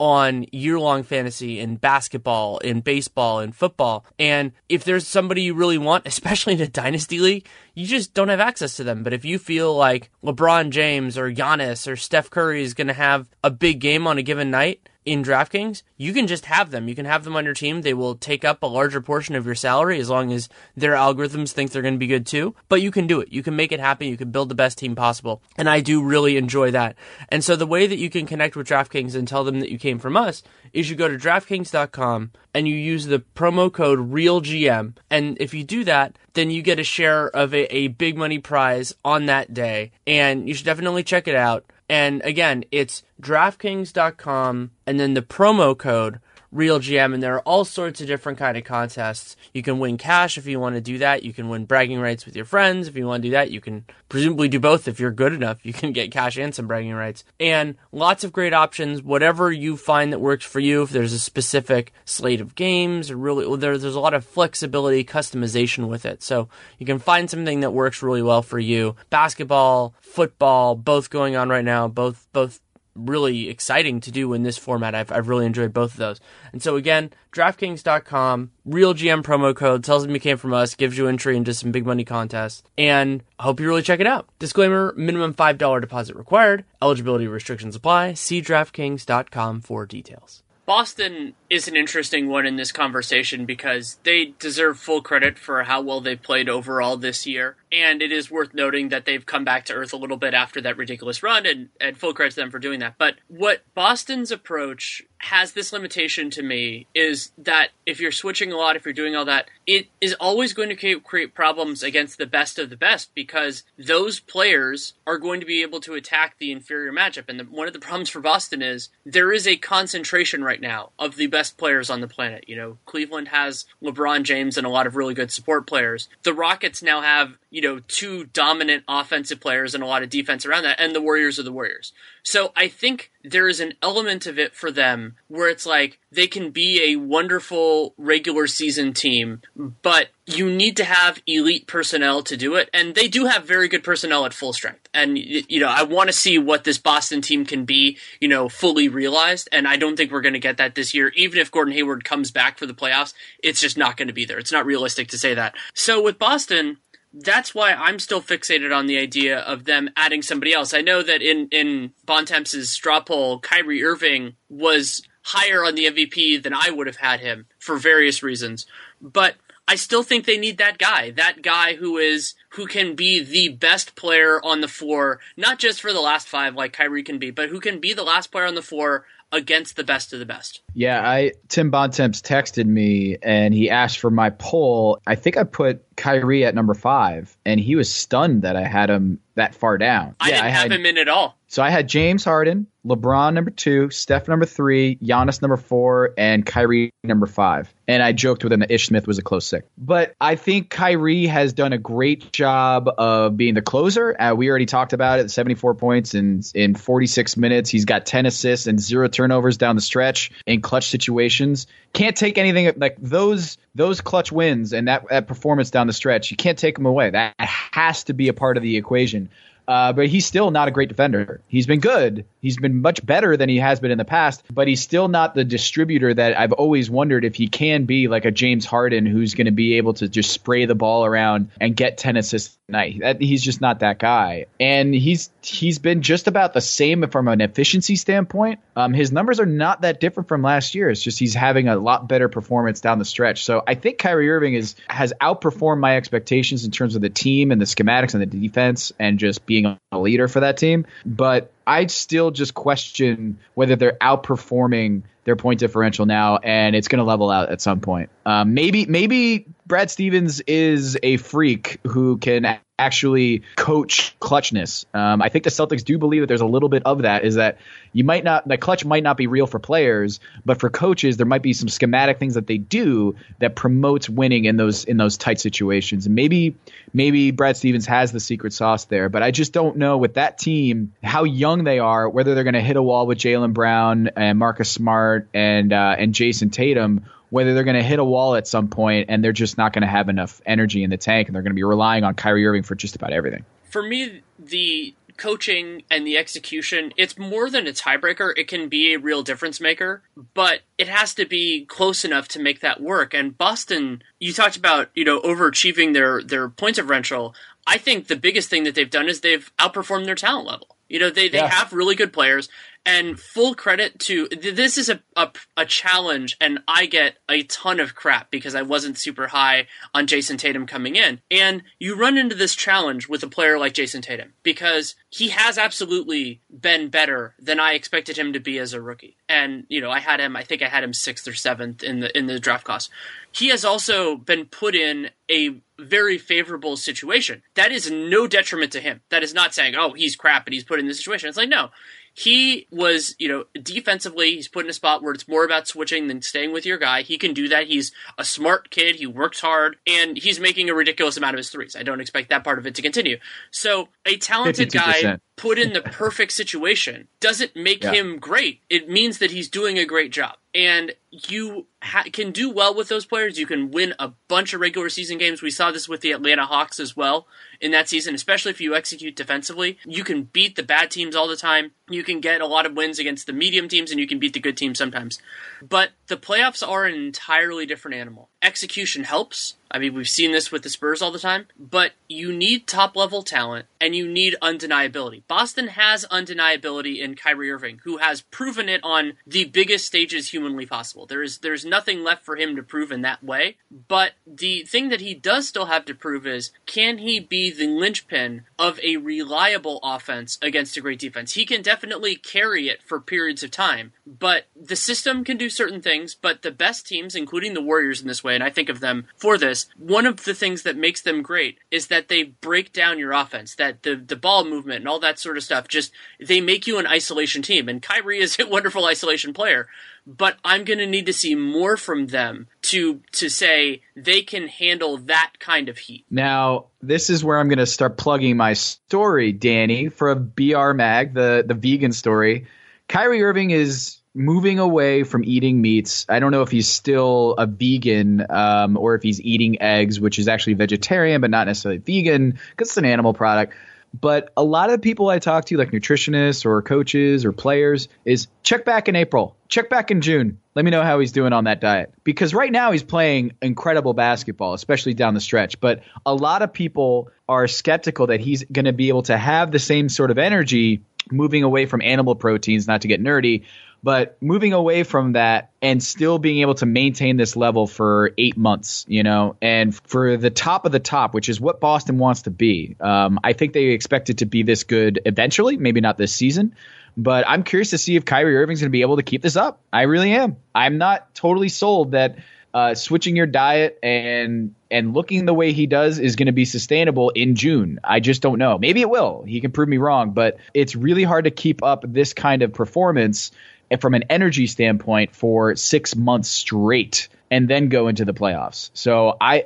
on 0.02 0.48
year 0.52 0.80
long 0.80 1.04
fantasy 1.04 1.60
in 1.60 1.76
basketball, 1.76 2.58
in 2.58 2.82
baseball, 2.82 3.40
in 3.40 3.52
football. 3.52 4.04
And 4.18 4.52
if 4.68 4.84
there's 4.84 5.06
somebody 5.06 5.44
you 5.44 5.54
really 5.54 5.78
want, 5.78 6.08
especially 6.08 6.54
in 6.54 6.62
a 6.62 6.68
dynasty 6.68 7.20
league, 7.20 7.48
you 7.76 7.86
just 7.86 8.16
don't 8.16 8.30
have 8.30 8.40
access 8.40 8.76
to 8.78 8.84
them. 8.84 9.04
But 9.04 9.14
if 9.14 9.26
you 9.26 9.38
feel 9.38 9.76
like 9.76 10.10
LeBron 10.24 10.72
James 10.72 11.20
or 11.20 11.32
Giannis 11.32 11.88
or 11.88 11.96
Steph 11.96 12.32
Curry 12.32 12.64
is 12.64 12.74
going 12.74 12.88
to 12.88 12.94
have 12.94 13.30
a 13.44 13.52
big 13.52 13.80
game 13.80 14.08
on 14.08 14.18
a 14.18 14.24
given 14.24 14.50
night, 14.50 14.90
in 15.04 15.24
DraftKings, 15.24 15.82
you 15.98 16.14
can 16.14 16.28
just 16.28 16.46
have 16.46 16.70
them. 16.70 16.88
You 16.88 16.96
can 16.96 17.06
have 17.06 17.24
them 17.24 17.36
on 17.36 17.46
your 17.46 17.54
team. 17.54 17.82
They 17.82 17.94
will 17.94 18.16
take 18.16 18.46
up 18.46 18.62
a 18.62 18.68
larger 18.68 19.02
portion 19.02 19.36
of 19.36 19.46
your 19.46 19.56
salary 19.56 20.00
as 20.00 20.10
long 20.10 20.32
as 20.32 20.48
their 20.76 20.94
algorithms 20.94 21.52
think 21.52 21.72
they're 21.72 21.82
going 21.82 21.96
to 21.96 22.00
be 22.00 22.08
good 22.08 22.26
too. 22.26 22.56
But 22.70 22.82
you 22.82 22.92
can 22.92 23.08
do 23.08 23.20
it. 23.20 23.32
You 23.32 23.42
can 23.42 23.56
make 23.56 23.72
it 23.72 23.80
happen. 23.80 24.08
You 24.08 24.18
can 24.18 24.32
build 24.32 24.50
the 24.50 24.56
best 24.56 24.78
team 24.78 24.96
possible. 24.96 25.42
And 25.58 25.70
I 25.70 25.82
do 25.82 26.04
really 26.04 26.38
enjoy 26.38 26.72
that. 26.72 26.96
And 27.30 27.44
so 27.44 27.56
the 27.56 27.66
way 27.66 27.88
that 27.88 27.98
you 27.98 28.10
can 28.10 28.26
connect 28.26 28.56
with 28.56 28.68
DraftKings 28.68 29.16
and 29.16 29.28
tell 29.28 29.44
them 29.44 29.60
that 29.60 29.72
you 29.72 29.80
came 29.80 29.98
from 29.98 30.16
us 30.16 30.44
is 30.74 30.90
you 30.90 30.96
go 30.96 31.08
to 31.08 31.18
DraftKings.com 31.18 32.32
and 32.54 32.68
you 32.68 32.76
use 32.76 33.06
the 33.06 33.24
promo 33.36 33.72
code 33.72 34.12
REALGM. 34.12 34.96
And 35.10 35.38
if 35.40 35.54
you 35.54 35.64
do 35.64 35.84
that, 35.86 36.18
then 36.34 36.52
you 36.52 36.62
get 36.62 36.80
a 36.80 36.84
share 36.84 37.28
of 37.30 37.54
a, 37.54 37.74
a 37.76 37.88
big 37.90 38.18
money 38.18 38.40
prize 38.40 38.94
on 39.04 39.26
that 39.26 39.54
day. 39.54 39.92
And 40.06 40.48
you 40.48 40.54
should 40.54 40.66
definitely 40.66 41.04
check 41.04 41.28
it 41.28 41.36
out. 41.36 41.66
And 41.92 42.22
again, 42.24 42.64
it's 42.72 43.04
DraftKings.com 43.22 44.72
and 44.88 44.98
then 44.98 45.14
the 45.14 45.22
promo 45.22 45.78
code 45.78 46.22
RealGM, 46.54 47.14
and 47.14 47.24
there 47.24 47.36
are 47.36 47.42
all 47.42 47.64
sorts 47.64 48.02
of 48.02 48.08
different 48.08 48.38
kind 48.38 48.58
of 48.58 48.64
contests. 48.64 49.36
You 49.54 49.64
can 49.64 49.80
win 49.80 49.98
cash 49.98 50.38
if 50.38 50.46
you 50.46 50.60
want 50.60 50.76
to 50.76 50.82
do 50.82 50.98
that. 50.98 51.24
You 51.24 51.34
can 51.34 51.50
win 51.50 51.66
bragging 51.66 52.00
rights 52.00 52.26
with 52.26 52.36
your 52.36 52.46
friends 52.46 52.88
if 52.88 52.96
you 52.96 53.08
want 53.08 53.24
to 53.24 53.30
do 53.30 53.32
that. 53.32 53.52
You 53.52 53.62
can 53.62 53.86
presumably 54.10 54.50
do 54.50 54.60
both 54.60 54.88
if 54.88 55.00
you're 55.00 55.12
good 55.12 55.34
enough. 55.34 55.60
You 55.64 55.74
can 55.74 55.94
get 55.94 56.12
cash 56.12 56.38
and 56.38 56.54
some 56.54 56.68
bragging 56.68 56.94
rights, 56.94 57.24
and 57.40 57.76
lots 57.92 58.24
of 58.24 58.34
great 58.34 58.54
options. 58.54 59.02
Whatever 59.02 59.52
you 59.52 59.78
find 59.78 60.12
that 60.12 60.20
works 60.20 60.46
for 60.46 60.60
you. 60.60 60.82
If 60.82 60.90
there's 60.90 61.14
a 61.14 61.20
specific 61.20 61.94
slate 62.06 62.42
of 62.42 62.56
games, 62.56 63.14
really 63.14 63.48
well, 63.48 63.58
there, 63.58 63.78
there's 63.78 63.96
a 63.96 64.00
lot 64.00 64.14
of 64.14 64.26
flexibility, 64.26 65.04
customization 65.04 65.88
with 65.88 66.06
it. 66.06 66.22
So 66.22 66.50
you 66.78 66.86
can 66.86 67.00
find 67.00 67.30
something 67.30 67.62
that 67.62 67.72
works 67.72 68.04
really 68.04 68.22
well 68.22 68.42
for 68.42 68.60
you. 68.60 68.96
Basketball, 69.10 69.94
football, 70.02 70.76
both 70.76 71.10
going 71.10 71.36
on 71.36 71.50
right 71.50 71.66
now. 71.66 71.88
Both 71.88 72.28
both 72.34 72.60
really 72.96 73.50
exciting 73.50 74.00
to 74.02 74.12
do 74.12 74.34
in 74.34 74.44
this 74.44 74.58
format. 74.58 74.96
I've, 74.96 75.12
I've 75.12 75.28
really 75.28 75.46
enjoyed 75.46 75.74
both 75.74 75.92
of 75.92 75.98
those. 75.98 76.20
And 76.52 76.62
so 76.62 76.76
again, 76.76 77.12
DraftKings.com, 77.32 78.52
real 78.66 78.94
GM 78.94 79.24
promo 79.24 79.56
code, 79.56 79.84
tells 79.84 80.04
them 80.04 80.14
you 80.14 80.20
came 80.20 80.38
from 80.38 80.54
us, 80.54 80.76
gives 80.76 80.98
you 80.98 81.08
entry 81.08 81.38
into 81.38 81.54
some 81.54 81.72
big 81.72 81.86
money 81.86 82.04
contests, 82.04 82.64
and 82.78 83.24
I 83.40 83.44
hope 83.44 83.60
you 83.60 83.68
really 83.68 83.82
check 83.82 84.00
it 84.00 84.08
out. 84.08 84.28
Disclaimer, 84.40 84.94
minimum 84.98 85.34
$5 85.34 85.82
deposit 85.82 86.16
required. 86.16 86.66
Eligibility 86.82 87.28
restrictions 87.28 87.76
apply. 87.76 88.14
See 88.14 88.42
DraftKings.com 88.42 89.62
for 89.62 89.86
details. 89.86 90.44
Boston 90.66 91.34
is 91.50 91.68
an 91.68 91.76
interesting 91.76 92.30
one 92.30 92.46
in 92.46 92.56
this 92.56 92.72
conversation 92.72 93.46
because 93.46 94.00
they 94.04 94.34
deserve 94.40 94.80
full 94.80 95.02
credit 95.02 95.38
for 95.38 95.64
how 95.64 95.82
well 95.82 96.00
they 96.00 96.16
played 96.16 96.48
overall 96.48 96.98
this 96.98 97.26
year. 97.26 97.58
And 97.72 98.02
it 98.02 98.12
is 98.12 98.30
worth 98.30 98.54
noting 98.54 98.90
that 98.90 99.06
they've 99.06 99.26
come 99.26 99.44
back 99.46 99.66
to 99.66 99.74
earth 99.74 99.94
a 99.94 99.98
little 99.98 100.18
bit 100.18 100.34
after 100.34 100.60
that 100.62 100.78
ridiculous 100.78 101.24
run, 101.24 101.46
and, 101.46 101.70
and 101.80 101.98
full 101.98 102.14
credit 102.14 102.32
to 102.32 102.42
them 102.42 102.52
for 102.52 102.60
doing 102.60 102.80
that. 102.80 102.96
But 102.98 103.16
what 103.28 103.64
Boston's 103.74 104.32
approach 104.32 105.04
has 105.20 105.54
this 105.54 105.72
limitation 105.72 106.30
to 106.32 106.42
me 106.42 106.88
is 106.96 107.32
that 107.38 107.70
if 107.86 108.00
you're 108.00 108.12
switching 108.12 108.52
a 108.52 108.58
lot, 108.58 108.76
if 108.76 108.86
you're 108.86 108.94
doing 108.94 109.16
all 109.16 109.26
that, 109.26 109.50
it 109.68 109.88
is 110.02 110.16
always 110.16 110.54
going 110.54 110.76
to 110.76 111.00
create 111.00 111.34
problems 111.36 111.84
against 111.84 112.18
the 112.18 112.26
best 112.26 112.58
of 112.58 112.70
the 112.70 112.78
best 112.78 113.14
because 113.14 113.64
those 113.78 114.20
players 114.20 114.94
are 115.06 115.20
going 115.20 115.40
to 115.40 115.46
be 115.46 115.62
able 115.62 115.80
to 115.80 115.94
attack 115.94 116.36
the 116.40 116.52
inferior 116.52 116.92
matchup. 116.92 117.30
And 117.30 117.40
the, 117.40 117.44
one 117.44 117.68
of 117.68 117.74
the 117.74 117.80
problems 117.80 118.10
for 118.10 118.20
Boston 118.20 118.62
is 118.62 118.90
there 119.06 119.32
is 119.32 119.48
a 119.48 119.58
concentration 119.58 120.44
right 120.44 120.60
now 120.60 120.90
of 120.98 121.16
the 121.16 121.28
best 121.28 121.58
players 121.58 121.90
on 121.90 122.02
the 122.02 122.08
planet. 122.08 122.46
You 122.48 122.56
know, 122.56 122.78
Cleveland 122.86 123.28
has 123.28 123.66
LeBron 123.84 124.24
James 124.24 124.58
and 124.58 124.66
a 124.66 124.72
lot 124.72 124.88
of 124.88 124.96
really 124.96 125.14
good 125.14 125.32
support 125.32 125.68
players. 125.68 126.10
The 126.24 126.34
Rockets 126.34 126.82
now 126.82 127.02
have, 127.02 127.38
you 127.52 127.61
know, 127.62 127.80
two 127.88 128.26
dominant 128.26 128.84
offensive 128.88 129.40
players 129.40 129.74
and 129.74 129.84
a 129.84 129.88
lot 129.88 130.04
of 130.04 130.10
defense 130.10 130.46
around 130.46 130.64
that, 130.64 130.80
and 130.80 130.94
the 130.94 131.02
Warriors 131.02 131.40
are 131.40 131.44
the 131.44 131.52
Warriors. 131.52 131.94
So 132.24 132.52
I 132.56 132.68
think 132.68 133.12
there 133.24 133.48
is 133.48 133.60
an 133.60 133.74
element 133.82 134.28
of 134.28 134.38
it 134.38 134.54
for 134.54 134.72
them 134.72 135.16
where 135.28 135.50
it's 135.50 135.66
like 135.66 136.00
they 136.12 136.28
can 136.28 136.52
be 136.52 136.92
a 136.92 136.98
wonderful 136.98 137.94
regular 137.98 138.48
season 138.48 138.94
team, 138.94 139.42
but 139.82 140.10
you 140.28 140.50
need 140.50 140.78
to 140.78 140.84
have 140.84 141.22
elite 141.26 141.68
personnel 141.68 142.22
to 142.24 142.38
do 142.38 142.56
it. 142.56 142.70
And 142.74 142.94
they 142.96 143.08
do 143.08 143.26
have 143.26 143.46
very 143.46 143.68
good 143.68 143.84
personnel 143.84 144.26
at 144.26 144.34
full 144.34 144.54
strength. 144.54 144.88
And, 144.94 145.18
you 145.18 145.60
know, 145.60 145.70
I 145.70 145.84
want 145.84 146.10
to 146.10 146.14
see 146.14 146.38
what 146.38 146.64
this 146.64 146.78
Boston 146.78 147.22
team 147.22 147.46
can 147.46 147.66
be, 147.66 147.98
you 148.20 148.28
know, 148.28 148.50
fully 148.50 148.88
realized. 148.88 149.50
And 149.52 149.68
I 149.68 149.78
don't 149.78 149.96
think 149.96 150.12
we're 150.12 150.22
going 150.22 150.34
to 150.34 150.40
get 150.40 150.58
that 150.58 150.76
this 150.76 150.94
year. 150.94 151.12
Even 151.16 151.40
if 151.40 151.52
Gordon 151.52 151.74
Hayward 151.74 152.04
comes 152.04 152.32
back 152.32 152.58
for 152.58 152.66
the 152.66 152.74
playoffs, 152.74 153.14
it's 153.42 153.62
just 153.62 153.78
not 153.78 153.98
going 153.98 154.08
to 154.08 154.14
be 154.14 154.26
there. 154.26 154.40
It's 154.40 154.52
not 154.52 154.66
realistic 154.66 155.08
to 155.10 155.18
say 155.18 155.34
that. 155.34 155.56
So 155.74 156.02
with 156.02 156.20
Boston, 156.20 156.78
that's 157.14 157.54
why 157.54 157.74
I'm 157.74 158.00
still 158.00 158.22
fixated 158.22 158.76
on 158.76 158.88
the 158.88 158.98
idea 158.98 159.40
of 159.40 159.66
them 159.66 159.90
adding 159.96 160.22
somebody 160.22 160.54
else. 160.54 160.74
I 160.74 160.82
know 160.82 161.02
that 161.04 161.22
in 161.22 161.48
in 161.52 161.94
Bontemps' 162.06 162.70
straw 162.70 163.02
poll, 163.02 163.40
Kyrie 163.40 163.84
Irving 163.84 164.36
was 164.50 165.04
higher 165.24 165.64
on 165.66 165.76
the 165.76 165.86
MVP 165.86 166.42
than 166.42 166.54
I 166.54 166.70
would 166.72 166.88
have 166.88 166.98
had 166.98 167.20
him 167.20 167.46
for 167.60 167.78
various 167.78 168.24
reasons. 168.24 168.66
But 169.02 169.36
I 169.68 169.76
still 169.76 170.04
think 170.04 170.26
they 170.26 170.38
need 170.38 170.58
that 170.58 170.78
guy, 170.78 171.12
that 171.12 171.42
guy 171.42 171.76
who 171.76 171.98
is 171.98 172.34
who 172.50 172.66
can 172.66 172.96
be 172.96 173.24
the 173.24 173.50
best 173.50 173.96
player 173.96 174.42
on 174.44 174.62
the 174.62 174.68
floor, 174.68 175.20
not 175.38 175.60
just 175.60 175.82
for 175.82 175.94
the 175.94 176.02
last 176.02 176.28
five 176.28 176.56
like 176.56 176.74
Kyrie 176.74 177.04
can 177.04 177.20
be, 177.20 177.32
but 177.32 177.50
who 177.50 177.60
can 177.60 177.80
be 177.80 177.94
the 177.94 178.04
last 178.04 178.32
player 178.32 178.46
on 178.46 178.56
the 178.56 178.62
floor 178.62 179.06
against 179.32 179.76
the 179.76 179.84
best 179.84 180.14
of 180.14 180.20
the 180.20 180.26
best. 180.26 180.62
Yeah, 180.74 181.08
I 181.08 181.32
Tim 181.48 181.72
Bontemps 181.72 182.22
texted 182.22 182.66
me 182.66 183.18
and 183.22 183.54
he 183.54 183.70
asked 183.70 184.00
for 184.00 184.12
my 184.12 184.30
poll. 184.32 185.00
I 185.08 185.16
think 185.16 185.38
I 185.38 185.44
put 185.44 185.84
Kyrie 185.96 186.46
at 186.46 186.56
number 186.56 186.74
five, 186.74 187.38
and 187.46 187.60
he 187.60 187.76
was 187.76 187.94
stunned 187.94 188.44
that 188.44 188.56
I 188.56 188.64
had 188.64 188.90
him 188.90 189.20
that 189.36 189.56
far 189.56 189.78
down. 189.78 190.16
I 190.20 190.30
yeah, 190.30 190.36
didn't 190.36 190.46
I 190.46 190.50
have 190.50 190.62
had, 190.64 190.72
him 190.72 190.86
in 190.86 190.98
at 190.98 191.10
all. 191.10 191.38
So 191.52 191.62
I 191.62 191.70
had 191.70 191.90
James 191.90 192.24
Harden, 192.24 192.66
LeBron 192.86 193.34
number 193.34 193.52
two, 193.52 193.90
Steph 193.90 194.30
number 194.30 194.46
three, 194.46 194.96
Giannis 195.04 195.42
number 195.42 195.58
four, 195.58 196.14
and 196.18 196.46
Kyrie 196.46 196.94
number 197.04 197.28
five. 197.28 197.74
And 197.90 198.02
I 198.02 198.14
joked 198.14 198.46
with 198.46 198.54
him 198.54 198.62
that 198.62 198.72
Ish 198.72 198.88
Smith 198.88 199.06
was 199.06 199.18
a 199.18 199.22
close 199.22 199.48
six. 199.48 199.68
But 199.78 200.16
I 200.22 200.36
think 200.36 200.70
Kyrie 200.70 201.28
has 201.28 201.52
done 201.52 201.74
a 201.74 201.78
great 201.78 202.32
job 202.32 202.90
of 202.98 203.36
being 203.36 203.54
the 203.54 203.62
closer. 203.62 204.16
Uh, 204.18 204.34
we 204.34 204.50
already 204.50 204.66
talked 204.66 204.94
about 204.94 205.20
it 205.20 205.30
74 205.30 205.76
points 205.76 206.16
in, 206.16 206.42
in 206.56 206.74
46 206.74 207.36
minutes. 207.36 207.70
He's 207.70 207.84
got 207.84 208.06
10 208.06 208.28
assists 208.28 208.66
and 208.66 208.80
zero 208.80 209.10
turnovers 209.10 209.58
down 209.58 209.76
the 209.76 209.82
stretch 209.82 210.32
in 210.46 210.62
clutch 210.62 210.88
situations. 210.88 211.68
Can't 211.92 212.16
take 212.16 212.38
anything 212.38 212.72
like 212.78 212.96
those 212.98 213.58
those 213.76 214.00
clutch 214.00 214.32
wins 214.32 214.72
and 214.72 214.88
that, 214.88 215.06
that 215.10 215.28
performance 215.28 215.70
down 215.70 215.88
the 215.88 215.94
stretch. 215.94 216.32
You 216.32 216.38
can't 216.38 216.58
take 216.58 216.76
them 216.76 216.86
away. 216.86 217.10
That 217.10 217.36
has 217.40 218.06
to 218.06 218.14
be 218.14 218.30
a 218.30 218.34
part 218.34 218.56
of 218.56 218.64
the 218.64 218.78
equation. 218.78 219.30
Uh, 219.72 219.94
but 219.94 220.08
he's 220.08 220.26
still 220.26 220.52
not 220.52 220.68
a 220.68 220.72
great 220.72 220.90
defender. 220.90 221.40
He's 221.48 221.66
been 221.66 221.80
good. 221.80 222.26
He's 222.42 222.58
been 222.58 222.82
much 222.82 223.06
better 223.06 223.38
than 223.38 223.50
he 223.50 223.58
has 223.58 223.80
been 223.80 223.92
in 223.92 223.98
the 223.98 224.06
past, 224.06 224.44
but 224.52 224.68
he's 224.68 224.82
still 224.82 225.08
not 225.08 225.36
the 225.36 225.44
distributor 225.44 226.14
that 226.14 226.38
I've 226.38 226.54
always 226.54 226.90
wondered 226.90 227.24
if 227.24 227.36
he 227.36 227.48
can 227.48 227.86
be 227.86 228.08
like 228.08 228.26
a 228.26 228.32
James 228.32 228.66
Harden 228.66 229.06
who's 229.06 229.36
going 229.36 229.46
to 229.46 229.52
be 229.52 229.78
able 229.78 229.94
to 229.96 230.10
just 230.10 230.32
spray 230.32 230.66
the 230.66 230.76
ball 230.76 231.06
around 231.06 231.50
and 231.60 231.76
get 231.76 231.98
10 231.98 232.18
assists 232.18 232.58
a 232.68 232.72
night. 232.72 233.00
That, 233.02 233.22
he's 233.22 233.44
just 233.44 233.62
not 233.62 233.80
that 233.80 234.00
guy. 234.00 234.48
And 234.60 234.94
he's 234.94 235.30
he's 235.44 235.78
been 235.80 236.02
just 236.02 236.28
about 236.28 236.54
the 236.54 236.62
same 236.62 237.08
from 237.10 237.28
an 237.28 237.42
efficiency 237.42 237.96
standpoint. 237.96 238.60
Um, 238.76 238.94
his 238.94 239.12
numbers 239.12 239.40
are 239.40 239.46
not 239.46 239.82
that 239.82 240.00
different 240.00 240.28
from 240.28 240.42
last 240.42 240.74
year. 240.74 240.90
It's 240.90 241.02
just 241.02 241.20
he's 241.20 241.34
having 241.36 241.68
a 241.68 241.76
lot 241.76 242.08
better 242.08 242.28
performance 242.28 242.82
down 242.82 243.00
the 243.00 243.06
stretch. 243.06 243.46
So 243.46 243.64
I 243.68 243.76
think 243.76 244.00
Kyrie 244.00 244.30
Irving 244.32 244.56
is 244.56 244.76
has 244.88 245.14
outperformed 245.22 245.80
my 245.80 245.98
expectations 245.98 246.66
in 246.66 246.72
terms 246.72 246.96
of 246.96 247.02
the 247.02 247.10
team 247.10 247.52
and 247.52 247.62
the 247.62 247.66
schematics 247.66 248.14
and 248.14 248.22
the 248.22 248.26
defense 248.26 248.92
and 248.98 249.20
just 249.20 249.46
being 249.46 249.78
a 249.92 250.00
leader 250.00 250.28
for 250.28 250.40
that 250.40 250.58
team. 250.58 250.86
But 251.06 251.52
I 251.72 251.86
still 251.88 252.32
just 252.32 252.54
question 252.54 253.40
whether 253.54 253.78
they're 253.78 253.98
outperforming 254.02 255.04
their 255.24 255.38
point 255.38 255.62
differential 255.62 256.06
now, 256.06 256.36
and 256.38 256.76
it's 256.76 256.90
going 256.90 256.98
to 256.98 257.06
level 257.06 257.32
out 257.32 257.50
at 257.50 257.62
some 257.62 257.80
point. 257.80 258.10
Um, 258.26 258.54
maybe 258.54 258.86
maybe 258.88 259.46
Brad 259.68 259.90
Stevens 259.90 260.42
is 260.42 260.98
a 261.02 261.16
freak 261.16 261.80
who 261.88 262.18
can 262.18 262.60
actually 262.82 263.44
coach 263.56 264.18
clutchness. 264.20 264.86
Um, 264.96 265.22
I 265.22 265.30
think 265.30 265.44
the 265.44 265.52
Celtics 265.52 265.84
do 265.84 265.98
believe 265.98 266.22
that 266.22 266.28
there's 266.28 266.42
a 266.42 266.46
little 266.46 266.70
bit 266.70 266.84
of 266.86 267.04
that. 267.04 267.24
Is 267.24 267.36
that 267.36 267.60
you 267.94 268.04
might 268.04 268.24
not 268.24 268.48
the 268.48 268.58
clutch 268.58 268.84
might 268.84 269.04
not 269.04 269.18
be 269.18 269.28
real 269.28 269.46
for 269.46 269.60
players, 269.60 270.20
but 270.44 270.60
for 270.60 270.70
coaches 270.70 271.18
there 271.18 271.28
might 271.28 271.44
be 271.44 271.54
some 271.54 271.70
schematic 271.70 272.18
things 272.18 272.34
that 272.34 272.48
they 272.48 272.58
do 272.58 273.16
that 273.40 273.56
promotes 273.56 274.10
winning 274.10 274.46
in 274.46 274.58
those 274.58 274.84
in 274.86 274.98
those 274.98 275.18
tight 275.18 275.40
situations. 275.40 276.08
And 276.08 276.16
maybe 276.16 276.56
maybe 276.94 277.32
Brad 277.32 277.56
Stevens 277.56 277.86
has 277.86 278.12
the 278.12 278.20
secret 278.20 278.54
sauce 278.54 278.86
there, 278.86 279.10
but 279.10 279.22
I 279.22 279.32
just 279.32 279.54
don't 279.54 279.78
know 279.78 279.98
with 279.98 280.16
that 280.16 280.40
team 280.40 280.94
how 281.04 281.24
young 281.24 281.64
they 281.64 281.80
are, 281.80 282.10
whether 282.10 282.34
they're 282.34 282.44
going 282.44 282.56
to 282.56 282.62
hit 282.62 282.78
a 282.78 282.84
wall 282.84 283.06
with 283.06 283.20
Jaylen 283.20 283.54
Brown 283.54 284.10
and 284.16 284.40
Marcus 284.40 284.72
Smart 284.72 285.30
and 285.34 285.72
uh, 285.72 285.96
and 285.98 286.16
Jayson 286.16 286.50
Tatum 286.50 287.06
whether 287.32 287.54
they're 287.54 287.64
going 287.64 287.78
to 287.78 287.84
hit 287.84 287.98
a 287.98 288.04
wall 288.04 288.36
at 288.36 288.46
some 288.46 288.68
point 288.68 289.08
and 289.10 289.24
they're 289.24 289.32
just 289.32 289.58
not 289.58 289.74
going 289.74 289.82
to 289.82 289.88
have 289.88 290.10
enough 290.10 290.42
energy 290.46 290.84
in 290.84 290.90
the 290.90 290.98
tank 290.98 291.28
and 291.28 291.36
they're 291.36 291.42
going 291.42 291.52
to 291.52 291.56
be 291.56 291.64
relying 291.64 292.04
on 292.04 292.14
Kyrie 292.14 292.46
Irving 292.46 292.62
for 292.62 292.76
just 292.76 292.96
about 292.96 293.14
everything. 293.14 293.46
For 293.70 293.82
me, 293.82 294.22
the 294.38 294.94
coaching 295.16 295.84
and 295.90 296.06
the 296.06 296.18
execution, 296.18 296.92
it's 296.98 297.18
more 297.18 297.50
than 297.50 297.68
a 297.68 297.72
tiebreaker. 297.72 298.34
It 298.36 298.50
can 298.50 298.68
be 298.68 298.94
a 298.94 299.00
real 299.00 299.24
difference 299.24 299.62
maker, 299.62 300.04
but 300.34 300.60
it 300.78 300.90
has 300.90 301.14
to 301.16 301.26
be 301.26 301.66
close 301.66 302.04
enough 302.04 302.28
to 302.30 302.40
make 302.40 302.60
that 302.60 302.82
work. 302.82 303.14
And 303.14 303.38
Boston, 303.38 304.04
you 304.20 304.34
talked 304.34 304.58
about, 304.58 304.90
you 304.94 305.06
know, 305.06 305.22
overachieving 305.22 305.94
their 305.94 306.22
their 306.22 306.50
points 306.50 306.80
differential. 306.80 307.34
I 307.66 307.78
think 307.78 308.08
the 308.08 308.18
biggest 308.18 308.50
thing 308.50 308.66
that 308.66 308.76
they've 308.76 308.90
done 308.90 309.08
is 309.08 309.22
they've 309.22 309.50
outperformed 309.58 310.06
their 310.06 310.16
talent 310.16 310.48
level. 310.48 310.76
You 310.90 311.00
know, 311.00 311.10
they, 311.10 311.30
they 311.30 311.38
yeah. 311.38 311.48
have 311.48 311.72
really 311.72 311.96
good 311.96 312.12
players. 312.12 312.50
And 312.84 313.20
full 313.20 313.54
credit 313.54 314.00
to 314.02 314.28
this 314.28 314.78
is 314.78 314.90
a, 314.90 315.02
a, 315.16 315.30
a 315.56 315.66
challenge, 315.66 316.36
and 316.42 316.60
I 316.68 316.88
get 316.88 317.18
a 317.30 317.44
ton 317.44 317.80
of 317.80 317.94
crap 317.94 318.32
because 318.32 318.56
I 318.56 318.64
wasn't 318.64 318.98
super 318.98 319.28
high 319.28 319.68
on 319.94 320.08
Jayson 320.08 320.38
Tatum 320.38 320.66
coming 320.66 320.96
in. 320.96 321.22
And 321.30 321.62
you 321.80 321.96
run 321.96 322.18
into 322.18 322.36
this 322.36 322.56
challenge 322.56 323.08
with 323.08 323.22
a 323.22 323.28
player 323.28 323.60
like 323.60 323.74
Jayson 323.74 324.02
Tatum 324.02 324.34
because 324.42 324.96
he 325.12 325.30
has 325.30 325.60
absolutely 325.60 326.42
been 326.50 326.90
better 326.90 327.36
than 327.40 327.60
I 327.60 327.74
expected 327.74 328.18
him 328.18 328.34
to 328.34 328.40
be 328.40 328.58
as 328.58 328.74
a 328.74 328.82
rookie. 328.82 329.18
And 329.30 329.66
you 329.70 329.80
know, 329.80 329.92
I 329.92 330.00
had 330.00 330.20
him. 330.20 330.36
I 330.36 330.44
think 330.44 330.64
I 330.64 330.68
had 330.68 330.84
him 330.84 330.94
sixth 330.94 331.28
or 331.28 331.36
seventh 331.36 331.84
in 331.84 332.00
the 332.00 332.18
in 332.18 332.26
the 332.26 332.40
draft 332.40 332.66
class. 332.66 332.90
He 333.32 333.50
has 333.50 333.64
also 333.64 334.18
been 334.18 334.46
put 334.46 334.76
in 334.76 335.12
a 335.30 335.62
very 335.80 336.18
favorable 336.18 336.78
situation. 336.78 337.44
That 337.56 337.72
is 337.72 337.90
no 337.90 338.28
detriment 338.28 338.72
to 338.74 338.82
him. 338.82 339.02
That 339.10 339.24
is 339.24 339.34
not 339.34 339.54
saying, 339.54 339.76
oh, 339.76 339.94
he's 339.94 340.16
crap 340.16 340.46
and 340.46 340.54
he's 340.54 340.64
put 340.64 340.80
in 340.80 340.88
this 340.88 340.98
situation. 340.98 341.30
It's 341.30 341.38
like, 341.38 341.50
no, 341.50 341.70
he 342.14 342.68
was, 342.72 343.16
you 343.20 343.28
know, 343.28 343.46
defensively, 343.62 344.36
he's 344.36 344.48
put 344.48 344.66
in 344.66 344.70
a 344.70 344.74
spot 344.74 345.02
where 345.02 345.14
it's 345.14 345.28
more 345.28 345.46
about 345.46 345.68
switching 345.68 346.08
than 346.08 346.22
staying 346.22 346.52
with 346.52 346.66
your 346.66 346.78
guy. 346.78 347.04
He 347.04 347.18
can 347.18 347.34
do 347.34 347.48
that. 347.48 347.68
He's 347.68 347.92
a 348.18 348.26
smart 348.26 348.70
kid. 348.70 348.96
He 348.96 349.08
works 349.08 349.40
hard, 349.40 349.78
and 349.88 350.18
he's 350.18 350.40
making 350.40 350.70
a 350.70 350.74
ridiculous 350.74 351.18
amount 351.18 351.36
of 351.36 351.40
his 351.40 351.50
threes. 351.50 351.76
I 351.76 351.84
don't 351.84 352.02
expect 352.02 352.30
that 352.30 352.44
part 352.44 352.60
of 352.60 352.68
it 352.68 352.76
to 352.76 352.82
continue. 352.82 353.18
So, 353.50 353.90
a 354.06 354.18
talented 354.18 354.70
52%. 354.70 354.74
guy 354.74 355.18
put 355.38 355.58
in 355.58 355.74
the 355.74 355.82
perfect 355.82 356.34
situation 356.34 357.08
doesn't 357.20 357.56
make 357.56 357.84
yeah. 357.84 357.94
him 357.94 358.20
great. 358.20 358.62
It 358.70 358.90
means 358.90 359.18
that 359.20 359.32
he's 359.32 359.50
doing 359.50 359.80
a 359.80 359.86
great 359.86 360.12
job. 360.12 360.36
And 360.54 360.94
you 361.10 361.68
ha- 361.82 362.04
can 362.12 362.32
do 362.32 362.52
well 362.52 362.76
with 362.76 362.90
those 362.90 363.06
players. 363.06 363.40
You 363.40 363.48
can 363.48 363.72
win 363.72 363.94
a 363.98 364.12
bunch 364.28 364.54
of 364.54 364.60
regular 364.60 364.90
season 364.90 365.18
games. 365.18 365.42
We 365.42 365.50
saw 365.50 365.72
this 365.72 365.88
with 365.88 366.02
the 366.02 366.12
Atlanta 366.12 366.46
Hawks 366.46 366.80
as 366.80 366.96
well 366.96 367.26
in 367.62 367.72
that 367.72 367.88
season, 367.88 368.16
especially 368.16 368.52
if 368.52 368.60
you 368.60 368.76
execute 368.76 369.16
defensively. 369.16 369.78
You 369.86 370.04
can 370.04 370.24
beat 370.24 370.56
the 370.56 370.64
bad 370.64 370.90
teams 370.90 371.16
all 371.16 371.28
the 371.28 371.36
time. 371.36 371.72
You 371.90 372.04
can 372.04 372.20
get 372.20 372.42
a 372.42 372.48
lot 372.48 372.66
of 372.66 372.76
wins 372.76 373.00
against 373.00 373.28
the 373.28 373.34
medium 373.34 373.68
teams, 373.68 373.92
and 373.92 374.00
you 374.00 374.08
can 374.08 374.20
beat 374.20 374.34
the 374.34 374.40
good 374.40 374.58
teams 374.58 374.78
sometimes. 374.78 375.22
But 375.62 375.92
the 376.12 376.18
playoffs 376.18 376.68
are 376.68 376.84
an 376.84 376.94
entirely 376.94 377.66
different 377.66 377.96
animal. 377.96 378.28
Execution 378.42 379.06
helps. 379.06 379.56
I 379.74 379.80
mean, 379.80 379.94
we've 379.94 380.10
seen 380.10 380.34
this 380.34 380.52
with 380.52 380.64
the 380.64 380.70
Spurs 380.70 381.02
all 381.02 381.12
the 381.12 381.20
time, 381.20 381.46
but 381.58 381.94
you 382.10 382.34
need 382.34 382.68
top 382.68 382.98
level 382.98 383.24
talent 383.24 383.68
and 383.80 383.96
you 383.96 384.06
need 384.06 384.36
undeniability. 384.42 385.24
Boston 385.30 385.70
has 385.70 386.06
undeniability 386.12 387.00
in 387.00 387.16
Kyrie 387.16 387.50
Irving, 387.50 387.80
who 387.86 387.98
has 387.98 388.24
proven 388.24 388.68
it 388.68 388.82
on 388.84 389.14
the 389.26 389.46
biggest 389.46 389.86
stages 389.86 390.32
humanly 390.32 390.66
possible. 390.66 391.06
There 391.06 391.24
is 391.24 391.38
there's 391.38 391.64
nothing 391.64 392.04
left 392.04 392.26
for 392.26 392.36
him 392.36 392.58
to 392.58 392.64
prove 392.64 392.92
in 392.92 393.02
that 393.04 393.24
way. 393.24 393.56
But 393.88 394.14
the 394.28 394.64
thing 394.64 394.90
that 394.90 395.00
he 395.00 395.14
does 395.14 395.48
still 395.48 395.68
have 395.68 395.86
to 395.86 395.96
prove 395.96 396.28
is 396.28 396.52
can 396.66 396.98
he 396.98 397.22
be 397.22 397.50
the 397.50 397.68
linchpin 397.68 398.44
of 398.60 398.78
a 398.82 398.98
reliable 398.98 399.80
offense 399.84 400.38
against 400.42 400.76
a 400.76 400.82
great 400.82 401.00
defense? 401.00 401.34
He 401.34 401.46
can 401.46 401.62
definitely 401.62 402.16
carry 402.16 402.68
it 402.68 402.84
for 402.84 403.00
periods 403.00 403.42
of 403.42 403.52
time, 403.52 403.94
but 404.06 404.48
the 404.54 404.76
system 404.76 405.24
can 405.24 405.38
do 405.38 405.50
certain 405.50 405.82
things, 405.82 406.01
but 406.16 406.42
the 406.42 406.52
best 406.52 406.88
teams, 406.88 407.16
including 407.16 407.54
the 407.54 407.62
Warriors 407.62 408.02
in 408.02 408.08
this 408.08 408.24
way, 408.24 408.36
and 408.36 408.44
I 408.44 408.50
think 408.50 408.70
of 408.70 408.80
them 408.80 409.08
for 409.16 409.38
this, 409.38 409.68
one 409.78 410.06
of 410.06 410.24
the 410.24 410.34
things 410.34 410.64
that 410.64 410.78
makes 410.78 411.02
them 411.02 411.22
great 411.22 411.58
is 411.70 411.88
that 411.88 412.08
they 412.08 412.24
break 412.24 412.74
down 412.74 413.00
your 413.00 413.12
offense, 413.12 413.56
that 413.56 413.84
the, 413.84 413.96
the 413.96 414.16
ball 414.16 414.46
movement 414.46 414.80
and 414.80 414.88
all 414.88 415.00
that 415.00 415.20
sort 415.20 415.38
of 415.38 415.44
stuff, 415.44 415.68
just 415.68 415.92
they 416.20 416.42
make 416.42 416.68
you 416.68 416.78
an 416.78 416.88
isolation 416.88 417.42
team. 417.42 417.70
And 417.70 417.82
Kyrie 417.82 418.20
is 418.20 418.40
a 418.40 418.48
wonderful 418.48 418.86
isolation 418.86 419.34
player, 419.34 419.68
but 420.06 420.38
I'm 420.44 420.64
going 420.64 420.80
to 420.80 420.88
need 420.88 421.06
to 421.06 421.14
see 421.14 421.36
more 421.36 421.78
from 421.78 422.08
them 422.08 422.48
to 422.64 423.02
to 423.14 423.30
say 423.30 423.82
they 423.96 424.22
can 424.22 424.48
handle 424.48 424.98
that 424.98 425.34
kind 425.40 425.70
of 425.70 425.78
heat. 425.78 426.06
Now, 426.10 426.66
this 426.82 427.10
is 427.10 427.24
where 427.24 427.38
I'm 427.38 427.48
going 427.48 427.60
to 427.60 427.66
start 427.66 427.98
plugging 427.98 428.38
my 428.38 428.54
story, 428.54 429.32
Danny, 429.32 429.90
for 429.90 430.12
a 430.12 430.16
BR 430.16 430.74
Mag, 430.74 431.14
the 431.14 431.44
the 431.46 431.54
vegan 431.54 431.94
story. 431.94 432.48
Kyrie 432.88 433.24
Irving 433.24 433.52
is 433.52 434.01
moving 434.14 434.60
away 434.60 435.04
from 435.04 435.24
eating 435.24 435.62
meats. 435.62 436.06
I 436.10 436.20
don't 436.20 436.32
know 436.32 436.42
if 436.42 436.52
he's 436.52 436.68
still 436.68 437.36
a 437.38 437.46
vegan 437.46 438.26
um, 438.30 438.78
or 438.78 438.96
if 438.96 439.04
he's 439.04 439.22
eating 439.22 439.62
eggs, 439.62 440.00
which 440.00 440.20
is 440.20 440.28
actually 440.28 440.56
vegetarian 440.56 441.22
but 441.22 441.30
not 441.30 441.48
necessarily 441.48 441.80
vegan 441.80 442.32
because 442.32 442.70
it's 442.70 442.78
an 442.78 442.86
animal 442.86 443.14
product. 443.14 443.54
But 443.94 444.32
a 444.38 444.44
lot 444.44 444.70
of 444.70 444.82
people 444.82 445.10
I 445.10 445.20
talk 445.20 445.46
to, 445.46 445.58
like 445.58 445.72
nutritionists 445.72 446.46
or 446.46 446.62
coaches 446.62 447.26
or 447.26 447.34
players, 447.34 447.90
is 448.06 448.28
check 448.42 448.64
back 448.64 448.88
in 448.88 448.96
April, 448.96 449.36
check 449.50 449.70
back 449.70 449.92
in 449.92 450.00
June. 450.00 450.40
Let 450.56 450.64
me 450.64 450.72
know 450.72 450.82
how 450.82 451.00
he's 451.00 451.12
doing 451.12 451.34
on 451.34 451.44
that 451.44 451.60
diet. 451.60 451.94
Because 452.06 452.34
right 452.34 452.52
now 452.52 452.72
he's 452.72 452.84
playing 452.84 453.34
incredible 453.42 453.94
basketball, 453.94 454.54
especially 454.54 454.94
down 454.94 455.14
the 455.14 455.20
stretch. 455.20 455.60
But 455.60 455.82
a 456.06 456.16
lot 456.16 456.42
of 456.42 456.54
people 456.54 457.10
are 457.28 457.48
skeptical 457.48 458.08
that 458.08 458.22
he's 458.22 458.46
going 458.46 458.66
to 458.66 458.74
be 458.74 458.90
able 458.90 459.04
to 459.04 459.18
have 459.18 459.52
the 459.52 459.60
same 459.60 459.90
sort 459.90 460.12
of 460.12 460.18
energy 460.18 460.84
moving 461.10 461.44
away 461.44 461.66
from 461.66 461.82
animal 461.82 462.16
proteins, 462.16 462.68
not 462.68 462.82
to 462.82 462.88
get 462.88 463.02
nerdy, 463.02 463.44
but 463.84 464.18
moving 464.22 464.54
away 464.54 464.84
from 464.84 465.14
that 465.14 465.52
and 465.62 465.82
still 465.82 466.20
being 466.20 466.40
able 466.42 466.54
to 466.56 466.66
maintain 466.66 467.18
this 467.18 467.36
level 467.36 467.66
for 467.66 468.12
eight 468.18 468.38
months, 468.38 468.86
you 468.88 469.04
know, 469.04 469.36
and 469.42 469.74
for 469.74 470.18
the 470.18 470.30
top 470.30 470.66
of 470.66 470.72
the 470.72 470.80
top, 470.80 471.14
which 471.14 471.30
is 471.30 471.42
what 471.42 471.60
Boston 471.60 471.98
wants 471.98 472.24
to 472.24 472.30
be. 472.30 472.76
Um, 472.80 473.20
I 473.24 473.34
think 473.34 473.54
they 473.54 473.66
expect 473.66 474.10
it 474.10 474.20
to 474.20 474.26
be 474.26 474.44
this 474.44 474.64
good 474.64 475.02
eventually, 475.06 475.58
maybe 475.58 475.82
not 475.82 475.98
this 475.98 476.14
season. 476.14 476.56
But 476.96 477.28
I'm 477.28 477.44
curious 477.44 477.70
to 477.72 477.78
see 477.78 477.96
if 477.96 478.06
Kyrie 478.06 478.36
Irving's 478.36 478.60
going 478.60 478.70
to 478.70 478.72
be 478.72 478.82
able 478.82 478.98
to 478.98 479.04
keep 479.04 479.22
this 479.22 479.38
up. 479.38 479.62
I 479.72 479.84
really 479.84 480.12
am. 480.12 480.38
I'm 480.54 480.78
not 480.78 481.16
totally 481.16 481.50
sold 481.50 481.92
that 481.92 482.18
uh, 482.54 482.76
switching 482.76 483.16
your 483.16 483.26
diet 483.26 483.80
and 483.82 484.56
and 484.70 484.94
looking 484.94 485.26
the 485.26 485.34
way 485.34 485.54
he 485.54 485.68
does 485.68 486.00
is 486.00 486.16
going 486.16 486.28
to 486.28 486.32
be 486.32 486.46
sustainable 486.46 487.10
in 487.10 487.36
June. 487.36 487.80
I 487.84 488.00
just 488.00 488.22
don't 488.22 488.40
know. 488.40 488.58
Maybe 488.58 488.82
it 488.82 488.90
will. 488.90 489.24
He 489.26 489.42
can 489.42 489.52
prove 489.52 489.70
me 489.70 489.78
wrong, 489.78 490.12
but 490.12 490.38
it's 490.54 490.76
really 490.76 491.04
hard 491.04 491.26
to 491.26 491.32
keep 491.32 491.64
up 491.64 491.84
this 491.88 492.14
kind 492.14 492.42
of 492.42 492.54
performance 492.54 493.32
from 493.80 493.94
an 493.94 494.04
energy 494.10 494.48
standpoint 494.48 495.16
for 495.16 495.56
six 495.56 495.96
months 495.96 496.30
straight 496.30 497.08
and 497.32 497.48
then 497.48 497.70
go 497.70 497.88
into 497.88 498.04
the 498.04 498.14
playoffs. 498.14 498.70
So 498.74 499.16
I 499.22 499.46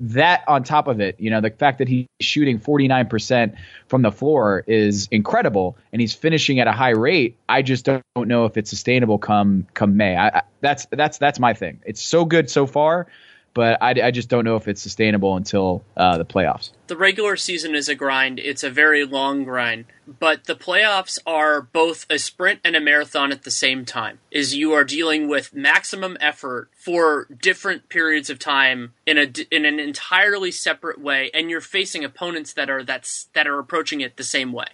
that 0.00 0.44
on 0.46 0.62
top 0.62 0.86
of 0.86 1.00
it, 1.00 1.18
you 1.18 1.30
know, 1.30 1.40
the 1.40 1.50
fact 1.50 1.78
that 1.78 1.88
he's 1.88 2.06
shooting 2.20 2.60
49% 2.60 3.56
from 3.88 4.02
the 4.02 4.12
floor 4.12 4.62
is 4.66 5.08
incredible 5.10 5.78
and 5.92 6.00
he's 6.00 6.14
finishing 6.14 6.60
at 6.60 6.66
a 6.66 6.72
high 6.72 6.90
rate. 6.90 7.38
I 7.48 7.62
just 7.62 7.86
don't, 7.86 8.02
know 8.14 8.44
if 8.44 8.58
it's 8.58 8.68
sustainable 8.68 9.18
come 9.18 9.66
come 9.72 9.96
May. 9.96 10.14
I, 10.14 10.28
I, 10.28 10.42
that's 10.60 10.86
that's 10.90 11.16
that's 11.16 11.40
my 11.40 11.54
thing. 11.54 11.80
It's 11.86 12.02
so 12.02 12.26
good 12.26 12.50
so 12.50 12.66
far 12.66 13.08
but 13.54 13.82
I, 13.82 13.94
I, 14.02 14.10
just 14.10 14.28
don't 14.28 14.44
know 14.44 14.56
if 14.56 14.66
it's 14.68 14.80
sustainable 14.80 15.36
until 15.36 15.84
uh, 15.96 16.18
the 16.18 16.24
playoffs. 16.24 16.70
The 16.86 16.96
regular 16.96 17.36
season 17.36 17.74
is 17.74 17.88
a 17.88 17.94
grind. 17.94 18.38
It's 18.38 18.62
a 18.62 18.70
very 18.70 19.04
long 19.04 19.44
grind, 19.44 19.86
but 20.06 20.44
the 20.44 20.54
playoffs 20.54 21.18
are 21.26 21.60
both 21.60 22.06
a 22.08 22.18
sprint 22.18 22.60
and 22.64 22.76
a 22.76 22.80
marathon 22.80 23.32
at 23.32 23.42
the 23.42 23.50
same 23.50 23.84
time. 23.84 24.18
Is 24.30 24.54
you 24.54 24.72
are 24.72 24.84
dealing 24.84 25.28
with 25.28 25.54
maximum 25.54 26.16
effort 26.20 26.70
for 26.74 27.26
different 27.40 27.88
periods 27.88 28.30
of 28.30 28.38
time 28.38 28.94
in 29.06 29.18
a 29.18 29.30
in 29.50 29.64
an 29.64 29.78
entirely 29.78 30.50
separate 30.50 31.00
way, 31.00 31.30
and 31.34 31.50
you're 31.50 31.60
facing 31.60 32.04
opponents 32.04 32.52
that 32.54 32.70
are 32.70 32.82
that's 32.82 33.28
that 33.34 33.46
are 33.46 33.58
approaching 33.58 34.00
it 34.00 34.16
the 34.16 34.24
same 34.24 34.52
way. 34.52 34.66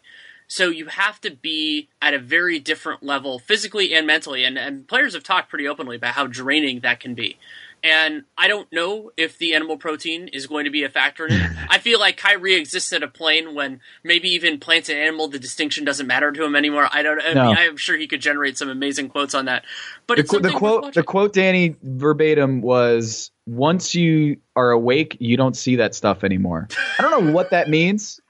So 0.51 0.71
you 0.71 0.87
have 0.87 1.21
to 1.21 1.31
be 1.31 1.91
at 2.01 2.15
a 2.15 2.19
very 2.19 2.59
different 2.59 3.03
level 3.03 3.39
physically 3.39 3.95
and 3.95 4.07
mentally. 4.07 4.45
And, 4.45 4.57
and 4.57 4.89
players 4.89 5.13
have 5.13 5.23
talked 5.23 5.51
pretty 5.51 5.69
openly 5.69 5.97
about 5.97 6.15
how 6.15 6.27
draining 6.27 6.81
that 6.81 7.01
can 7.01 7.15
be. 7.15 7.37
And 7.83 8.25
I 8.37 8.49
don't 8.49 8.71
know 8.73 9.13
if 9.17 9.39
the 9.39 9.55
animal 9.55 9.77
protein 9.77 10.29
is 10.29 10.47
going 10.47 10.65
to 10.65 10.71
be 10.71 10.85
a 10.85 10.89
factor 10.89 11.27
in 11.27 11.33
it. 11.35 11.51
I 11.71 11.79
feel 11.79 12.01
like 12.01 12.17
Kyrie 12.17 12.55
exists 12.55 12.93
at 12.93 13.03
a 13.03 13.09
plane 13.09 13.55
when 13.55 13.81
maybe 14.03 14.29
even 14.31 14.59
plants 14.59 14.89
and 14.89 14.99
animal, 14.99 15.29
the 15.29 15.39
distinction 15.39 15.85
doesn't 15.85 16.07
matter 16.07 16.33
to 16.33 16.45
him 16.45 16.57
anymore. 16.57 16.89
I 16.91 17.03
don't. 17.03 17.21
I 17.21 17.33
no. 17.35 17.47
mean, 17.47 17.57
I'm 17.57 17.77
sure 17.77 17.97
he 17.97 18.07
could 18.07 18.21
generate 18.21 18.59
some 18.59 18.69
amazing 18.69 19.09
quotes 19.09 19.35
on 19.35 19.47
that. 19.47 19.65
But 20.07 20.17
the, 20.17 20.41
the 20.41 20.51
quote, 20.51 20.95
the 20.95 21.03
quote, 21.03 21.33
Danny 21.33 21.77
verbatim 21.83 22.61
was, 22.61 23.31
"Once 23.47 23.95
you 23.95 24.39
are 24.57 24.71
awake, 24.71 25.17
you 25.21 25.37
don't 25.37 25.57
see 25.57 25.77
that 25.77 25.95
stuff 25.95 26.25
anymore." 26.25 26.69
I 26.99 27.03
don't 27.03 27.25
know 27.25 27.33
what 27.33 27.51
that 27.51 27.69
means. 27.71 28.21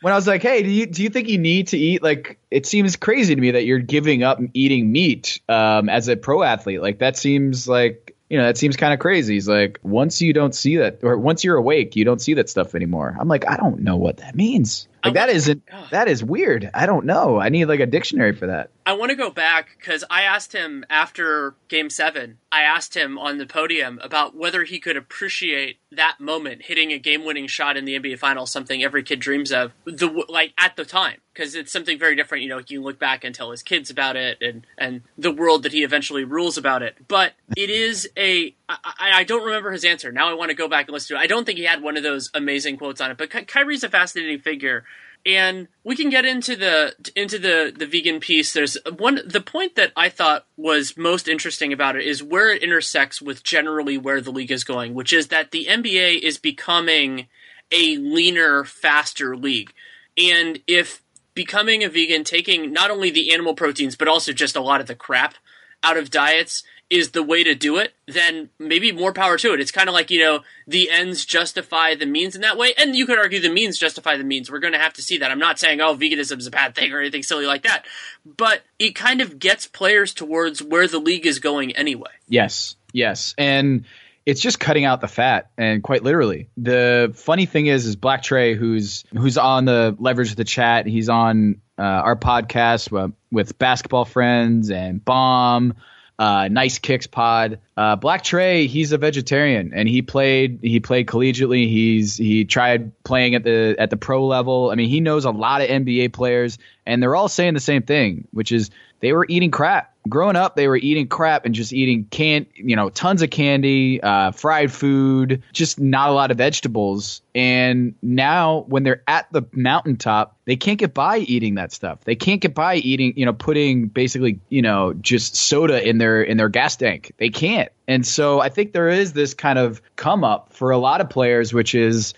when 0.00 0.12
I 0.12 0.16
was 0.16 0.26
like, 0.26 0.42
"Hey, 0.42 0.62
do 0.62 0.70
you 0.70 0.86
do 0.86 1.02
you 1.02 1.08
think 1.08 1.28
you 1.28 1.38
need 1.38 1.68
to 1.68 1.78
eat?" 1.78 2.02
Like, 2.02 2.38
it 2.50 2.66
seems 2.66 2.96
crazy 2.96 3.34
to 3.34 3.40
me 3.40 3.52
that 3.52 3.64
you're 3.64 3.78
giving 3.78 4.22
up 4.22 4.38
eating 4.52 4.92
meat 4.92 5.40
um, 5.48 5.88
as 5.88 6.08
a 6.08 6.16
pro 6.16 6.42
athlete. 6.42 6.82
Like, 6.82 6.98
that 6.98 7.16
seems 7.16 7.66
like 7.66 8.03
you 8.28 8.38
know, 8.38 8.44
that 8.44 8.56
seems 8.56 8.76
kind 8.76 8.92
of 8.94 9.00
crazy. 9.00 9.34
He's 9.34 9.48
like, 9.48 9.78
once 9.82 10.20
you 10.20 10.32
don't 10.32 10.54
see 10.54 10.78
that, 10.78 11.00
or 11.02 11.18
once 11.18 11.44
you're 11.44 11.56
awake, 11.56 11.94
you 11.96 12.04
don't 12.04 12.20
see 12.20 12.34
that 12.34 12.48
stuff 12.48 12.74
anymore. 12.74 13.16
I'm 13.18 13.28
like, 13.28 13.46
I 13.48 13.56
don't 13.56 13.80
know 13.80 13.96
what 13.96 14.18
that 14.18 14.34
means. 14.34 14.88
Like 15.04 15.14
that 15.14 15.28
isn't 15.28 15.62
that 15.90 16.08
is 16.08 16.24
weird. 16.24 16.70
I 16.72 16.86
don't 16.86 17.04
know. 17.04 17.38
I 17.38 17.50
need 17.50 17.66
like 17.66 17.80
a 17.80 17.86
dictionary 17.86 18.32
for 18.32 18.46
that. 18.46 18.70
I 18.86 18.94
want 18.94 19.10
to 19.10 19.16
go 19.16 19.28
back 19.28 19.76
because 19.78 20.02
I 20.08 20.22
asked 20.22 20.54
him 20.54 20.84
after 20.88 21.54
Game 21.68 21.90
Seven. 21.90 22.38
I 22.54 22.62
asked 22.62 22.94
him 22.94 23.18
on 23.18 23.38
the 23.38 23.46
podium 23.46 23.98
about 24.00 24.36
whether 24.36 24.62
he 24.62 24.78
could 24.78 24.96
appreciate 24.96 25.78
that 25.90 26.20
moment, 26.20 26.62
hitting 26.62 26.92
a 26.92 27.00
game-winning 27.00 27.48
shot 27.48 27.76
in 27.76 27.84
the 27.84 27.98
NBA 27.98 28.20
Finals, 28.20 28.52
something 28.52 28.80
every 28.80 29.02
kid 29.02 29.18
dreams 29.18 29.50
of. 29.50 29.72
The 29.86 30.24
like 30.28 30.52
at 30.56 30.76
the 30.76 30.84
time, 30.84 31.18
because 31.32 31.56
it's 31.56 31.72
something 31.72 31.98
very 31.98 32.14
different. 32.14 32.44
You 32.44 32.50
know, 32.50 32.60
you 32.68 32.80
look 32.80 33.00
back 33.00 33.24
and 33.24 33.34
tell 33.34 33.50
his 33.50 33.64
kids 33.64 33.90
about 33.90 34.14
it, 34.14 34.38
and 34.40 34.64
and 34.78 35.02
the 35.18 35.32
world 35.32 35.64
that 35.64 35.72
he 35.72 35.82
eventually 35.82 36.22
rules 36.22 36.56
about 36.56 36.84
it. 36.84 36.94
But 37.08 37.32
it 37.56 37.70
is 37.70 38.08
a 38.16 38.54
I, 38.68 38.78
I 39.00 39.24
don't 39.24 39.44
remember 39.44 39.72
his 39.72 39.84
answer. 39.84 40.12
Now 40.12 40.30
I 40.30 40.34
want 40.34 40.50
to 40.50 40.54
go 40.54 40.68
back 40.68 40.86
and 40.86 40.92
listen 40.92 41.16
to 41.16 41.20
it. 41.20 41.24
I 41.24 41.26
don't 41.26 41.44
think 41.44 41.58
he 41.58 41.64
had 41.64 41.82
one 41.82 41.96
of 41.96 42.04
those 42.04 42.30
amazing 42.34 42.76
quotes 42.76 43.00
on 43.00 43.10
it. 43.10 43.18
But 43.18 43.30
Ky- 43.32 43.46
Kyrie's 43.46 43.82
a 43.82 43.88
fascinating 43.88 44.38
figure 44.38 44.84
and 45.26 45.68
we 45.82 45.96
can 45.96 46.10
get 46.10 46.24
into 46.24 46.56
the 46.56 46.94
into 47.16 47.38
the 47.38 47.72
the 47.76 47.86
vegan 47.86 48.20
piece. 48.20 48.52
There's 48.52 48.76
one 48.96 49.20
the 49.26 49.40
point 49.40 49.76
that 49.76 49.92
i 49.96 50.08
thought 50.08 50.46
was 50.56 50.96
most 50.96 51.28
interesting 51.28 51.72
about 51.72 51.96
it 51.96 52.04
is 52.04 52.22
where 52.22 52.52
it 52.52 52.62
intersects 52.62 53.22
with 53.22 53.42
generally 53.42 53.96
where 53.96 54.20
the 54.20 54.32
league 54.32 54.52
is 54.52 54.64
going 54.64 54.94
which 54.94 55.12
is 55.12 55.28
that 55.28 55.50
the 55.50 55.66
nba 55.66 56.20
is 56.20 56.38
becoming 56.38 57.26
a 57.72 57.96
leaner 57.96 58.64
faster 58.64 59.36
league. 59.36 59.72
And 60.16 60.60
if 60.66 61.02
becoming 61.34 61.82
a 61.82 61.88
vegan 61.88 62.24
taking 62.24 62.72
not 62.72 62.90
only 62.90 63.10
the 63.10 63.32
animal 63.32 63.54
proteins 63.54 63.96
but 63.96 64.08
also 64.08 64.32
just 64.32 64.54
a 64.54 64.60
lot 64.60 64.80
of 64.80 64.86
the 64.86 64.94
crap 64.94 65.34
out 65.82 65.96
of 65.96 66.10
diets 66.10 66.62
is 66.90 67.10
the 67.10 67.22
way 67.22 67.42
to 67.42 67.54
do 67.54 67.78
it, 67.78 67.92
then 68.06 68.50
maybe 68.58 68.92
more 68.92 69.12
power 69.12 69.36
to 69.38 69.52
it. 69.52 69.60
It's 69.60 69.70
kind 69.70 69.88
of 69.88 69.94
like, 69.94 70.10
you 70.10 70.20
know, 70.20 70.40
the 70.66 70.90
ends 70.90 71.24
justify 71.24 71.94
the 71.94 72.06
means 72.06 72.34
in 72.34 72.42
that 72.42 72.58
way. 72.58 72.74
And 72.76 72.94
you 72.94 73.06
could 73.06 73.18
argue 73.18 73.40
the 73.40 73.50
means 73.50 73.78
justify 73.78 74.16
the 74.16 74.24
means. 74.24 74.50
We're 74.50 74.58
going 74.58 74.74
to 74.74 74.78
have 74.78 74.92
to 74.94 75.02
see 75.02 75.18
that. 75.18 75.30
I'm 75.30 75.38
not 75.38 75.58
saying, 75.58 75.80
oh, 75.80 75.96
veganism 75.96 76.38
is 76.38 76.46
a 76.46 76.50
bad 76.50 76.74
thing 76.74 76.92
or 76.92 77.00
anything 77.00 77.22
silly 77.22 77.46
like 77.46 77.62
that. 77.62 77.84
But 78.24 78.62
it 78.78 78.94
kind 78.94 79.20
of 79.20 79.38
gets 79.38 79.66
players 79.66 80.12
towards 80.12 80.62
where 80.62 80.86
the 80.86 80.98
league 80.98 81.26
is 81.26 81.38
going 81.38 81.72
anyway. 81.72 82.10
Yes. 82.28 82.76
Yes. 82.92 83.34
And 83.38 83.84
it's 84.26 84.40
just 84.40 84.58
cutting 84.58 84.84
out 84.84 85.00
the 85.00 85.08
fat 85.08 85.50
and 85.58 85.82
quite 85.82 86.02
literally 86.02 86.48
the 86.56 87.12
funny 87.14 87.44
thing 87.44 87.66
is 87.66 87.84
is 87.84 87.94
black 87.94 88.22
trey 88.22 88.54
who's 88.54 89.04
who's 89.12 89.36
on 89.36 89.66
the 89.66 89.94
leverage 89.98 90.30
of 90.30 90.36
the 90.36 90.44
chat 90.44 90.86
he's 90.86 91.10
on 91.10 91.60
uh, 91.78 91.82
our 91.82 92.16
podcast 92.16 92.96
uh, 92.96 93.08
with 93.30 93.58
basketball 93.58 94.06
friends 94.06 94.70
and 94.70 95.04
bomb 95.04 95.74
uh, 96.18 96.48
nice 96.48 96.78
kicks 96.78 97.06
pod. 97.06 97.58
Uh, 97.76 97.96
Black 97.96 98.22
Trey, 98.22 98.66
he's 98.66 98.92
a 98.92 98.98
vegetarian 98.98 99.72
and 99.74 99.88
he 99.88 100.02
played 100.02 100.60
he 100.62 100.80
played 100.80 101.06
collegiately. 101.06 101.68
He's 101.68 102.16
he 102.16 102.44
tried 102.44 102.92
playing 103.04 103.34
at 103.34 103.44
the 103.44 103.74
at 103.78 103.90
the 103.90 103.96
pro 103.96 104.26
level. 104.26 104.70
I 104.70 104.76
mean, 104.76 104.88
he 104.88 105.00
knows 105.00 105.24
a 105.24 105.30
lot 105.30 105.60
of 105.60 105.68
NBA 105.68 106.12
players, 106.12 106.58
and 106.86 107.02
they're 107.02 107.16
all 107.16 107.28
saying 107.28 107.54
the 107.54 107.60
same 107.60 107.82
thing, 107.82 108.28
which 108.32 108.52
is 108.52 108.70
they 109.00 109.12
were 109.12 109.26
eating 109.28 109.50
crap 109.50 109.93
growing 110.08 110.36
up, 110.36 110.54
they 110.56 110.68
were 110.68 110.76
eating 110.76 111.08
crap 111.08 111.46
and 111.46 111.54
just 111.54 111.72
eating 111.72 112.04
can, 112.04 112.46
you 112.54 112.76
know, 112.76 112.90
tons 112.90 113.22
of 113.22 113.30
candy, 113.30 114.02
uh, 114.02 114.32
fried 114.32 114.70
food, 114.70 115.42
just 115.52 115.80
not 115.80 116.10
a 116.10 116.12
lot 116.12 116.30
of 116.30 116.38
vegetables. 116.38 117.22
And 117.34 117.94
now, 118.02 118.64
when 118.68 118.82
they're 118.82 119.02
at 119.08 119.32
the 119.32 119.42
mountaintop, 119.52 120.36
they 120.44 120.56
can't 120.56 120.78
get 120.78 120.94
by 120.94 121.18
eating 121.18 121.54
that 121.54 121.72
stuff. 121.72 122.04
They 122.04 122.16
can't 122.16 122.40
get 122.40 122.54
by 122.54 122.76
eating, 122.76 123.14
you 123.16 123.24
know, 123.24 123.32
putting 123.32 123.88
basically, 123.88 124.40
you 124.48 124.62
know, 124.62 124.92
just 124.92 125.36
soda 125.36 125.86
in 125.86 125.98
their 125.98 126.22
in 126.22 126.36
their 126.36 126.48
gas 126.50 126.76
tank. 126.76 127.12
They 127.16 127.30
can't. 127.30 127.70
And 127.88 128.06
so, 128.06 128.40
I 128.40 128.50
think 128.50 128.72
there 128.72 128.88
is 128.88 129.12
this 129.12 129.34
kind 129.34 129.58
of 129.58 129.80
come 129.96 130.22
up 130.24 130.52
for 130.52 130.70
a 130.70 130.78
lot 130.78 131.00
of 131.00 131.08
players, 131.08 131.54
which 131.54 131.74
is 131.74 132.14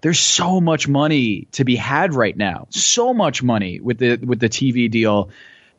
there's 0.00 0.20
so 0.20 0.60
much 0.60 0.88
money 0.88 1.46
to 1.52 1.64
be 1.64 1.76
had 1.76 2.14
right 2.14 2.36
now. 2.36 2.66
So 2.70 3.14
much 3.14 3.42
money 3.42 3.78
with 3.80 3.98
the 3.98 4.16
with 4.16 4.40
the 4.40 4.48
TV 4.48 4.90
deal 4.90 5.30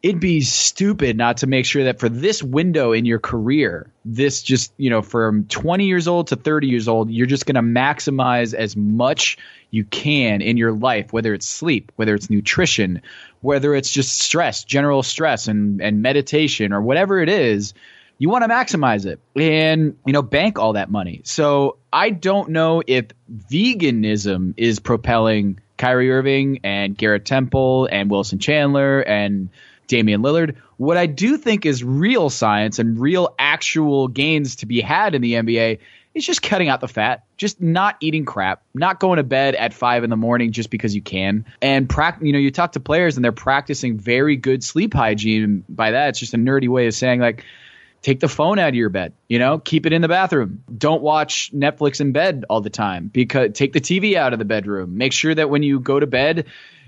it'd 0.03 0.19
be 0.19 0.41
stupid 0.41 1.15
not 1.15 1.37
to 1.37 1.47
make 1.47 1.65
sure 1.65 1.85
that 1.85 1.97
for 1.97 2.09
this 2.09 2.43
window 2.43 2.91
in 2.91 3.05
your 3.05 3.19
career, 3.19 3.89
this 4.03 4.43
just, 4.43 4.73
you 4.75 4.89
know, 4.89 5.01
from 5.01 5.45
20 5.45 5.85
years 5.85 6.09
old 6.09 6.27
to 6.27 6.35
30 6.35 6.67
years 6.67 6.89
old, 6.89 7.09
you're 7.09 7.25
just 7.25 7.45
going 7.45 7.55
to 7.55 7.61
maximize 7.61 8.53
as 8.53 8.75
much 8.75 9.37
you 9.71 9.85
can 9.85 10.41
in 10.41 10.57
your 10.57 10.73
life, 10.73 11.13
whether 11.13 11.33
it's 11.33 11.47
sleep, 11.47 11.93
whether 11.95 12.13
it's 12.13 12.29
nutrition, 12.29 13.01
whether 13.39 13.73
it's 13.73 13.89
just 13.89 14.19
stress, 14.19 14.65
general 14.65 15.03
stress 15.03 15.47
and, 15.47 15.81
and 15.81 16.01
meditation 16.01 16.73
or 16.73 16.81
whatever 16.81 17.21
it 17.21 17.29
is. 17.29 17.73
You 18.17 18.29
want 18.29 18.43
to 18.43 18.49
maximize 18.49 19.05
it 19.05 19.21
and, 19.37 19.97
you 20.05 20.13
know, 20.13 20.21
bank 20.21 20.59
all 20.59 20.73
that 20.73 20.91
money. 20.91 21.21
So 21.23 21.77
I 21.93 22.09
don't 22.09 22.49
know 22.49 22.83
if 22.85 23.07
veganism 23.33 24.53
is 24.57 24.79
propelling 24.79 25.61
Kyrie 25.77 26.11
Irving 26.11 26.59
and 26.63 26.97
Garrett 26.97 27.25
Temple 27.25 27.87
and 27.91 28.11
Wilson 28.11 28.39
Chandler 28.39 28.99
and 28.99 29.49
Damian 29.87 30.21
Lillard. 30.21 30.55
What 30.77 30.97
I 30.97 31.05
do 31.05 31.37
think 31.37 31.65
is 31.65 31.83
real 31.83 32.29
science 32.29 32.79
and 32.79 32.99
real 32.99 33.35
actual 33.37 34.07
gains 34.07 34.57
to 34.57 34.65
be 34.65 34.81
had 34.81 35.15
in 35.15 35.21
the 35.21 35.33
NBA 35.33 35.79
is 36.13 36.25
just 36.25 36.41
cutting 36.41 36.69
out 36.69 36.79
the 36.79 36.87
fat, 36.87 37.23
just 37.37 37.61
not 37.61 37.97
eating 37.99 38.25
crap, 38.25 38.61
not 38.73 38.99
going 38.99 39.17
to 39.17 39.23
bed 39.23 39.55
at 39.55 39.73
five 39.73 40.03
in 40.03 40.09
the 40.09 40.15
morning 40.15 40.51
just 40.51 40.69
because 40.69 40.93
you 40.93 41.01
can, 41.01 41.45
and 41.61 41.89
practice. 41.89 42.25
You 42.25 42.33
know, 42.33 42.39
you 42.39 42.51
talk 42.51 42.73
to 42.73 42.79
players 42.79 43.15
and 43.17 43.23
they're 43.23 43.31
practicing 43.31 43.97
very 43.97 44.35
good 44.35 44.63
sleep 44.63 44.93
hygiene. 44.93 45.63
By 45.67 45.91
that, 45.91 46.09
it's 46.09 46.19
just 46.19 46.33
a 46.33 46.37
nerdy 46.37 46.69
way 46.69 46.87
of 46.87 46.93
saying 46.93 47.19
like, 47.19 47.43
take 48.03 48.19
the 48.19 48.27
phone 48.27 48.59
out 48.59 48.69
of 48.69 48.75
your 48.75 48.89
bed. 48.89 49.13
You 49.27 49.39
know, 49.39 49.57
keep 49.57 49.85
it 49.85 49.93
in 49.93 50.01
the 50.01 50.07
bathroom. 50.07 50.63
Don't 50.77 51.01
watch 51.01 51.51
Netflix 51.53 51.99
in 51.99 52.11
bed 52.11 52.45
all 52.49 52.61
the 52.61 52.69
time. 52.69 53.07
Because 53.07 53.53
take 53.53 53.73
the 53.73 53.81
TV 53.81 54.15
out 54.15 54.33
of 54.33 54.39
the 54.39 54.45
bedroom. 54.45 54.97
Make 54.97 55.13
sure 55.13 55.33
that 55.33 55.49
when 55.49 55.63
you 55.63 55.79
go 55.79 55.99
to 55.99 56.05
bed, 56.05 56.45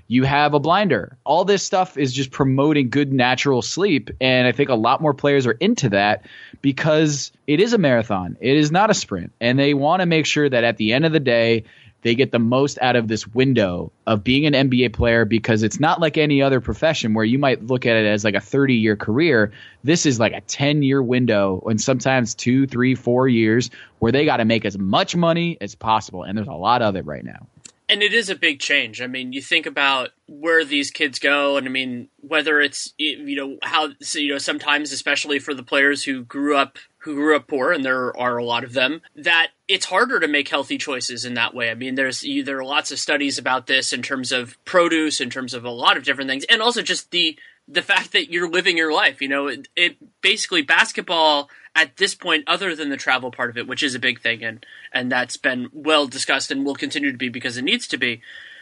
you 0.08 0.24
have 0.24 0.54
a 0.54 0.60
blinder. 0.60 1.18
All 1.24 1.46
this 1.46 1.64
stuff 1.64 1.98
is 1.98 2.14
just 2.14 2.32
promoting 2.32 2.90
good 2.90 3.12
natural 3.12 3.62
sleep. 3.62 4.12
And 4.22 4.48
I 4.48 4.52
think 4.52 4.70
a 4.70 4.76
lot 4.76 5.02
more 5.02 5.14
players 5.14 5.48
are 5.48 5.52
into 5.52 5.90
that 5.90 6.26
because 6.62 7.32
it 7.48 7.60
is 7.60 7.74
a 7.74 7.78
marathon, 7.78 8.38
it 8.40 8.56
is 8.56 8.72
not 8.72 8.90
a 8.90 8.94
sprint. 8.94 9.34
And 9.42 9.58
they 9.58 9.74
want 9.74 10.02
to 10.02 10.06
make 10.06 10.26
sure 10.26 10.48
that 10.48 10.64
at 10.64 10.78
the 10.78 10.94
end 10.94 11.06
of 11.06 11.12
the 11.12 11.20
day, 11.20 11.66
they 12.06 12.14
get 12.14 12.32
the 12.32 12.38
most 12.38 12.78
out 12.84 12.96
of 12.96 13.08
this 13.08 13.26
window 13.26 13.92
of 14.06 14.24
being 14.24 14.46
an 14.46 14.70
NBA 14.70 14.94
player 14.94 15.26
because 15.26 15.64
it's 15.64 15.80
not 15.80 16.00
like 16.00 16.20
any 16.20 16.44
other 16.44 16.62
profession 16.62 17.16
where 17.16 17.26
you 17.26 17.40
might 17.40 17.66
look 17.66 17.88
at 17.88 17.96
it 17.96 18.06
as 18.06 18.24
like 18.24 18.36
a 18.36 18.40
30 18.40 18.76
year 18.76 18.96
career. 18.96 19.54
This 19.84 20.06
is 20.06 20.20
like 20.20 20.34
a 20.34 20.42
10 20.42 20.84
year 20.84 21.02
window 21.02 21.64
and 21.66 21.82
sometimes 21.82 22.36
two, 22.36 22.68
three, 22.68 22.94
four 22.94 23.28
years 23.28 23.72
where 23.98 24.12
they 24.12 24.24
got 24.24 24.38
to 24.38 24.46
make 24.46 24.66
as 24.66 24.78
much 24.78 25.16
money 25.16 25.58
as 25.60 25.74
possible. 25.74 26.22
And 26.22 26.38
there's 26.38 26.48
a 26.48 26.54
lot 26.54 26.84
of 26.84 26.96
it 26.96 27.08
right 27.08 27.26
now. 27.26 27.48
And 27.88 28.02
it 28.02 28.14
is 28.14 28.30
a 28.30 28.36
big 28.36 28.60
change. 28.60 29.02
I 29.02 29.08
mean, 29.08 29.32
you 29.32 29.42
think 29.42 29.66
about 29.66 30.10
where 30.28 30.66
these 30.66 30.90
kids 30.90 31.20
go, 31.20 31.58
and 31.58 31.68
I 31.68 31.70
mean, 31.70 32.10
whether 32.20 32.60
it's 32.60 32.94
you 32.98 33.36
know 33.36 33.58
how 33.62 33.90
you 34.14 34.34
know 34.34 34.38
sometimes, 34.40 34.92
especially 34.92 35.40
for 35.40 35.54
the 35.54 35.64
players 35.64 36.04
who 36.04 36.24
grew 36.24 36.58
up 36.58 36.78
who 37.00 37.14
grew 37.14 37.36
up 37.36 37.48
poor, 37.48 37.72
and 37.72 37.86
there 37.86 38.18
are 38.18 38.38
a 38.38 38.44
lot 38.44 38.64
of 38.64 38.74
them, 38.74 39.02
that 39.16 39.50
it's 39.68 39.86
harder 39.86 40.20
to 40.20 40.28
make 40.28 40.48
healthy 40.48 40.80
choices 40.80 41.24
in 41.24 41.36
that 41.36 41.54
way. 41.54 41.70
I 41.70 41.76
mean, 41.76 41.94
there's 41.94 42.26
there 42.44 42.58
are 42.58 42.66
lots 42.66 42.92
of 42.92 42.98
studies 42.98 43.38
about 43.38 43.68
this 43.68 43.94
in 43.94 44.02
terms 44.02 44.32
of 44.32 44.58
produce, 44.66 45.22
in 45.22 45.30
terms 45.30 45.54
of 45.54 45.64
a 45.64 45.70
lot 45.70 45.98
of 45.98 46.04
different 46.04 46.30
things, 46.30 46.46
and 46.50 46.62
also 46.62 46.82
just 46.82 47.12
the 47.12 47.38
the 47.68 47.84
fact 47.84 48.12
that 48.14 48.32
you're 48.32 48.50
living 48.50 48.78
your 48.78 48.94
life. 48.94 49.22
You 49.22 49.28
know, 49.28 49.48
it, 49.48 49.68
it 49.76 49.98
basically 50.22 50.64
basketball 50.64 51.50
at 51.76 51.98
this 51.98 52.16
point, 52.16 52.46
other 52.48 52.76
than 52.76 52.90
the 52.90 52.98
travel 52.98 53.32
part 53.32 53.50
of 53.50 53.58
it, 53.58 53.68
which 53.68 53.84
is 53.84 53.94
a 53.94 54.00
big 54.00 54.22
thing, 54.22 54.44
and 54.44 54.66
and 54.94 55.12
that's 55.12 55.38
been 55.38 55.70
well 55.74 56.08
discussed 56.08 56.50
and 56.50 56.66
will 56.66 56.76
continue 56.76 57.12
to 57.12 57.18
be 57.18 57.30
because 57.30 57.58
it 57.58 57.64
needs 57.64 57.88
to 57.88 57.98
be. 57.98 58.22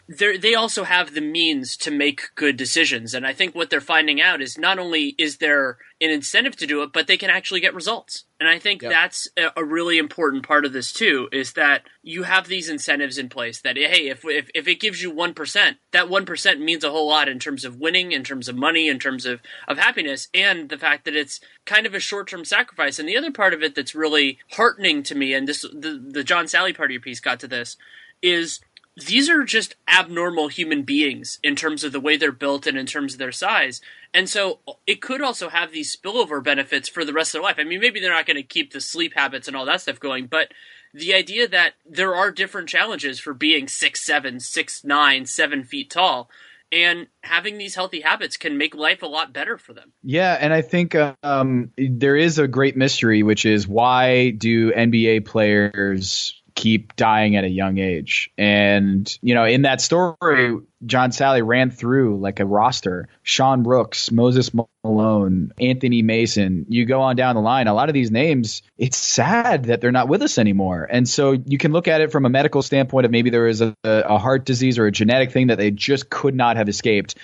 They 0.10 0.54
also 0.54 0.84
have 0.84 1.14
the 1.14 1.22
means 1.22 1.78
to 1.78 1.89
make 1.89 2.36
good 2.36 2.58
decisions, 2.58 3.14
and 3.14 3.26
I 3.26 3.32
think 3.32 3.56
what 3.56 3.70
they're 3.70 3.80
finding 3.80 4.20
out 4.20 4.41
is 4.41 4.58
not 4.58 4.78
only 4.78 5.16
is 5.18 5.38
there 5.38 5.78
an 6.01 6.10
incentive 6.10 6.58
to 6.58 6.68
do 6.68 6.84
it, 6.84 6.91
but 6.91 7.08
they 7.08 7.16
can 7.16 7.30
actually 7.30 7.62
get 7.62 7.74
results. 7.74 8.26
And 8.38 8.49
I 8.49 8.60
think 8.60 8.82
yep. 8.82 8.91
that's 8.91 9.30
a 9.38 9.64
really 9.64 9.97
important 9.97 10.45
part 10.45 10.66
of 10.66 10.74
this 10.74 10.91
too, 10.91 11.30
is 11.32 11.54
that 11.54 11.84
you 12.01 12.24
have 12.24 12.49
these 12.49 12.68
incentives 12.68 13.18
in 13.18 13.30
place 13.30 13.62
that 13.62 13.78
hey, 13.78 14.10
if 14.10 14.26
if, 14.26 14.49
if 14.54 14.68
it 14.68 14.82
gives 14.82 15.01
you 15.01 15.10
one 15.10 15.34
percent, 15.34 15.78
that 15.91 16.10
one 16.10 16.26
percent 16.26 16.60
means 16.60 16.84
a 16.84 16.91
whole 16.91 17.08
lot 17.08 17.30
in 17.30 17.39
terms 17.39 17.64
of 17.64 17.80
winning, 17.80 18.12
in 18.12 18.26
terms 18.26 18.49
of 18.49 18.58
money, 18.58 18.89
in 18.89 18.99
terms 18.99 19.26
of 19.26 19.39
of 19.70 19.78
happiness, 19.78 20.28
and 20.34 20.68
the 20.68 20.78
fact 20.78 21.06
that 21.06 21.16
it's 21.16 21.39
kind 21.64 21.86
of 21.86 21.93
a 21.93 22.01
short 22.01 22.28
term 22.28 22.43
sacrifice. 22.43 22.99
And 22.99 23.08
the 23.08 23.16
other 23.16 23.32
part 23.32 23.54
of 23.54 23.64
it 23.64 23.74
that's 23.74 23.95
really 23.95 24.38
heartening 24.51 25.01
to 25.04 25.16
me, 25.16 25.34
and 25.34 25.47
this 25.47 25.62
the 25.62 26.04
the 26.06 26.26
John 26.26 26.45
Salley 26.45 26.76
part 26.76 26.89
of 26.89 26.93
your 26.93 26.99
piece 26.99 27.22
got 27.22 27.39
to 27.39 27.47
this, 27.47 27.78
is 28.22 28.60
these 28.96 29.30
are 29.30 29.44
just 29.44 29.76
abnormal 29.88 30.50
human 30.50 30.84
beings 30.84 31.39
in 31.44 31.56
terms 31.56 31.84
of 31.84 31.91
the 31.91 32.00
way 32.00 32.16
they're 32.16 32.32
built 32.32 32.68
and 32.68 32.78
in 32.78 32.86
terms 32.86 33.14
of 33.14 33.20
their 33.20 33.32
size. 33.32 33.82
And 34.14 34.30
so 34.30 34.60
it 34.86 35.02
could 35.02 35.22
also 35.22 35.50
have 35.50 35.72
these 35.72 35.96
spillover 35.96 36.44
benefits 36.44 36.88
for 36.88 37.04
the 37.04 37.14
rest 37.14 37.30
of 37.30 37.39
their 37.39 37.44
life. 37.44 37.56
I 37.58 37.64
mean, 37.64 37.80
maybe 37.80 38.00
they're 38.00 38.14
not 38.14 38.28
going 38.28 38.38
to 38.38 38.44
keep 38.44 38.72
the 38.72 38.82
sleep 38.82 39.14
habits 39.16 39.48
and 39.48 39.58
all 39.58 39.66
that 39.66 39.82
stuff 39.82 40.00
going, 40.00 40.28
but 40.28 40.50
the 40.94 41.16
idea 41.16 41.48
that 41.48 41.74
there 41.89 42.16
are 42.16 42.32
different 42.32 42.70
challenges 42.70 43.20
for 43.20 43.34
being 43.34 43.68
six, 43.68 44.06
seven, 44.06 44.39
six, 44.39 44.84
nine, 44.84 45.26
seven 45.26 45.64
feet 45.64 45.89
tall. 45.89 46.30
And 46.72 47.08
having 47.22 47.60
these 47.60 47.76
healthy 47.76 48.02
habits 48.02 48.36
can 48.36 48.58
make 48.58 48.74
life 48.74 49.04
a 49.04 49.08
lot 49.08 49.32
better 49.32 49.60
for 49.60 49.74
them. 49.74 49.91
Yeah, 50.02 50.36
and 50.39 50.52
I 50.52 50.64
think 50.64 50.96
um, 51.22 51.72
there 51.78 52.16
is 52.16 52.39
a 52.39 52.48
great 52.48 52.76
mystery, 52.76 53.22
which 53.22 53.46
is 53.46 53.68
why 53.68 54.32
do 54.32 54.72
NBA 54.72 55.26
players 55.26 56.41
keep 56.56 56.95
dying 56.95 57.36
at 57.36 57.43
a 57.43 57.49
young 57.49 57.78
age. 57.78 58.32
And, 58.38 59.18
you 59.22 59.34
know, 59.36 59.45
in 59.45 59.64
that 59.64 59.82
story, 59.82 60.58
John 60.86 61.12
Salley 61.12 61.45
ran 61.45 61.72
through 61.72 62.20
like 62.20 62.39
a 62.39 62.45
roster 62.45 63.08
Sean 63.24 63.64
Rooks, 63.64 64.12
Moses 64.12 64.51
Malone, 64.84 65.51
Anthony 65.60 66.01
Mason. 66.01 66.66
You 66.70 66.86
go 66.86 67.01
on 67.01 67.16
down 67.16 67.36
the 67.36 67.41
line, 67.41 67.68
a 67.68 67.74
lot 67.74 67.89
of 67.89 67.93
these 67.93 68.12
names, 68.12 68.62
it's 68.78 68.97
sad 68.97 69.66
that 69.66 69.82
they're 69.82 69.91
not 69.91 70.08
with 70.08 70.22
us 70.22 70.38
anymore. 70.38 70.88
And 70.89 71.08
so 71.08 71.32
you 71.32 71.58
can 71.58 71.72
look 71.72 71.88
at 71.88 72.01
it 72.01 72.12
from 72.12 72.26
a 72.26 72.30
medical 72.30 72.62
standpoint 72.62 73.06
of 73.06 73.12
maybe 73.12 73.30
there 73.30 73.47
is 73.47 73.62
a, 73.62 73.76
a 73.84 74.18
heart 74.18 74.45
disease 74.45 74.78
or 74.78 74.86
a 74.86 74.91
genetic 74.91 75.32
thing 75.32 75.47
that 75.47 75.58
they 75.58 75.72
just 75.72 76.10
could 76.10 76.36
not 76.36 76.58
have 76.58 76.70
escaped. 76.70 77.16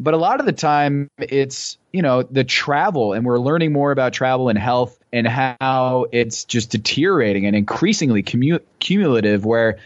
But 0.00 0.14
a 0.14 0.16
lot 0.16 0.40
of 0.40 0.46
the 0.46 0.52
time, 0.52 1.08
it's 1.18 1.78
you 1.92 2.02
know 2.02 2.22
the 2.22 2.44
travel, 2.44 3.12
and 3.12 3.24
we're 3.24 3.38
learning 3.38 3.72
more 3.72 3.92
about 3.92 4.12
travel 4.12 4.48
and 4.48 4.58
health 4.58 4.98
and 5.12 5.26
how 5.26 6.06
it's 6.10 6.44
just 6.44 6.70
deteriorating 6.70 7.46
and 7.46 7.54
increasingly 7.54 8.22
cumulative. 8.22 9.44
Where 9.44 9.78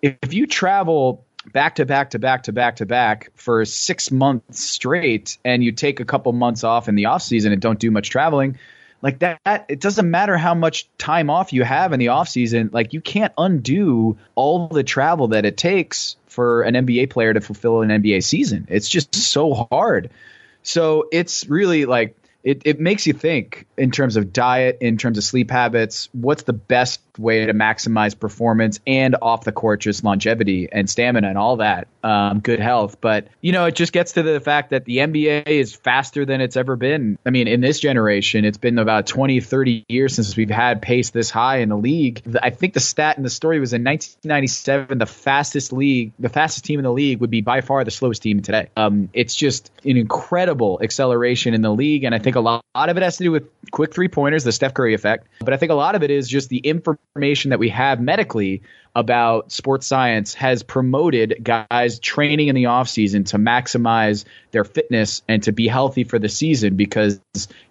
if 0.00 0.32
you 0.32 0.46
travel 0.46 1.24
back 1.52 1.76
to 1.76 1.86
back 1.86 2.10
to 2.10 2.18
back 2.18 2.44
to 2.44 2.52
back 2.52 2.76
to 2.76 2.86
back 2.86 3.30
for 3.34 3.64
six 3.64 4.10
months 4.10 4.60
straight, 4.60 5.36
and 5.44 5.62
you 5.62 5.72
take 5.72 6.00
a 6.00 6.04
couple 6.04 6.32
months 6.32 6.64
off 6.64 6.88
in 6.88 6.94
the 6.94 7.06
off 7.06 7.22
season 7.22 7.52
and 7.52 7.60
don't 7.60 7.78
do 7.78 7.90
much 7.90 8.10
traveling, 8.10 8.58
like 9.02 9.20
that 9.20 9.66
it 9.68 9.80
doesn't 9.80 10.10
matter 10.10 10.36
how 10.36 10.54
much 10.54 10.88
time 10.98 11.30
off 11.30 11.52
you 11.52 11.64
have 11.64 11.92
in 11.92 12.00
the 12.00 12.08
off 12.08 12.28
season 12.28 12.70
like 12.72 12.92
you 12.92 13.00
can't 13.00 13.32
undo 13.38 14.18
all 14.34 14.68
the 14.68 14.82
travel 14.82 15.28
that 15.28 15.44
it 15.44 15.56
takes 15.56 16.16
for 16.30 16.62
an 16.62 16.74
NBA 16.74 17.10
player 17.10 17.34
to 17.34 17.40
fulfill 17.40 17.82
an 17.82 17.88
NBA 17.88 18.22
season. 18.22 18.66
It's 18.70 18.88
just 18.88 19.14
so 19.14 19.66
hard. 19.70 20.10
So 20.62 21.08
it's 21.10 21.48
really 21.48 21.84
like 21.86 22.14
it, 22.42 22.62
it 22.64 22.80
makes 22.80 23.06
you 23.06 23.12
think 23.12 23.66
in 23.76 23.90
terms 23.90 24.16
of 24.16 24.32
diet, 24.32 24.78
in 24.80 24.96
terms 24.96 25.18
of 25.18 25.24
sleep 25.24 25.50
habits, 25.50 26.08
what's 26.12 26.44
the 26.44 26.52
best 26.52 27.00
way 27.18 27.46
to 27.46 27.52
maximize 27.52 28.18
performance 28.18 28.80
and 28.86 29.16
off 29.20 29.44
the 29.44 29.52
court 29.52 29.80
just 29.80 30.02
longevity 30.02 30.68
and 30.70 30.88
stamina 30.88 31.28
and 31.28 31.36
all 31.36 31.56
that, 31.56 31.88
um, 32.02 32.40
good 32.40 32.60
health. 32.60 33.00
But, 33.00 33.28
you 33.40 33.52
know, 33.52 33.66
it 33.66 33.74
just 33.74 33.92
gets 33.92 34.12
to 34.12 34.22
the 34.22 34.40
fact 34.40 34.70
that 34.70 34.84
the 34.84 34.98
NBA 34.98 35.46
is 35.46 35.74
faster 35.74 36.24
than 36.24 36.40
it's 36.40 36.56
ever 36.56 36.76
been. 36.76 37.18
I 37.26 37.30
mean, 37.30 37.46
in 37.46 37.60
this 37.60 37.78
generation, 37.78 38.44
it's 38.44 38.58
been 38.58 38.78
about 38.78 39.06
20, 39.06 39.40
30 39.40 39.84
years 39.88 40.14
since 40.14 40.36
we've 40.36 40.50
had 40.50 40.80
pace 40.80 41.10
this 41.10 41.30
high 41.30 41.58
in 41.58 41.68
the 41.68 41.76
league. 41.76 42.22
I 42.42 42.50
think 42.50 42.72
the 42.74 42.80
stat 42.80 43.16
in 43.18 43.22
the 43.22 43.30
story 43.30 43.60
was 43.60 43.72
in 43.72 43.84
1997, 43.84 44.98
the 44.98 45.06
fastest 45.06 45.72
league, 45.72 46.12
the 46.18 46.28
fastest 46.28 46.64
team 46.64 46.78
in 46.78 46.84
the 46.84 46.92
league 46.92 47.20
would 47.20 47.30
be 47.30 47.42
by 47.42 47.60
far 47.60 47.84
the 47.84 47.90
slowest 47.90 48.22
team 48.22 48.40
today. 48.40 48.70
Um, 48.76 49.10
it's 49.12 49.36
just 49.36 49.70
an 49.84 49.96
incredible 49.96 50.80
acceleration 50.82 51.54
in 51.54 51.60
the 51.60 51.72
league. 51.72 52.04
And 52.04 52.14
I 52.14 52.18
think 52.18 52.29
think 52.30 52.36
a 52.36 52.40
lot, 52.40 52.88
of 52.88 52.96
it 52.96 53.02
has 53.02 53.16
to 53.16 53.24
do 53.24 53.32
with 53.32 53.48
quick 53.72 53.92
three 53.92 54.08
pointers, 54.08 54.44
the 54.44 54.52
Steph 54.52 54.74
Curry 54.74 54.94
effect. 54.94 55.26
But 55.40 55.52
I 55.52 55.56
think 55.56 55.72
a 55.72 55.74
lot 55.74 55.94
of 55.94 56.02
it 56.02 56.10
is 56.10 56.28
just 56.28 56.48
the 56.48 56.58
information 56.58 57.50
that 57.50 57.58
we 57.58 57.70
have 57.70 58.00
medically 58.00 58.62
about 58.94 59.50
sports 59.50 59.86
science 59.86 60.34
has 60.34 60.62
promoted 60.62 61.38
guys 61.42 61.98
training 61.98 62.48
in 62.48 62.54
the 62.54 62.64
offseason 62.64 63.26
to 63.26 63.38
maximize 63.38 64.24
their 64.52 64.64
fitness 64.64 65.22
and 65.28 65.42
to 65.44 65.52
be 65.52 65.66
healthy 65.68 66.04
for 66.04 66.18
the 66.18 66.28
season 66.28 66.76
because 66.76 67.20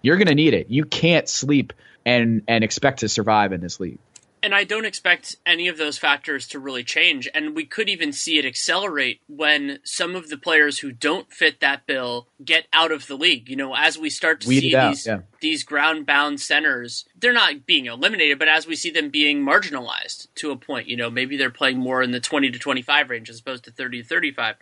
you're 0.02 0.16
going 0.16 0.28
to 0.28 0.34
need 0.34 0.54
it. 0.54 0.68
You 0.70 0.84
can't 0.84 1.28
sleep 1.28 1.72
and 2.04 2.42
and 2.48 2.64
expect 2.64 3.00
to 3.00 3.08
survive 3.08 3.52
in 3.52 3.60
this 3.60 3.80
league. 3.80 3.98
And 4.42 4.54
I 4.54 4.64
don't 4.64 4.84
expect 4.84 5.36
any 5.44 5.68
of 5.68 5.76
those 5.76 5.98
factors 5.98 6.46
to 6.48 6.58
really 6.58 6.84
change. 6.84 7.28
And 7.34 7.54
we 7.54 7.64
could 7.64 7.88
even 7.88 8.12
see 8.12 8.38
it 8.38 8.44
accelerate 8.44 9.20
when 9.28 9.80
some 9.84 10.16
of 10.16 10.28
the 10.28 10.38
players 10.38 10.78
who 10.78 10.92
don't 10.92 11.32
fit 11.32 11.60
that 11.60 11.86
bill 11.86 12.28
get 12.44 12.66
out 12.72 12.92
of 12.92 13.06
the 13.06 13.16
league. 13.16 13.48
You 13.48 13.56
know, 13.56 13.74
as 13.76 13.98
we 13.98 14.10
start 14.10 14.40
to 14.42 14.48
Weed 14.48 14.60
see 14.60 14.74
these 14.74 15.06
yeah. 15.06 15.20
these 15.40 15.62
ground 15.64 16.06
bound 16.06 16.40
centers, 16.40 17.04
they're 17.18 17.32
not 17.32 17.66
being 17.66 17.86
eliminated, 17.86 18.38
but 18.38 18.48
as 18.48 18.66
we 18.66 18.76
see 18.76 18.90
them 18.90 19.10
being 19.10 19.44
marginalized 19.44 20.28
to 20.36 20.50
a 20.50 20.56
point, 20.56 20.88
you 20.88 20.96
know, 20.96 21.10
maybe 21.10 21.36
they're 21.36 21.50
playing 21.50 21.78
more 21.78 22.02
in 22.02 22.10
the 22.10 22.20
20 22.20 22.50
to 22.50 22.58
25 22.58 23.10
range 23.10 23.30
as 23.30 23.40
opposed 23.40 23.64
to 23.64 23.70
30 23.70 24.02
to 24.02 24.08
35 24.08 24.56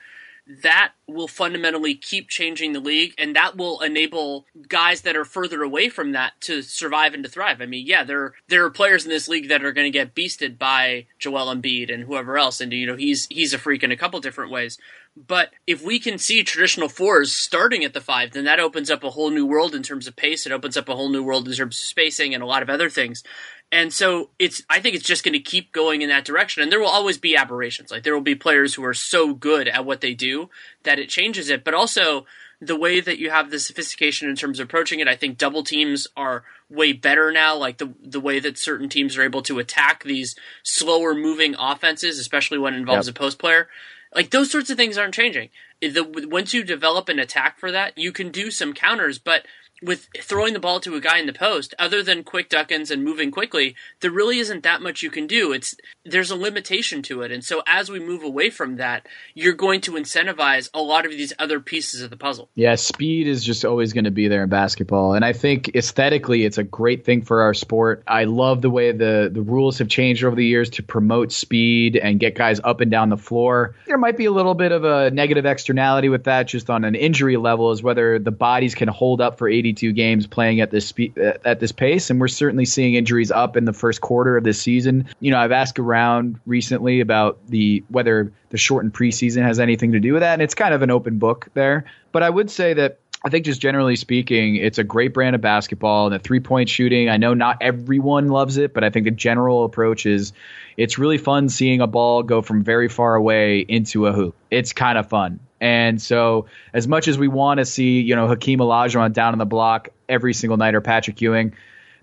that 0.63 0.93
will 1.07 1.29
fundamentally 1.29 1.95
keep 1.95 2.29
changing 2.29 2.73
the 2.73 2.81
league 2.81 3.13
and 3.19 3.37
that 3.37 3.57
will 3.57 3.81
enable 3.81 4.47
guys 4.67 5.03
that 5.03 5.17
are 5.17 5.25
further 5.25 5.63
away 5.63 5.89
from 5.89 6.13
that 6.13 6.33
to 6.41 6.63
survive 6.63 7.13
and 7.13 7.23
to 7.23 7.31
thrive. 7.31 7.61
I 7.61 7.67
mean, 7.67 7.87
yeah, 7.87 8.03
there 8.03 8.35
there 8.49 8.65
are 8.65 8.71
players 8.71 9.05
in 9.05 9.11
this 9.11 9.29
league 9.29 9.49
that 9.49 9.65
are 9.65 9.73
going 9.73 9.91
to 9.91 9.97
get 9.99 10.15
beasted 10.15 10.59
by 10.59 11.07
Joel 11.19 11.55
Embiid 11.55 11.93
and 11.93 12.05
whoever 12.05 12.39
else 12.39 12.61
and 12.61 12.73
you 12.73 12.87
know, 12.87 12.97
he's 12.97 13.27
he's 13.31 13.53
a 13.53 13.59
freak 13.59 13.83
in 13.83 13.93
a 13.93 13.97
couple 13.97 14.21
different 14.21 14.51
ways. 14.51 14.79
But 15.27 15.51
if 15.67 15.83
we 15.83 15.99
can 15.99 16.19
see 16.19 16.45
traditional 16.45 16.89
fours 16.89 17.33
starting 17.33 17.83
at 17.83 17.93
the 17.93 18.01
five, 18.01 18.33
then 18.33 18.45
that 18.45 18.61
opens 18.61 18.91
up 18.91 19.03
a 19.03 19.11
whole 19.11 19.31
new 19.31 19.45
world 19.45 19.75
in 19.75 19.83
terms 19.83 20.07
of 20.07 20.15
pace. 20.15 20.47
It 20.47 20.53
opens 20.53 20.77
up 20.77 20.89
a 20.89 20.95
whole 20.95 21.09
new 21.09 21.25
world 21.25 21.49
in 21.49 21.55
terms 21.55 21.77
of 21.77 21.85
spacing 21.85 22.35
and 22.35 22.43
a 22.43 22.47
lot 22.47 22.63
of 22.63 22.71
other 22.71 22.89
things. 22.89 23.25
And 23.71 23.93
so 23.93 24.31
it's 24.39 24.63
I 24.71 24.81
think 24.81 24.97
it's 24.97 25.05
just 25.05 25.25
going 25.25 25.35
to 25.35 25.39
keep 25.39 25.73
going 25.73 26.01
in 26.03 26.09
that 26.09 26.25
direction 26.25 26.63
and 26.63 26.73
there 26.73 26.81
will 26.81 26.87
always 26.87 27.19
be 27.19 27.37
aberrations. 27.37 27.91
Like 27.91 28.03
there 28.03 28.15
will 28.15 28.21
be 28.21 28.35
players 28.35 28.75
who 28.75 28.85
are 28.85 28.95
so 28.95 29.35
good 29.35 29.69
at 29.69 29.85
what 29.85 30.01
they 30.01 30.15
do 30.15 30.49
that 30.85 30.99
it 30.99 31.09
changes 31.09 31.51
it, 31.51 31.65
but 31.65 31.75
also 31.75 32.25
the 32.61 32.77
way 32.77 33.01
that 33.01 33.19
you 33.19 33.31
have 33.31 33.51
the 33.51 33.59
sophistication 33.59 34.29
in 34.29 34.37
terms 34.37 34.59
of 34.59 34.65
approaching 34.65 35.01
it, 35.01 35.07
I 35.07 35.15
think 35.15 35.39
double 35.39 35.63
teams 35.63 36.09
are 36.17 36.45
way 36.69 36.93
better 36.93 37.31
now. 37.31 37.57
Like 37.57 37.79
the 37.79 37.95
the 38.03 38.21
way 38.21 38.41
that 38.41 38.59
certain 38.59 38.89
teams 38.89 39.17
are 39.17 39.23
able 39.23 39.43
to 39.43 39.59
attack 39.59 40.03
these 40.03 40.35
slower 40.63 41.15
moving 41.15 41.55
offenses, 41.59 42.19
especially 42.19 42.59
when 42.59 42.75
it 42.75 42.79
involves 42.79 43.07
yep. 43.07 43.17
a 43.17 43.19
post 43.19 43.39
player. 43.39 43.69
Like 44.15 44.31
those 44.31 44.51
sorts 44.51 44.71
of 44.71 44.77
things 44.77 44.97
aren't 44.97 45.15
changing. 45.15 45.51
The, 45.81 46.03
once 46.29 46.55
you 46.55 46.65
develop 46.65 47.09
an 47.09 47.19
attack 47.19 47.59
for 47.59 47.71
that, 47.71 47.97
you 47.97 48.11
can 48.11 48.31
do 48.31 48.51
some 48.51 48.73
counters, 48.73 49.19
but 49.19 49.47
with 49.83 50.09
throwing 50.21 50.55
the 50.55 50.61
ball 50.61 50.81
to 50.81 50.95
a 50.97 51.01
guy 51.01 51.19
in 51.19 51.27
the 51.27 51.33
post, 51.33 51.75
other 51.79 52.03
than 52.03 52.25
quick 52.25 52.49
duckins 52.49 52.91
and 52.91 53.05
moving 53.05 53.31
quickly, 53.31 53.75
there 54.01 54.11
really 54.11 54.39
isn't 54.39 54.63
that 54.63 54.83
much 54.83 55.03
you 55.03 55.11
can 55.11 55.27
do. 55.27 55.53
It's 55.53 55.77
there's 56.05 56.31
a 56.31 56.37
limitation 56.37 57.03
to 57.03 57.23
it, 57.23 57.31
and 57.31 57.45
so 57.45 57.63
as 57.67 57.91
we 57.91 58.01
move 58.01 58.23
away 58.23 58.51
from 58.51 58.77
that, 58.77 59.07
you're 59.35 59.55
going 59.55 59.81
to 59.83 59.93
incentivize 59.93 60.71
a 60.75 60.81
lot 60.81 61.07
of 61.07 61.13
these 61.13 61.33
other 61.39 61.61
pieces 61.61 62.03
of 62.03 62.11
the 62.11 62.17
puzzle. 62.17 62.49
Yeah, 62.55 62.75
speed 62.75 63.27
is 63.27 63.45
just 63.45 63.65
always 63.65 63.93
going 63.93 64.05
to 64.05 64.11
be 64.11 64.29
there 64.29 64.43
in 64.43 64.49
basketball, 64.49 65.15
and 65.15 65.25
I 65.25 65.33
think 65.33 65.75
aesthetically, 65.75 66.45
it's 66.45 66.59
a 66.59 66.65
great 66.65 67.05
thing 67.05 67.23
for 67.23 67.43
our 67.43 67.55
sport. 67.55 68.03
I 68.07 68.25
love 68.25 68.63
the 68.63 68.71
way 68.71 68.93
the 68.93 69.31
the 69.33 69.43
rules 69.43 69.79
have 69.79 69.89
changed 69.89 70.25
over 70.25 70.37
the 70.37 70.45
years 70.45 70.71
to 70.71 70.83
promote 70.83 71.33
speed 71.33 71.97
and 71.97 72.19
get 72.19 72.35
guys 72.35 72.61
up 72.65 72.81
and 72.81 72.91
down 72.91 73.11
the 73.11 73.17
floor. 73.17 73.75
There 73.87 73.99
might 73.99 74.17
be 74.17 74.25
a 74.25 74.33
little 74.33 74.55
bit 74.55 74.73
of 74.73 74.85
a 74.85 75.11
negative 75.11 75.47
externality 75.47 76.09
with 76.09 76.25
that, 76.25 76.49
just 76.49 76.71
on 76.71 76.85
an 76.85 76.95
injury 76.95 77.37
level, 77.37 77.71
is 77.71 77.83
whether 77.83 78.19
the 78.19 78.31
bodies 78.31 78.75
can 78.75 78.89
hold 78.89 79.21
up 79.21 79.39
for 79.39 79.49
82 79.69 79.93
games 79.93 80.27
playing 80.27 80.61
at 80.61 80.71
this 80.71 80.87
spe- 80.87 81.17
uh, 81.19 81.35
at 81.45 81.61
this 81.61 81.73
pace, 81.73 82.11
and 82.11 82.21
we're 82.21 82.29
certainly 82.29 82.65
seeing 82.65 82.95
injuries 82.95 83.31
up 83.31 83.57
in 83.57 83.65
the 83.65 83.73
first 83.73 84.01
quarter 84.01 84.37
of 84.37 84.45
this 84.45 84.61
season. 84.61 85.07
You 85.21 85.31
know, 85.31 85.39
I've 85.39 85.53
asked 85.53 85.79
around 85.79 86.41
recently 86.47 87.01
about 87.01 87.39
the 87.49 87.85
whether 87.89 88.33
the 88.51 88.59
shortened 88.59 88.95
preseason 88.95 89.43
has 89.43 89.59
anything 89.59 89.93
to 89.93 90.01
do 90.01 90.13
with 90.13 90.23
that, 90.23 90.35
and 90.35 90.43
it's 90.43 90.55
kind 90.55 90.75
of 90.75 90.83
an 90.83 90.91
open 90.91 91.19
book 91.19 91.49
there. 91.55 91.85
But 92.13 92.23
I 92.23 92.31
would 92.31 92.51
say 92.51 92.75
that 92.75 92.99
I 93.25 93.31
think 93.31 93.45
just 93.45 93.61
generally 93.61 93.97
speaking, 93.97 94.57
it's 94.57 94.79
a 94.79 94.85
great 94.85 95.13
brand 95.13 95.35
of 95.35 95.43
basketball. 95.43 96.09
The 96.09 96.19
three 96.19 96.41
point 96.41 96.69
shooting, 96.69 97.09
I 97.09 97.17
know 97.17 97.35
not 97.35 97.59
everyone 97.61 98.29
loves 98.29 98.57
it, 98.57 98.73
but 98.73 98.85
I 98.85 98.91
think 98.91 99.05
the 99.05 99.11
general 99.11 99.65
approach 99.65 100.07
is 100.07 100.33
it's 100.77 100.99
really 100.99 101.19
fun 101.19 101.49
seeing 101.49 101.81
a 101.81 101.87
ball 101.87 102.23
go 102.23 102.43
from 102.43 102.63
very 102.63 102.89
far 102.89 103.17
away 103.17 103.61
into 103.61 104.07
a 104.07 104.13
hoop. 104.13 104.37
It's 104.51 104.73
kind 104.73 104.97
of 104.97 105.09
fun. 105.09 105.41
And 105.61 106.01
so, 106.01 106.47
as 106.73 106.87
much 106.87 107.09
as 107.09 107.19
we 107.19 107.29
want 107.29 107.59
to 107.59 107.65
see, 107.65 108.01
you 108.01 108.15
know, 108.15 108.29
Hakeem 108.29 108.61
Olajuwon 108.61 109.13
down 109.13 109.33
on 109.33 109.39
the 109.39 109.47
block 109.47 109.89
every 110.09 110.35
single 110.35 110.57
night 110.57 110.75
or 110.75 110.81
Patrick 110.81 111.21
Ewing, 111.21 111.55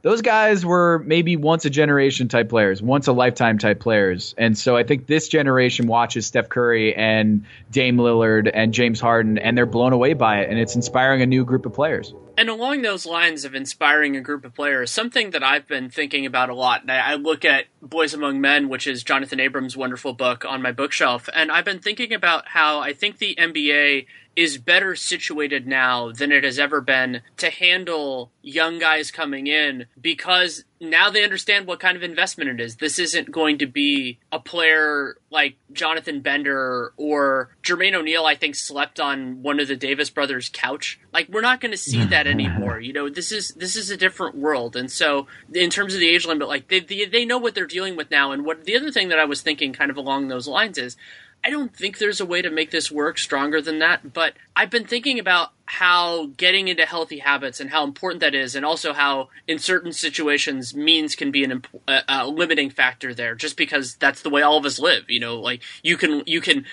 those 0.06 0.22
guys 0.22 0.64
were 0.64 1.00
maybe 1.00 1.36
once 1.36 1.66
a 1.66 1.70
generation 1.72 2.28
type 2.28 2.48
players, 2.48 2.80
once 2.80 3.08
a 3.08 3.12
lifetime 3.12 3.58
type 3.58 3.80
players. 3.80 4.36
And 4.38 4.56
so 4.56 4.78
I 4.78 4.84
think 4.84 5.08
this 5.08 5.28
generation 5.28 5.88
watches 5.88 6.28
Steph 6.28 6.48
Curry 6.48 6.94
and 6.94 7.44
Dame 7.72 7.98
Lillard 7.98 8.52
and 8.54 8.72
James 8.72 9.00
Harden 9.00 9.40
and 9.40 9.58
they're 9.58 9.66
blown 9.66 9.94
away 9.94 10.14
by 10.14 10.42
it 10.42 10.52
and 10.52 10.60
it's 10.60 10.76
inspiring 10.76 11.24
a 11.24 11.26
new 11.26 11.44
group 11.44 11.66
of 11.66 11.74
players. 11.74 12.14
And 12.38 12.50
along 12.50 12.84
those 12.84 13.08
lines 13.08 13.46
of 13.46 13.56
inspiring 13.56 14.16
a 14.16 14.22
group 14.22 14.46
of 14.46 14.54
players, 14.54 14.92
something 14.92 15.32
that 15.32 15.42
I've 15.42 15.68
been 15.68 15.90
thinking 15.90 16.28
about 16.28 16.52
a 16.52 16.54
lot, 16.54 16.84
and 16.84 16.92
I 16.92 17.16
look 17.16 17.44
at 17.44 17.66
Boys 17.82 18.14
Among 18.14 18.40
Men, 18.40 18.70
which 18.70 18.86
is 18.86 19.04
Jonathan 19.04 19.40
Abrams' 19.40 19.76
wonderful 19.76 20.14
book 20.14 20.46
on 20.46 20.62
my 20.62 20.72
bookshelf, 20.72 21.30
and 21.34 21.50
I've 21.50 21.66
been 21.66 21.80
thinking 21.80 22.14
about 22.14 22.50
how 22.50 22.80
I 22.80 22.94
think 22.94 23.18
the 23.18 23.36
NBA 23.40 24.06
is 24.36 24.58
better 24.58 24.96
situated 24.96 25.66
now 25.66 26.12
than 26.12 26.32
it 26.32 26.44
has 26.44 26.60
ever 26.60 26.82
been 26.82 27.22
to 27.38 27.50
handle 27.50 28.32
young 28.42 28.80
guys 28.80 29.10
coming 29.10 29.48
in 29.48 29.86
because 30.00 30.66
now 30.80 31.10
they 31.10 31.24
understand 31.24 31.66
what 31.66 31.80
kind 31.80 31.96
of 31.96 32.04
investment 32.04 32.50
it 32.50 32.60
is. 32.60 32.76
This 32.76 33.00
isn't 33.00 33.32
going 33.32 33.58
to 33.60 33.66
be 33.66 34.20
a 34.32 34.40
player 34.40 35.18
like 35.32 35.56
Jonathan 35.72 36.20
Bender 36.20 36.94
or 36.98 37.50
Jermaine 37.64 37.94
O'Neal, 37.94 38.26
I 38.26 38.36
think, 38.36 38.56
slept 38.56 39.00
on 39.00 39.42
one 39.42 39.60
of 39.60 39.68
the 39.70 39.76
Davis 39.76 40.10
brothers' 40.10 40.50
couch. 40.52 41.00
Like 41.14 41.30
we're 41.30 41.42
not 41.42 41.62
going 41.62 41.72
to 41.72 41.78
see 41.78 42.04
that 42.06 42.28
anymore. 42.28 42.80
You 42.80 42.92
know, 42.94 43.10
this 43.10 43.32
is 43.32 43.50
this 43.54 43.76
is 43.76 43.90
a 43.90 43.98
different 43.98 44.36
world. 44.36 44.76
And 44.76 44.92
so, 44.92 45.28
in 45.54 45.70
terms 45.70 45.94
of 45.94 46.02
the 46.02 46.10
age 46.10 46.26
limit, 46.26 46.48
like 46.48 46.68
they 46.68 46.82
they, 46.82 47.06
they 47.06 47.26
know 47.26 47.38
what 47.38 47.56
they're 47.56 47.66
dealing 47.66 47.96
with 47.96 48.12
now. 48.12 48.32
And 48.32 48.46
what 48.46 48.66
the 48.66 48.76
other 48.76 48.92
thing 48.92 49.10
that 49.10 49.20
I 49.20 49.26
was 49.26 49.42
thinking, 49.42 49.72
kind 49.72 49.92
of 49.92 49.98
along 49.98 50.28
those 50.28 50.48
lines, 50.48 50.78
is 50.78 50.98
I 51.46 51.52
don't 51.52 51.76
think 51.76 52.00
there's 52.00 52.20
a 52.20 52.26
way 52.26 52.42
to 52.42 52.50
make 52.50 52.72
this 52.72 52.92
work 52.92 53.20
stronger 53.20 53.62
than 53.62 53.78
that, 53.80 54.14
but 54.14 54.34
I've 54.56 54.70
been 54.70 54.86
thinking 54.86 55.20
about 55.20 55.50
how 55.68 56.28
getting 56.38 56.68
into 56.68 56.86
healthy 56.86 57.18
habits 57.20 57.60
and 57.60 57.70
how 57.70 57.84
important 57.84 58.22
that 58.22 58.36
is, 58.36 58.56
and 58.56 58.66
also 58.66 58.94
how 58.94 59.30
in 59.48 59.60
certain 59.60 59.92
situations 59.92 60.76
means 60.76 61.16
can 61.16 61.32
be 61.32 61.44
an 61.44 61.64
a, 61.88 62.02
a 62.08 62.28
limiting 62.28 62.70
factor 62.70 63.14
there. 63.14 63.36
Just 63.36 63.58
because 63.58 63.96
that's 63.96 64.22
the 64.22 64.30
way 64.30 64.44
all 64.44 64.58
of 64.58 64.66
us 64.66 64.80
live, 64.80 65.10
you 65.10 65.20
know, 65.20 65.40
like 65.40 65.62
you 65.84 65.98
can 65.98 66.24
you 66.26 66.40
can 66.40 66.66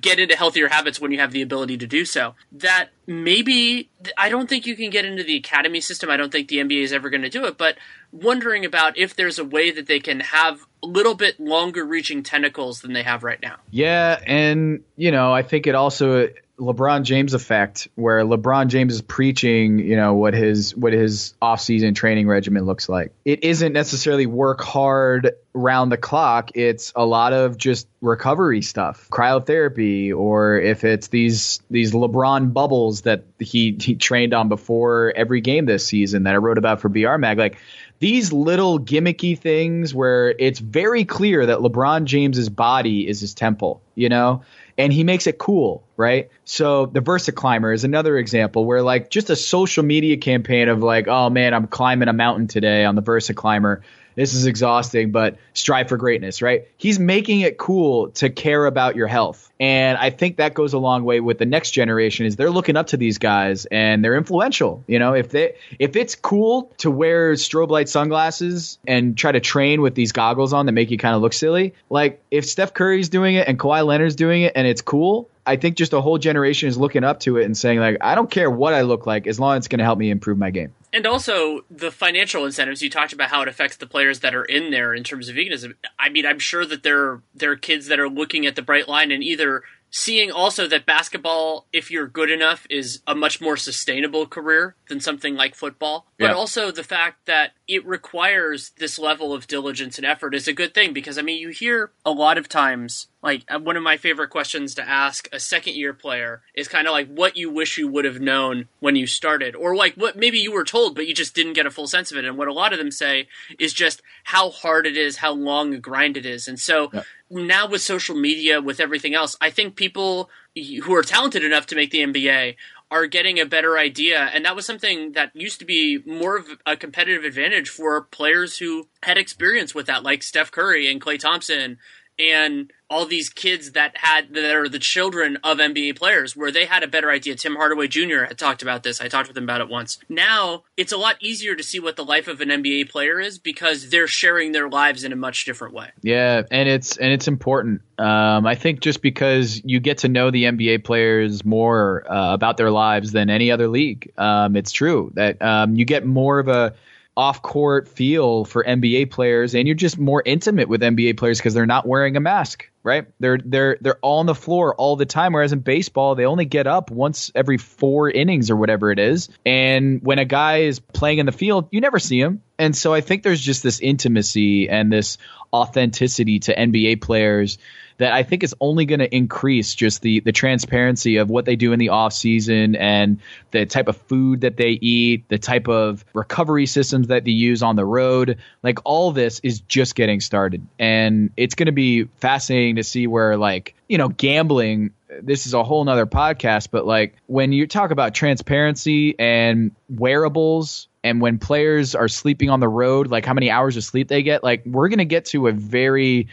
get 0.00 0.18
into 0.18 0.36
healthier 0.36 0.68
habits 0.68 1.00
when 1.00 1.12
you 1.12 1.20
have 1.20 1.32
the 1.32 1.42
ability 1.42 1.78
to 1.78 1.86
do 1.86 2.04
so. 2.04 2.34
That 2.52 2.90
maybe 3.06 3.88
I 4.18 4.28
don't 4.28 4.48
think 4.48 4.66
you 4.66 4.76
can 4.76 4.90
get 4.90 5.04
into 5.04 5.22
the 5.22 5.36
academy 5.36 5.80
system. 5.80 6.10
I 6.10 6.16
don't 6.16 6.32
think 6.32 6.48
the 6.48 6.58
NBA 6.58 6.82
is 6.82 6.92
ever 6.92 7.08
going 7.08 7.22
to 7.22 7.30
do 7.30 7.46
it, 7.46 7.56
but 7.56 7.76
wondering 8.12 8.64
about 8.64 8.98
if 8.98 9.14
there's 9.14 9.38
a 9.38 9.44
way 9.44 9.70
that 9.70 9.86
they 9.86 10.00
can 10.00 10.20
have 10.20 10.60
a 10.82 10.86
little 10.86 11.14
bit 11.14 11.38
longer 11.38 11.84
reaching 11.84 12.22
tentacles 12.22 12.80
than 12.80 12.92
they 12.92 13.02
have 13.02 13.22
right 13.22 13.40
now. 13.40 13.56
Yeah, 13.70 14.20
and 14.26 14.82
you 14.96 15.12
know, 15.12 15.32
I 15.32 15.42
think 15.42 15.66
it 15.66 15.74
also 15.74 16.28
LeBron 16.60 17.02
James 17.02 17.34
effect, 17.34 17.88
where 17.94 18.22
LeBron 18.22 18.68
James 18.68 18.94
is 18.94 19.02
preaching, 19.02 19.78
you 19.78 19.96
know, 19.96 20.14
what 20.14 20.34
his 20.34 20.76
what 20.76 20.92
his 20.92 21.34
off-season 21.40 21.94
training 21.94 22.28
regimen 22.28 22.66
looks 22.66 22.88
like. 22.88 23.12
It 23.24 23.42
isn't 23.42 23.72
necessarily 23.72 24.26
work 24.26 24.60
hard 24.60 25.32
round 25.52 25.90
the 25.90 25.96
clock. 25.96 26.50
It's 26.54 26.92
a 26.94 27.04
lot 27.04 27.32
of 27.32 27.56
just 27.56 27.88
recovery 28.00 28.62
stuff, 28.62 29.08
cryotherapy, 29.10 30.14
or 30.14 30.60
if 30.60 30.84
it's 30.84 31.08
these 31.08 31.60
these 31.70 31.92
LeBron 31.92 32.52
bubbles 32.52 33.02
that 33.02 33.24
he 33.38 33.76
he 33.80 33.94
trained 33.94 34.34
on 34.34 34.48
before 34.48 35.12
every 35.16 35.40
game 35.40 35.64
this 35.64 35.86
season 35.86 36.24
that 36.24 36.34
I 36.34 36.38
wrote 36.38 36.58
about 36.58 36.80
for 36.80 36.88
BR 36.88 37.16
Mag, 37.16 37.38
like 37.38 37.58
these 38.00 38.32
little 38.32 38.78
gimmicky 38.78 39.38
things 39.38 39.94
where 39.94 40.30
it's 40.30 40.58
very 40.58 41.04
clear 41.04 41.46
that 41.46 41.58
LeBron 41.58 42.04
James's 42.04 42.48
body 42.48 43.06
is 43.06 43.20
his 43.20 43.34
temple, 43.34 43.82
you 43.94 44.08
know? 44.08 44.42
And 44.80 44.92
he 44.92 45.04
makes 45.04 45.26
it 45.26 45.36
cool, 45.38 45.84
right? 45.96 46.30
So 46.44 46.86
the 46.86 47.00
VersaClimber 47.00 47.74
is 47.74 47.84
another 47.84 48.16
example 48.16 48.64
where 48.64 48.82
like 48.82 49.10
just 49.10 49.28
a 49.28 49.36
social 49.36 49.84
media 49.84 50.16
campaign 50.16 50.68
of 50.68 50.82
like, 50.82 51.06
oh 51.06 51.28
man, 51.28 51.52
I'm 51.52 51.66
climbing 51.66 52.08
a 52.08 52.14
mountain 52.14 52.46
today 52.46 52.84
on 52.84 52.94
the 52.94 53.02
VersaClimber. 53.02 53.82
This 54.20 54.34
is 54.34 54.44
exhausting, 54.44 55.12
but 55.12 55.38
strive 55.54 55.88
for 55.88 55.96
greatness, 55.96 56.42
right? 56.42 56.68
He's 56.76 56.98
making 56.98 57.40
it 57.40 57.56
cool 57.56 58.10
to 58.10 58.28
care 58.28 58.66
about 58.66 58.94
your 58.94 59.06
health. 59.06 59.50
And 59.58 59.96
I 59.96 60.10
think 60.10 60.36
that 60.36 60.52
goes 60.52 60.74
a 60.74 60.78
long 60.78 61.04
way 61.04 61.20
with 61.20 61.38
the 61.38 61.46
next 61.46 61.70
generation 61.70 62.26
is 62.26 62.36
they're 62.36 62.50
looking 62.50 62.76
up 62.76 62.88
to 62.88 62.98
these 62.98 63.16
guys 63.16 63.64
and 63.64 64.04
they're 64.04 64.18
influential. 64.18 64.84
You 64.86 64.98
know, 64.98 65.14
if 65.14 65.30
they 65.30 65.54
if 65.78 65.96
it's 65.96 66.16
cool 66.16 66.70
to 66.78 66.90
wear 66.90 67.32
strobe 67.32 67.70
light 67.70 67.88
sunglasses 67.88 68.78
and 68.86 69.16
try 69.16 69.32
to 69.32 69.40
train 69.40 69.80
with 69.80 69.94
these 69.94 70.12
goggles 70.12 70.52
on 70.52 70.66
that 70.66 70.72
make 70.72 70.90
you 70.90 70.98
kind 70.98 71.14
of 71.14 71.22
look 71.22 71.32
silly, 71.32 71.72
like 71.88 72.22
if 72.30 72.44
Steph 72.44 72.74
Curry's 72.74 73.08
doing 73.08 73.36
it 73.36 73.48
and 73.48 73.58
Kawhi 73.58 73.86
Leonard's 73.86 74.16
doing 74.16 74.42
it 74.42 74.52
and 74.54 74.66
it's 74.66 74.82
cool, 74.82 75.30
I 75.46 75.56
think 75.56 75.76
just 75.76 75.92
a 75.92 76.00
whole 76.00 76.18
generation 76.18 76.68
is 76.68 76.76
looking 76.76 77.04
up 77.04 77.20
to 77.20 77.38
it 77.38 77.44
and 77.44 77.56
saying 77.56 77.80
like, 77.80 77.96
I 78.00 78.14
don't 78.14 78.30
care 78.30 78.50
what 78.50 78.74
I 78.74 78.82
look 78.82 79.06
like 79.06 79.26
as 79.26 79.40
long 79.40 79.56
as 79.56 79.60
it's 79.60 79.68
going 79.68 79.78
to 79.78 79.84
help 79.84 79.98
me 79.98 80.10
improve 80.10 80.38
my 80.38 80.50
game. 80.50 80.72
And 80.92 81.06
also 81.06 81.64
the 81.70 81.90
financial 81.90 82.44
incentives. 82.44 82.82
You 82.82 82.90
talked 82.90 83.12
about 83.12 83.30
how 83.30 83.42
it 83.42 83.48
affects 83.48 83.76
the 83.76 83.86
players 83.86 84.20
that 84.20 84.34
are 84.34 84.44
in 84.44 84.70
there 84.70 84.94
in 84.94 85.04
terms 85.04 85.28
of 85.28 85.36
veganism. 85.36 85.74
I 85.98 86.08
mean, 86.08 86.26
I'm 86.26 86.38
sure 86.38 86.66
that 86.66 86.82
there 86.82 87.22
there 87.34 87.52
are 87.52 87.56
kids 87.56 87.86
that 87.86 88.00
are 88.00 88.08
looking 88.08 88.46
at 88.46 88.56
the 88.56 88.62
bright 88.62 88.88
line 88.88 89.10
and 89.10 89.22
either 89.22 89.62
seeing 89.90 90.30
also 90.30 90.66
that 90.68 90.86
basketball, 90.86 91.66
if 91.72 91.90
you're 91.90 92.06
good 92.06 92.30
enough, 92.30 92.66
is 92.70 93.02
a 93.06 93.14
much 93.14 93.40
more 93.40 93.56
sustainable 93.56 94.26
career 94.26 94.74
than 94.88 95.00
something 95.00 95.34
like 95.34 95.54
football. 95.54 96.06
But 96.18 96.26
yeah. 96.26 96.34
also 96.34 96.70
the 96.70 96.84
fact 96.84 97.26
that 97.26 97.52
it 97.66 97.86
requires 97.86 98.70
this 98.78 98.98
level 98.98 99.32
of 99.32 99.46
diligence 99.46 99.96
and 99.96 100.06
effort 100.06 100.34
is 100.34 100.48
a 100.48 100.52
good 100.52 100.74
thing 100.74 100.92
because 100.92 101.18
I 101.18 101.22
mean 101.22 101.38
you 101.40 101.50
hear 101.50 101.90
a 102.04 102.10
lot 102.10 102.36
of 102.36 102.48
times 102.48 103.06
like 103.22 103.44
uh, 103.48 103.58
one 103.58 103.76
of 103.76 103.82
my 103.82 103.96
favorite 103.96 104.30
questions 104.30 104.74
to 104.74 104.88
ask 104.88 105.28
a 105.32 105.38
second 105.38 105.76
year 105.76 105.92
player 105.92 106.42
is 106.54 106.68
kind 106.68 106.86
of 106.86 106.92
like 106.92 107.08
what 107.08 107.36
you 107.36 107.50
wish 107.50 107.78
you 107.78 107.86
would 107.86 108.04
have 108.04 108.20
known 108.20 108.66
when 108.80 108.96
you 108.96 109.06
started 109.06 109.54
or 109.54 109.76
like 109.76 109.94
what 109.94 110.16
maybe 110.16 110.38
you 110.38 110.52
were 110.52 110.64
told 110.64 110.96
but 110.96 111.06
you 111.06 111.14
just 111.14 111.34
didn't 111.34 111.52
get 111.52 111.66
a 111.66 111.70
full 111.70 111.86
sense 111.86 112.10
of 112.10 112.18
it 112.18 112.24
and 112.24 112.36
what 112.36 112.48
a 112.48 112.52
lot 112.52 112.72
of 112.72 112.78
them 112.78 112.90
say 112.90 113.28
is 113.58 113.72
just 113.72 114.02
how 114.24 114.50
hard 114.50 114.86
it 114.86 114.96
is 114.96 115.18
how 115.18 115.32
long 115.32 115.72
a 115.72 115.78
grind 115.78 116.16
it 116.16 116.26
is 116.26 116.48
and 116.48 116.58
so 116.58 116.90
yeah. 116.92 117.02
Now 117.30 117.66
with 117.66 117.80
social 117.80 118.16
media 118.16 118.60
with 118.60 118.80
everything 118.80 119.14
else 119.14 119.36
i 119.40 119.50
think 119.50 119.76
people 119.76 120.28
who 120.54 120.94
are 120.94 121.02
talented 121.02 121.44
enough 121.44 121.66
to 121.66 121.76
make 121.76 121.90
the 121.90 122.00
nba 122.00 122.56
are 122.90 123.06
getting 123.06 123.38
a 123.38 123.46
better 123.46 123.78
idea. 123.78 124.18
And 124.18 124.44
that 124.44 124.56
was 124.56 124.66
something 124.66 125.12
that 125.12 125.30
used 125.34 125.60
to 125.60 125.64
be 125.64 126.02
more 126.04 126.36
of 126.36 126.46
a 126.66 126.76
competitive 126.76 127.24
advantage 127.24 127.68
for 127.68 128.02
players 128.02 128.58
who 128.58 128.88
had 129.02 129.16
experience 129.16 129.74
with 129.74 129.86
that, 129.86 130.02
like 130.02 130.22
Steph 130.22 130.50
Curry 130.50 130.90
and 130.90 131.00
Klay 131.00 131.18
Thompson 131.18 131.78
and 132.20 132.72
all 132.90 133.06
these 133.06 133.30
kids 133.30 133.72
that 133.72 133.96
had 133.96 134.34
that 134.34 134.56
are 134.56 134.68
the 134.68 134.78
children 134.78 135.38
of 135.44 135.58
NBA 135.58 135.96
players, 135.96 136.36
where 136.36 136.50
they 136.50 136.66
had 136.66 136.82
a 136.82 136.88
better 136.88 137.10
idea. 137.10 137.36
Tim 137.36 137.54
Hardaway 137.54 137.86
Jr. 137.86 138.24
had 138.24 138.36
talked 138.36 138.62
about 138.62 138.82
this. 138.82 139.00
I 139.00 139.08
talked 139.08 139.28
with 139.28 139.36
him 139.36 139.44
about 139.44 139.60
it 139.60 139.68
once. 139.68 139.98
Now 140.08 140.64
it's 140.76 140.92
a 140.92 140.96
lot 140.96 141.16
easier 141.20 141.54
to 141.54 141.62
see 141.62 141.78
what 141.78 141.96
the 141.96 142.04
life 142.04 142.28
of 142.28 142.40
an 142.40 142.48
NBA 142.48 142.90
player 142.90 143.20
is 143.20 143.38
because 143.38 143.90
they're 143.90 144.08
sharing 144.08 144.52
their 144.52 144.68
lives 144.68 145.04
in 145.04 145.12
a 145.12 145.16
much 145.16 145.44
different 145.44 145.72
way. 145.72 145.90
Yeah, 146.02 146.42
and 146.50 146.68
it's 146.68 146.96
and 146.96 147.12
it's 147.12 147.28
important. 147.28 147.82
Um, 147.98 148.46
I 148.46 148.54
think 148.54 148.80
just 148.80 149.02
because 149.02 149.62
you 149.64 149.78
get 149.80 149.98
to 149.98 150.08
know 150.08 150.30
the 150.30 150.44
NBA 150.44 150.84
players 150.84 151.44
more 151.44 152.10
uh, 152.10 152.34
about 152.34 152.56
their 152.56 152.70
lives 152.70 153.12
than 153.12 153.30
any 153.30 153.50
other 153.50 153.68
league, 153.68 154.12
um, 154.18 154.56
it's 154.56 154.72
true 154.72 155.12
that 155.14 155.40
um, 155.40 155.74
you 155.76 155.84
get 155.84 156.04
more 156.04 156.38
of 156.38 156.48
a 156.48 156.74
off 157.16 157.42
court 157.42 157.88
feel 157.88 158.44
for 158.44 158.64
NBA 158.64 159.10
players, 159.10 159.54
and 159.54 159.66
you're 159.66 159.74
just 159.74 159.98
more 159.98 160.22
intimate 160.24 160.68
with 160.68 160.80
NBA 160.80 161.16
players 161.18 161.38
because 161.38 161.54
they're 161.54 161.66
not 161.66 161.86
wearing 161.86 162.16
a 162.16 162.20
mask. 162.20 162.70
right? 162.82 163.06
They're 163.18 163.38
they're 163.44 163.76
they're 163.80 163.98
on 164.02 164.26
the 164.26 164.34
floor 164.34 164.74
all 164.74 164.96
the 164.96 165.06
time. 165.06 165.32
Whereas 165.32 165.52
in 165.52 165.60
baseball, 165.60 166.14
they 166.14 166.24
only 166.24 166.44
get 166.44 166.66
up 166.66 166.90
once 166.90 167.30
every 167.34 167.58
four 167.58 168.08
innings 168.10 168.50
or 168.50 168.56
whatever 168.56 168.90
it 168.90 168.98
is. 168.98 169.28
And 169.44 170.02
when 170.02 170.18
a 170.18 170.24
guy 170.24 170.58
is 170.62 170.80
playing 170.80 171.18
in 171.18 171.26
the 171.26 171.32
field, 171.32 171.68
you 171.70 171.80
never 171.80 171.98
see 171.98 172.20
him. 172.20 172.42
And 172.58 172.74
so 172.76 172.94
I 172.94 173.00
think 173.00 173.22
there's 173.22 173.40
just 173.40 173.62
this 173.62 173.80
intimacy 173.80 174.68
and 174.68 174.92
this 174.92 175.18
authenticity 175.52 176.38
to 176.40 176.54
NBA 176.54 177.00
players 177.00 177.58
that 178.00 178.14
I 178.14 178.22
think 178.22 178.42
is 178.42 178.54
only 178.60 178.86
going 178.86 179.00
to 179.00 179.14
increase 179.14 179.74
just 179.74 180.00
the 180.00 180.20
the 180.20 180.32
transparency 180.32 181.18
of 181.18 181.28
what 181.28 181.44
they 181.44 181.54
do 181.54 181.74
in 181.74 181.78
the 181.78 181.90
off 181.90 182.14
season 182.14 182.74
and 182.74 183.20
the 183.50 183.66
type 183.66 183.88
of 183.88 183.96
food 183.98 184.40
that 184.40 184.56
they 184.56 184.70
eat, 184.70 185.28
the 185.28 185.38
type 185.38 185.68
of 185.68 186.02
recovery 186.14 186.64
systems 186.64 187.08
that 187.08 187.24
they 187.24 187.30
use 187.30 187.62
on 187.62 187.76
the 187.76 187.84
road. 187.84 188.38
Like 188.62 188.78
all 188.84 189.12
this 189.12 189.40
is 189.40 189.60
just 189.60 189.94
getting 189.94 190.20
started, 190.20 190.66
and 190.78 191.30
it's 191.36 191.54
going 191.54 191.66
to 191.66 191.72
be 191.72 192.04
fascinating 192.20 192.76
to 192.76 192.84
see 192.84 193.06
where 193.06 193.36
like 193.36 193.74
you 193.86 193.98
know 193.98 194.08
gambling. 194.08 194.92
This 195.20 195.46
is 195.46 195.52
a 195.52 195.62
whole 195.62 195.84
nother 195.84 196.06
podcast, 196.06 196.68
but 196.70 196.86
like 196.86 197.16
when 197.26 197.52
you 197.52 197.66
talk 197.66 197.90
about 197.90 198.14
transparency 198.14 199.14
and 199.18 199.72
wearables 199.90 200.88
and 201.04 201.20
when 201.20 201.38
players 201.38 201.94
are 201.94 202.08
sleeping 202.08 202.48
on 202.48 202.60
the 202.60 202.68
road, 202.68 203.08
like 203.08 203.26
how 203.26 203.34
many 203.34 203.50
hours 203.50 203.76
of 203.76 203.84
sleep 203.84 204.08
they 204.08 204.22
get, 204.22 204.42
like 204.42 204.62
we're 204.64 204.88
going 204.88 205.00
to 205.00 205.04
get 205.04 205.26
to 205.26 205.48
a 205.48 205.52
very 205.52 206.28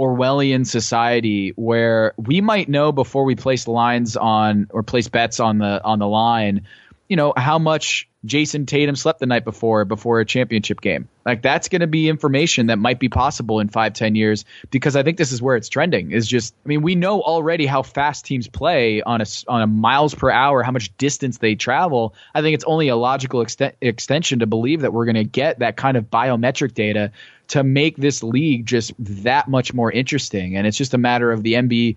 Orwellian 0.00 0.66
society 0.66 1.50
where 1.56 2.14
we 2.16 2.40
might 2.40 2.70
know 2.70 2.90
before 2.90 3.24
we 3.24 3.36
place 3.36 3.68
lines 3.68 4.16
on 4.16 4.66
or 4.70 4.82
place 4.82 5.08
bets 5.08 5.40
on 5.40 5.58
the 5.58 5.84
on 5.84 5.98
the 5.98 6.08
line, 6.08 6.66
you 7.10 7.16
know, 7.16 7.32
how 7.36 7.58
much 7.58 8.08
Jayson 8.24 8.66
Tatum 8.66 8.94
slept 8.94 9.18
the 9.18 9.26
night 9.26 9.42
before 9.44 9.84
before 9.84 10.20
a 10.20 10.24
championship 10.24 10.80
game. 10.80 11.08
Like 11.26 11.42
that's 11.42 11.68
going 11.68 11.80
to 11.80 11.88
be 11.88 12.08
information 12.08 12.68
that 12.68 12.78
might 12.78 13.00
be 13.00 13.08
possible 13.08 13.58
in 13.58 13.68
five, 13.68 13.94
ten 13.94 14.14
years 14.14 14.44
because 14.70 14.94
I 14.94 15.02
think 15.02 15.18
this 15.18 15.32
is 15.32 15.42
where 15.42 15.56
it's 15.56 15.68
trending. 15.68 16.12
Is 16.12 16.28
just, 16.28 16.54
I 16.64 16.68
mean, 16.68 16.82
we 16.82 16.94
know 16.94 17.20
already 17.20 17.66
how 17.66 17.82
fast 17.82 18.26
teams 18.26 18.46
play 18.46 19.02
on 19.02 19.20
a 19.20 19.24
on 19.48 19.60
a 19.60 19.66
miles 19.66 20.14
per 20.14 20.30
hour, 20.30 20.62
how 20.62 20.70
much 20.70 20.96
distance 20.98 21.38
they 21.38 21.56
travel. 21.56 22.14
I 22.32 22.42
think 22.42 22.54
it's 22.54 22.64
only 22.64 22.88
a 22.88 22.96
logical 22.96 23.40
extent, 23.40 23.74
extension 23.80 24.38
to 24.38 24.46
believe 24.46 24.82
that 24.82 24.92
we're 24.92 25.06
going 25.06 25.16
to 25.16 25.24
get 25.24 25.58
that 25.58 25.76
kind 25.76 25.96
of 25.96 26.04
biometric 26.04 26.74
data 26.74 27.10
to 27.48 27.64
make 27.64 27.96
this 27.96 28.22
league 28.22 28.66
just 28.66 28.92
that 29.00 29.48
much 29.48 29.74
more 29.74 29.90
interesting. 29.90 30.56
And 30.56 30.64
it's 30.64 30.76
just 30.76 30.94
a 30.94 30.98
matter 30.98 31.32
of 31.32 31.42
the 31.42 31.54
MB 31.54 31.96